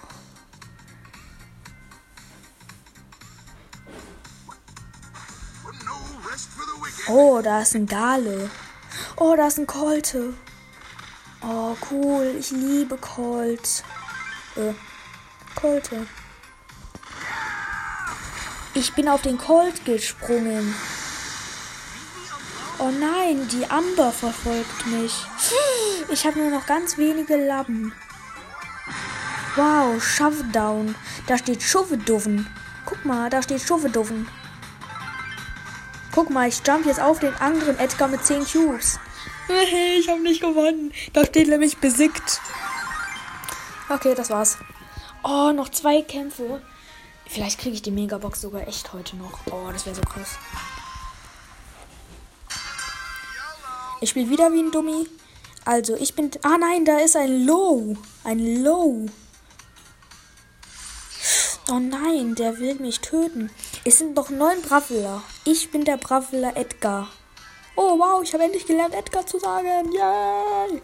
Oh, 7.09 7.41
da 7.43 7.63
ist 7.63 7.75
ein 7.75 7.87
Gale. 7.87 8.51
Oh, 9.17 9.35
da 9.35 9.47
ist 9.47 9.59
ein 9.59 9.67
Colte. 9.67 10.35
Oh, 11.41 11.75
cool. 11.91 12.37
Ich 12.39 12.51
liebe 12.51 12.99
Colt. 12.99 13.83
Äh, 14.57 14.75
Colte. 15.55 16.07
Ich 18.75 18.93
bin 18.95 19.09
auf 19.09 19.23
den 19.23 19.39
Colt 19.39 19.87
gesprungen. 19.87 20.75
Oh 22.79 22.91
nein, 22.91 23.49
die 23.49 23.69
Amber 23.71 24.13
verfolgt 24.13 24.87
mich. 24.87 25.27
Ich 26.11 26.27
habe 26.27 26.39
nur 26.39 26.51
noch 26.51 26.67
ganz 26.67 26.99
wenige 26.99 27.37
Lappen. 27.37 27.93
Wow, 29.59 30.01
Shovedown. 30.01 30.95
Da 31.27 31.37
steht 31.37 31.65
Schuveduffen. 31.65 32.47
Guck 32.87 33.05
mal, 33.05 33.29
da 33.29 33.43
steht 33.43 33.61
Schuveduffen. 33.61 34.29
Guck 36.13 36.31
mal, 36.31 36.49
ich 36.49 36.63
jump 36.65 36.87
jetzt 36.87 37.01
auf 37.01 37.19
den 37.19 37.35
anderen 37.35 37.77
Edgar 37.77 38.07
mit 38.07 38.25
10 38.25 38.47
Cubes. 38.47 39.01
Ich 39.99 40.09
habe 40.09 40.21
nicht 40.21 40.41
gewonnen. 40.41 40.93
Da 41.13 41.25
steht 41.25 41.49
nämlich 41.49 41.79
besiegt. 41.79 42.41
Okay, 43.89 44.15
das 44.15 44.31
war's. 44.31 44.59
Oh, 45.25 45.51
noch 45.53 45.71
zwei 45.71 46.03
Kämpfe. 46.03 46.63
Vielleicht 47.27 47.59
kriege 47.59 47.75
ich 47.75 47.83
die 47.83 47.91
Megabox 47.91 48.41
sogar 48.41 48.69
echt 48.69 48.93
heute 48.93 49.17
noch. 49.17 49.41
Oh, 49.51 49.73
das 49.73 49.87
wäre 49.87 49.97
so 49.97 50.03
krass. 50.03 50.39
Ich 54.01 54.11
spiele 54.11 54.31
wieder 54.31 54.53
wie 54.53 54.61
ein 54.61 54.71
Dummy. 54.71 55.09
Also, 55.65 55.97
ich 55.97 56.15
bin. 56.15 56.31
Ah 56.45 56.59
nein, 56.59 56.85
da 56.85 56.99
ist 56.99 57.17
ein 57.17 57.45
Low. 57.45 57.97
Ein 58.23 58.63
Low. 58.63 59.09
Oh 61.71 61.79
nein, 61.79 62.35
der 62.35 62.59
will 62.59 62.77
mich 62.77 63.01
töten. 63.01 63.51
Es 63.85 63.99
sind 63.99 64.15
noch 64.15 64.31
neun 64.31 64.63
Bravler. 64.63 65.23
Ich 65.45 65.71
bin 65.71 65.85
der 65.85 65.99
Bravler 65.99 66.57
Edgar. 66.57 67.09
Oh 67.77 67.99
wow, 67.99 68.23
ich 68.23 68.33
habe 68.33 68.45
endlich 68.45 68.67
gelernt, 68.67 68.95
Edgar 68.95 69.27
zu 69.27 69.39
sagen. 69.39 69.93
Yay! 69.93 70.81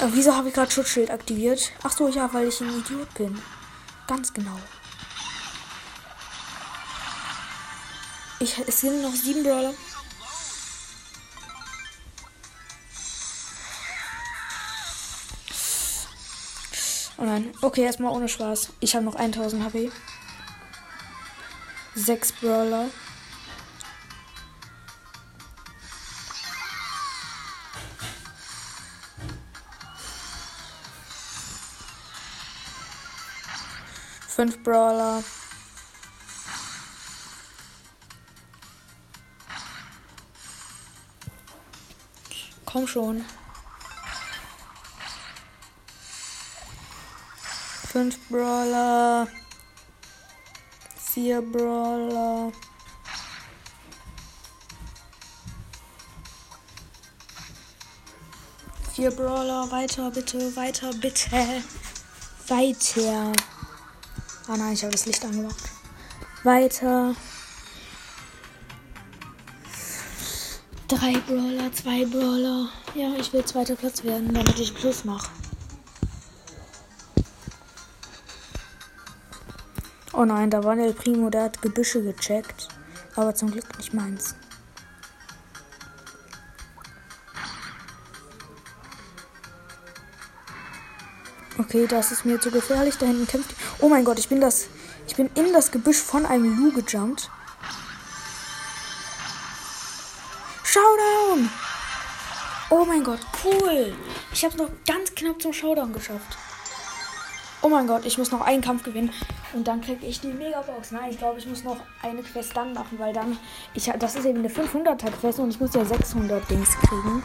Äh, 0.00 0.08
wieso 0.08 0.34
habe 0.34 0.48
ich 0.48 0.54
gerade 0.54 0.72
Schutzschild 0.72 1.12
aktiviert? 1.12 1.70
Ach 1.84 1.92
so, 1.92 2.08
ja, 2.08 2.28
weil 2.32 2.48
ich 2.48 2.60
ein 2.60 2.76
Idiot 2.76 3.14
bin. 3.14 3.40
Ganz 4.08 4.32
genau. 4.34 4.58
Ich, 8.40 8.58
es 8.66 8.80
sind 8.80 9.00
noch 9.00 9.14
sieben 9.14 9.44
Brawler. 9.44 9.74
Oh 17.24 17.26
nein. 17.26 17.54
Okay, 17.62 17.80
erstmal 17.84 18.12
ohne 18.12 18.28
Spaß. 18.28 18.74
Ich 18.80 18.94
habe 18.94 19.06
noch 19.06 19.14
1000 19.14 19.64
HP. 19.64 19.90
Sechs 21.94 22.32
Brawler. 22.32 22.90
Fünf 34.28 34.62
Brawler. 34.62 35.24
Komm 42.66 42.86
schon. 42.86 43.24
Fünf 47.94 48.18
Brawler. 48.28 49.28
Vier 50.96 51.40
Brawler. 51.40 52.50
Vier 58.92 59.12
Brawler. 59.12 59.70
Weiter, 59.70 60.10
bitte. 60.10 60.56
Weiter, 60.56 60.90
bitte. 60.94 61.62
Weiter. 62.48 63.32
Ah 64.48 64.56
nein, 64.56 64.72
ich 64.72 64.82
habe 64.82 64.90
das 64.90 65.06
Licht 65.06 65.24
angemacht. 65.24 65.70
Weiter. 66.42 67.14
Drei 70.88 71.12
Brawler, 71.28 71.72
zwei 71.72 72.04
Brawler. 72.06 72.70
Ja, 72.96 73.14
ich 73.20 73.32
will 73.32 73.44
zweiter 73.44 73.76
Platz 73.76 74.02
werden, 74.02 74.34
damit 74.34 74.58
ich 74.58 74.74
Plus 74.74 75.04
mache. 75.04 75.30
Oh 80.16 80.24
nein, 80.24 80.48
da 80.48 80.62
war 80.62 80.76
der 80.76 80.92
Primo, 80.92 81.28
der 81.28 81.42
hat 81.44 81.60
Gebüsche 81.60 82.00
gecheckt. 82.02 82.68
Aber 83.16 83.34
zum 83.34 83.50
Glück 83.50 83.76
nicht 83.78 83.92
meins. 83.92 84.36
Okay, 91.58 91.86
das 91.88 92.12
ist 92.12 92.24
mir 92.24 92.40
zu 92.40 92.50
gefährlich. 92.50 92.96
Da 92.98 93.06
hinten 93.06 93.26
kämpft. 93.26 93.54
Oh 93.80 93.88
mein 93.88 94.04
Gott, 94.04 94.18
ich 94.18 94.28
bin 94.28 94.40
das. 94.40 94.68
Ich 95.08 95.16
bin 95.16 95.30
in 95.34 95.52
das 95.52 95.72
Gebüsch 95.72 96.00
von 96.00 96.26
einem 96.26 96.56
Lu 96.56 96.72
gejumpt. 96.72 97.30
Showdown! 100.62 101.50
Oh 102.70 102.84
mein 102.84 103.04
Gott, 103.04 103.20
cool. 103.44 103.94
Ich 104.32 104.44
habe 104.44 104.56
noch 104.56 104.70
ganz 104.86 105.14
knapp 105.14 105.40
zum 105.40 105.52
Showdown 105.52 105.92
geschafft. 105.92 106.36
Oh 107.64 107.70
mein 107.70 107.86
Gott, 107.86 108.04
ich 108.04 108.18
muss 108.18 108.30
noch 108.30 108.42
einen 108.42 108.60
Kampf 108.60 108.82
gewinnen. 108.82 109.10
Und 109.54 109.66
dann 109.66 109.80
kriege 109.80 110.04
ich 110.04 110.20
die 110.20 110.34
Megabox. 110.34 110.90
Nein, 110.90 111.08
ich 111.08 111.16
glaube, 111.16 111.38
ich 111.38 111.46
muss 111.46 111.64
noch 111.64 111.78
eine 112.02 112.22
Quest 112.22 112.54
dann 112.54 112.74
machen, 112.74 112.98
weil 112.98 113.14
dann. 113.14 113.38
Ich, 113.72 113.90
das 113.98 114.16
ist 114.16 114.26
eben 114.26 114.40
eine 114.40 114.48
500er 114.48 115.10
Quest 115.10 115.38
und 115.38 115.48
ich 115.48 115.58
muss 115.58 115.72
ja 115.72 115.82
600 115.82 116.50
Dings 116.50 116.68
kriegen. 116.76 117.22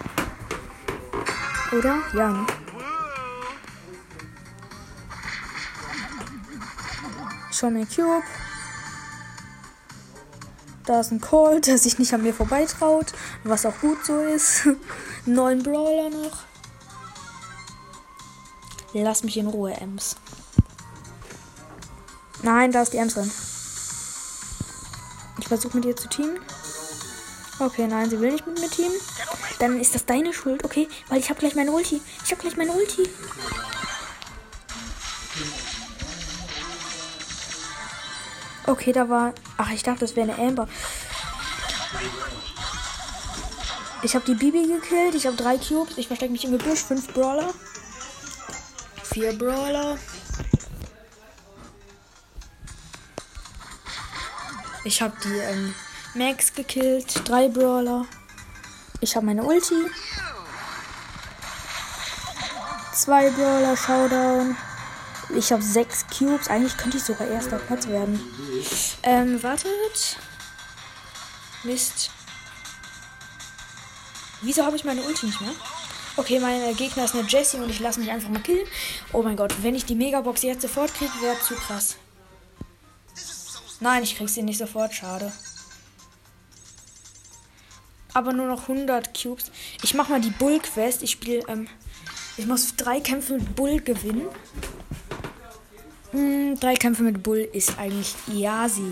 Oder? 1.77 1.97
Ja. 2.15 2.29
Ne? 2.29 2.47
Schon 7.51 7.75
ein 7.75 7.87
Cube. 7.89 8.23
Da 10.85 11.01
ist 11.01 11.11
ein 11.11 11.19
Colt, 11.19 11.67
der 11.67 11.77
sich 11.77 11.99
nicht 11.99 12.13
an 12.13 12.23
mir 12.23 12.33
vorbeitraut. 12.33 13.07
Was 13.43 13.65
auch 13.65 13.77
gut 13.81 14.05
so 14.05 14.21
ist. 14.21 14.69
Neun 15.25 15.63
Brawler 15.63 16.09
noch. 16.09 16.48
Lass 18.93 19.23
mich 19.23 19.37
in 19.37 19.47
Ruhe, 19.47 19.73
Ems. 19.73 20.15
Nein, 22.41 22.71
da 22.71 22.81
ist 22.81 22.93
die 22.93 22.97
Ems 22.97 23.13
drin. 23.13 23.31
Ich 25.39 25.47
versuche 25.47 25.77
mit 25.77 25.85
ihr 25.85 25.95
zu 25.95 26.07
teamen. 26.09 26.39
Okay, 27.59 27.87
nein, 27.87 28.09
sie 28.09 28.19
will 28.19 28.31
nicht 28.31 28.47
mit 28.47 28.59
mir 28.59 28.69
teamen. 28.69 28.95
Dann 29.59 29.79
ist 29.79 29.93
das 29.93 30.05
deine 30.05 30.33
Schuld, 30.33 30.63
okay? 30.63 30.87
Weil 31.09 31.19
ich 31.19 31.29
habe 31.29 31.39
gleich 31.39 31.55
meine 31.55 31.71
Ulti. 31.71 32.01
Ich 32.23 32.31
habe 32.31 32.41
gleich 32.41 32.55
meine 32.55 32.71
Ulti. 32.71 33.09
Okay, 38.65 38.93
da 38.93 39.09
war. 39.09 39.33
Ach, 39.57 39.71
ich 39.71 39.83
dachte, 39.83 40.01
das 40.01 40.15
wäre 40.15 40.31
eine 40.31 40.47
Amber. 40.47 40.67
Ich 44.03 44.15
habe 44.15 44.25
die 44.25 44.35
Bibi 44.35 44.67
gekillt. 44.67 45.15
Ich 45.15 45.25
habe 45.25 45.35
drei 45.35 45.57
Cubes. 45.57 45.97
Ich 45.97 46.07
verstecke 46.07 46.31
mich 46.31 46.45
im 46.45 46.51
Gebüsch. 46.51 46.83
Fünf 46.83 47.13
Brawler. 47.13 47.53
Vier 49.11 49.33
Brawler. 49.33 49.97
Ich 54.83 55.01
habe 55.01 55.15
die 55.23 55.37
ähm, 55.37 55.73
Max 56.13 56.53
gekillt. 56.53 57.27
Drei 57.27 57.47
Brawler. 57.47 58.05
Ich 59.01 59.15
habe 59.15 59.25
meine 59.25 59.43
Ulti. 59.43 59.89
Zwei 62.93 63.29
Brawler 63.31 63.75
Showdown. 63.75 64.55
Ich 65.35 65.51
habe 65.51 65.63
sechs 65.63 66.05
Cubes. 66.07 66.47
Eigentlich 66.47 66.77
könnte 66.77 66.97
ich 66.97 67.03
sogar 67.03 67.27
erster 67.27 67.57
Platz 67.57 67.87
werden. 67.87 68.19
Ähm, 69.03 69.41
wartet. 69.41 70.17
Mist. 71.63 72.11
Wieso 74.41 74.65
habe 74.65 74.75
ich 74.75 74.85
meine 74.85 75.01
Ulti 75.01 75.25
nicht 75.25 75.41
mehr? 75.41 75.51
Okay, 76.19 76.37
mein 76.41 76.75
Gegner 76.75 77.05
ist 77.05 77.15
eine 77.15 77.25
Jessie 77.25 77.55
und 77.59 77.69
ich 77.69 77.79
lasse 77.79 77.97
mich 78.01 78.11
einfach 78.11 78.27
mal 78.27 78.41
killen. 78.41 78.67
Oh 79.13 79.23
mein 79.23 79.37
Gott, 79.37 79.53
wenn 79.63 79.73
ich 79.73 79.85
die 79.85 79.95
Megabox 79.95 80.41
jetzt 80.41 80.63
sofort 80.63 80.93
kriege, 80.93 81.13
wäre 81.21 81.39
zu 81.39 81.53
krass. 81.55 81.95
Nein, 83.79 84.03
ich 84.03 84.17
krieg 84.17 84.27
sie 84.27 84.43
nicht 84.43 84.57
sofort, 84.57 84.93
schade. 84.93 85.31
Aber 88.13 88.33
nur 88.33 88.47
noch 88.47 88.63
100 88.63 89.17
Cubes. 89.17 89.49
Ich 89.81 89.93
mach 89.93 90.09
mal 90.09 90.19
die 90.19 90.31
Bull-Quest. 90.31 91.03
Ich 91.03 91.11
spiele, 91.11 91.41
ähm, 91.47 91.69
ich 92.35 92.45
muss 92.45 92.75
drei 92.75 92.99
Kämpfe 92.99 93.35
mit 93.35 93.55
Bull 93.55 93.79
gewinnen. 93.79 94.27
Hm, 96.11 96.59
drei 96.59 96.73
Kämpfe 96.73 97.03
mit 97.03 97.23
Bull 97.23 97.47
ist 97.53 97.79
eigentlich 97.79 98.13
easy. 98.27 98.91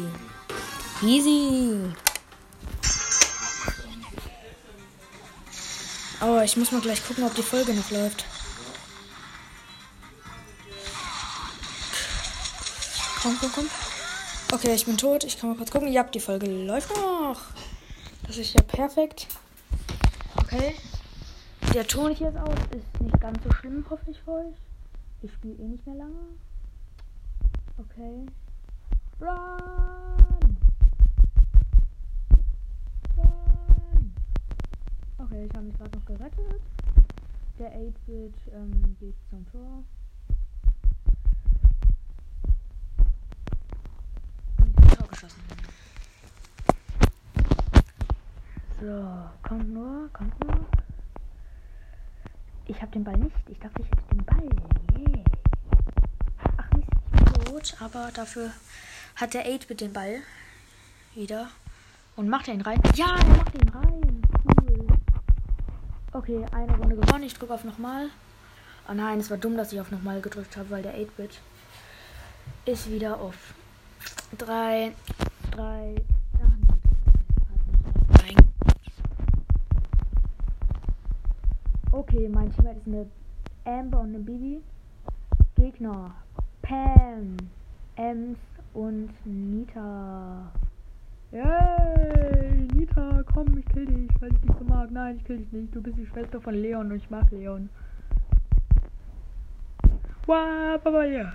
Easy. 1.04 1.92
Oh, 6.20 6.40
ich 6.44 6.58
muss 6.58 6.72
mal 6.72 6.82
gleich 6.82 7.06
gucken, 7.06 7.24
ob 7.24 7.36
die 7.36 7.44
Folge 7.44 7.74
noch 7.74 7.92
läuft. 7.92 8.26
Komm, 13.22 13.38
komm, 13.40 13.52
komm. 13.54 13.70
Okay, 14.52 14.74
ich 14.74 14.86
bin 14.86 14.98
tot. 14.98 15.24
Ich 15.26 15.38
kann 15.38 15.50
mal 15.50 15.58
kurz 15.58 15.70
gucken. 15.70 15.92
Ja, 15.92 16.04
die 16.04 16.20
Folge 16.20 16.48
läuft 16.48 16.96
noch. 16.96 17.40
Das 18.26 18.38
ist 18.38 18.54
ja 18.54 18.62
perfekt. 18.62 19.28
Okay. 20.38 20.76
Der 21.74 21.86
Ton 21.86 22.16
hier 22.16 22.30
ist 22.30 22.38
aus. 22.38 22.56
Ist 22.72 23.02
nicht 23.02 23.20
ganz 23.20 23.38
so 23.44 23.52
schlimm, 23.52 23.86
hoffe 23.90 24.10
ich 24.10 24.20
für 24.22 24.32
euch. 24.32 24.56
Ich 25.22 25.32
spiele 25.34 25.56
eh 25.56 25.68
nicht 25.68 25.86
mehr 25.86 25.98
lange. 25.98 26.38
Okay. 27.78 28.26
Run! 29.20 30.27
Okay. 35.20 35.46
Ich 35.46 35.54
habe 35.56 35.66
mich 35.66 35.78
gerade 35.78 35.98
noch 35.98 36.06
gerettet. 36.06 36.62
Der 37.58 37.72
8-Bit 37.72 38.36
ähm, 38.54 38.96
geht 39.00 39.16
zum 39.30 39.46
Tor. 39.52 39.84
Und 44.62 44.76
Tor 44.96 45.08
geschossen. 45.08 45.42
So, 48.80 49.30
kommt 49.42 49.74
nur, 49.74 50.08
kommt 50.14 50.40
nur. 50.46 50.66
Ich 52.68 52.80
habe 52.80 52.92
den 52.92 53.04
Ball 53.04 53.18
nicht. 53.18 53.36
Ich 53.48 53.58
dachte, 53.60 53.82
ich 53.82 53.90
hätte 53.90 54.04
den 54.12 54.24
Ball. 54.24 54.50
Yeah. 55.00 55.24
Ach 56.58 56.72
Mist, 56.74 56.88
ich 57.14 57.24
bin 57.24 57.46
tot. 57.46 57.76
Aber 57.80 58.12
dafür 58.14 58.52
hat 59.16 59.34
der 59.34 59.48
8-Bit 59.48 59.82
den 59.82 59.94
Ball. 59.94 60.20
Wieder. 61.16 61.50
Und 62.16 62.30
macht 62.30 62.48
er 62.50 62.54
ihn 62.54 62.62
rein. 62.62 62.80
Ja, 62.94 63.16
er 63.18 63.38
macht 63.38 63.56
ihn 63.56 63.70
rein. 63.70 64.07
Okay, 66.12 66.46
eine 66.52 66.78
Runde 66.78 66.96
gewonnen. 66.96 67.24
Ich 67.24 67.34
drücke 67.34 67.54
auf 67.54 67.64
nochmal. 67.64 68.10
Oh 68.90 68.94
nein, 68.94 69.20
es 69.20 69.30
war 69.30 69.38
dumm, 69.38 69.58
dass 69.58 69.74
ich 69.74 69.82
auf 69.82 69.92
nochmal 69.92 70.22
gedrückt 70.22 70.58
habe, 70.58 70.70
weil 70.70 70.84
der 70.84 70.96
8-Bit 70.96 71.40
ist 72.66 72.90
wieder 72.92 73.20
auf 73.20 73.36
3, 74.38 74.94
3, 75.52 75.96
Okay, 81.98 82.30
mein 82.30 82.54
Team 82.54 82.68
ist 82.68 82.86
eine 82.86 83.08
Amber 83.66 84.02
und 84.02 84.10
eine 84.10 84.20
Bibi. 84.20 84.62
Gegner. 85.56 86.14
Pam, 86.62 87.38
Ems 87.96 88.38
und 88.74 89.10
Nita. 89.26 90.52
Yay, 91.32 92.57
Nita, 92.78 93.24
komm, 93.34 93.58
ich 93.58 93.66
kill 93.70 93.88
dich, 93.88 94.12
weil 94.22 94.32
ich 94.32 94.40
dich 94.42 94.52
so 94.56 94.64
mag. 94.64 94.92
Nein, 94.92 95.16
ich 95.18 95.24
kill 95.24 95.38
dich 95.38 95.52
nicht. 95.52 95.74
Du 95.76 95.82
bist 95.82 95.98
die 95.98 96.06
Schwester 96.06 96.40
von 96.40 96.54
Leon 96.54 96.92
und 96.92 96.98
ich 96.98 97.10
mag 97.10 97.30
Leon. 97.32 97.70
Wow, 100.28 100.80
Baba, 100.84 101.04
ja. 101.06 101.34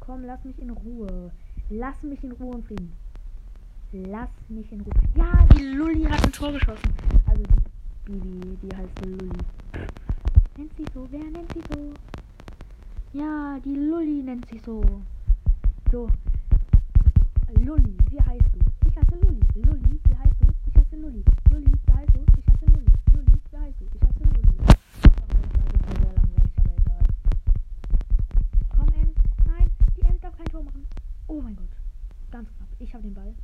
Komm, 0.00 0.24
lass 0.24 0.42
mich 0.44 0.58
in 0.58 0.70
Ruhe. 0.70 1.30
Lass 1.68 2.02
mich 2.02 2.24
in 2.24 2.32
Ruhe 2.32 2.54
und 2.54 2.66
Frieden. 2.66 2.90
Lass 3.92 4.30
mich 4.48 4.72
in 4.72 4.80
Ruhe. 4.80 4.92
Ja, 5.14 5.46
die 5.54 5.64
Lulli 5.64 6.04
hat 6.04 6.24
ein 6.24 6.32
Tor 6.32 6.52
geschossen. 6.52 6.90
Also 7.26 7.42
die 7.42 8.12
Bibi, 8.12 8.56
die 8.62 8.74
heißt 8.74 9.04
Lulli. 9.04 9.30
Nennt 10.56 10.72
sie 10.74 10.86
so? 10.94 11.06
Wer 11.10 11.24
nennt 11.24 11.52
sie 11.52 11.62
so? 11.70 11.92
Ja, 13.12 13.58
die 13.62 13.74
Lulli 13.74 14.22
nennt 14.22 14.48
sie 14.48 14.58
so. 14.64 14.82
So. 15.92 16.08
Lulli, 17.54 17.96
wie 18.10 18.20
heißt 18.20 18.48
du? 18.52 18.58
Ich 18.88 18.96
heiße 18.96 19.16
Lulli. 19.16 19.40
Lulli, 19.54 20.00
wie 20.08 20.16
heißt 20.16 20.34
du? 20.40 20.46
Ich 20.66 20.76
heiße 20.76 20.96
Lulli. 20.96 21.24
Lulli, 21.50 21.72
wie 21.86 21.92
heißt 21.92 22.14
du? 22.14 22.20
Ich 22.20 22.46
heiße 22.46 22.66
Lulli. 22.66 22.92
Lulli, 23.14 23.32
wie 23.50 23.56
heißt 23.56 23.80
du? 23.80 23.84
Ich 23.86 24.02
heiße 24.02 24.22
Lulli. 24.22 24.48
Komm, 28.76 28.88
Ems. 28.88 29.14
Nein, 29.46 29.70
die 29.96 30.02
Ems 30.02 30.20
darf 30.20 30.36
kein 30.36 30.46
Tor 30.46 30.62
machen. 30.62 30.86
Oh 31.26 31.40
mein 31.40 31.56
Gott. 31.56 31.70
Ganz 32.30 32.48
knapp. 32.54 32.68
Ich 32.78 32.92
habe 32.92 33.02
den 33.02 33.14
Ball. 33.14 33.34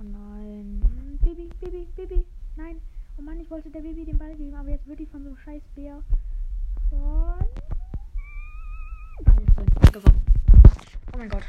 Oh 0.00 0.02
nein. 0.02 0.82
Baby, 1.22 1.48
Baby, 1.60 1.86
Baby. 1.96 2.24
Nein. 2.56 2.80
Oh 3.16 3.22
Mann, 3.22 3.38
ich 3.38 3.50
wollte 3.50 3.70
der 3.70 3.80
Baby 3.80 4.04
den 4.04 4.18
Ball 4.18 4.34
geben, 4.34 4.54
aber 4.54 4.70
jetzt 4.70 4.86
die 4.86 5.06
von 5.06 5.22
so 5.22 5.28
einem 5.28 5.38
scheiß 5.38 5.62
Bär 5.74 6.02
von. 6.90 7.67
Gewonnen. 9.92 10.22
Oh 11.14 11.18
mein 11.18 11.28
Gott. 11.28 11.44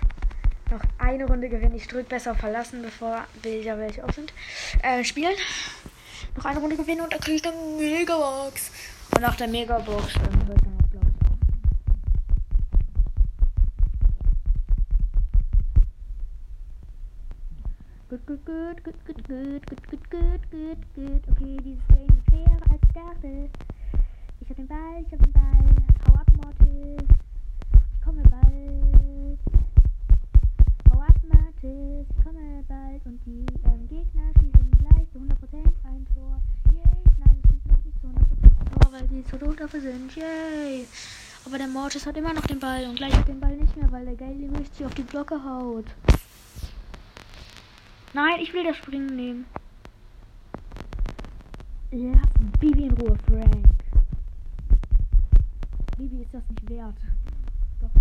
Noch 0.72 0.82
eine 1.00 1.26
Runde 1.26 1.50
gewinnen. 1.50 1.76
Ich 1.76 1.88
drücke 1.88 2.10
besser 2.10 2.36
verlassen, 2.36 2.82
bevor 2.82 3.26
Bilder 3.42 3.78
welche 3.78 4.04
auf 4.04 4.14
sind. 4.14 4.34
Äh, 4.84 5.04
spielen. 5.04 5.36
Noch 6.36 6.46
eine 6.46 6.60
Runde 6.60 6.78
gewinnen 6.78 7.02
und 7.02 7.12
dann 7.12 7.20
kriege 7.20 7.38
ich 7.38 7.46
eine 7.46 7.58
Megabox. 7.78 8.72
Und 9.16 9.22
nach 9.22 9.36
der 9.36 9.48
Megabox 9.48 10.16
ähm, 10.16 10.48
hört 10.48 10.62
dann 10.62 10.78
auch, 10.78 10.90
glaube 10.92 11.08
ich, 11.10 11.28
auf. 11.28 11.38
Gut, 18.10 18.26
gut, 18.28 18.46
gut, 18.46 18.84
gut, 18.84 19.06
gut, 19.06 19.28
gut, 19.28 19.68
gut, 19.68 19.90
gut, 19.90 20.10
gut, 20.10 20.52
gut, 20.52 20.96
gut. 20.96 21.24
Okay, 21.32 21.58
dieses 21.64 21.88
Game 21.88 22.08
ist 22.08 22.26
schwerer 22.30 22.62
als 22.70 22.82
ich 22.84 22.94
dachte. 22.94 23.50
Ich 24.42 24.50
hab 24.50 24.56
den 24.56 24.68
Ball, 24.68 25.04
ich 25.06 25.12
hab 25.12 25.22
den 25.22 25.34
Ball. 25.34 25.76
Hau 26.08 26.14
ab, 26.14 26.28
Mortis. 26.38 27.08
Ich 28.10 28.16
komme 28.16 28.28
bald. 28.28 29.40
Hau 30.92 31.00
ab. 31.00 31.16
Ich 31.62 32.24
komme 32.24 32.64
bald. 32.68 33.06
Und 33.06 33.20
die 33.24 33.46
ähm, 33.66 33.88
Gegner 33.88 34.32
schießen 34.40 34.72
gleich 34.80 35.08
zu 35.12 35.20
100% 35.20 35.28
ein 35.84 36.08
Tor. 36.16 36.42
Yay. 36.74 37.04
Nein, 37.20 37.38
es 37.44 37.52
schießt 37.52 37.68
noch 37.68 37.86
nicht 37.86 38.02
zu 38.02 38.08
100% 38.08 38.16
ein 38.62 38.82
Tor, 38.82 38.92
weil 38.94 39.08
die 39.10 39.24
zu 39.26 39.38
tot 39.38 39.60
dafür 39.60 39.82
sind. 39.82 40.16
Yay. 40.16 40.88
Aber 41.46 41.60
der 41.60 41.68
Mortis 41.68 42.08
hat 42.08 42.18
immer 42.18 42.34
noch 42.34 42.48
den 42.48 42.60
Ball. 42.60 42.86
Und 42.90 42.96
gleich 42.96 43.16
hat 43.16 43.28
den 43.28 43.40
Ball 43.40 43.56
nicht 43.56 43.78
mehr, 43.78 43.92
weil 43.92 44.06
der 44.06 44.16
geile 44.16 44.48
Mist 44.48 44.82
auf 44.84 44.96
die 44.96 45.06
Glocke 45.06 45.44
haut. 45.44 45.86
Nein, 48.14 48.40
ich 48.40 48.52
will 48.54 48.64
das 48.64 48.78
Springen 48.78 49.16
nehmen. 49.16 49.46
Lass 51.92 52.60
Bibi 52.60 52.86
in 52.86 52.94
Ruhe, 52.94 53.16
Frank. 53.28 53.68
Bibi 55.96 56.24
ist 56.24 56.34
das 56.34 56.44
nicht 56.50 56.70
wert. 56.72 56.98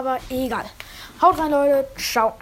aber 0.00 0.18
egal. 0.30 0.64
Haut 1.20 1.38
rein, 1.38 1.50
Leute. 1.50 1.86
Ciao. 1.96 2.32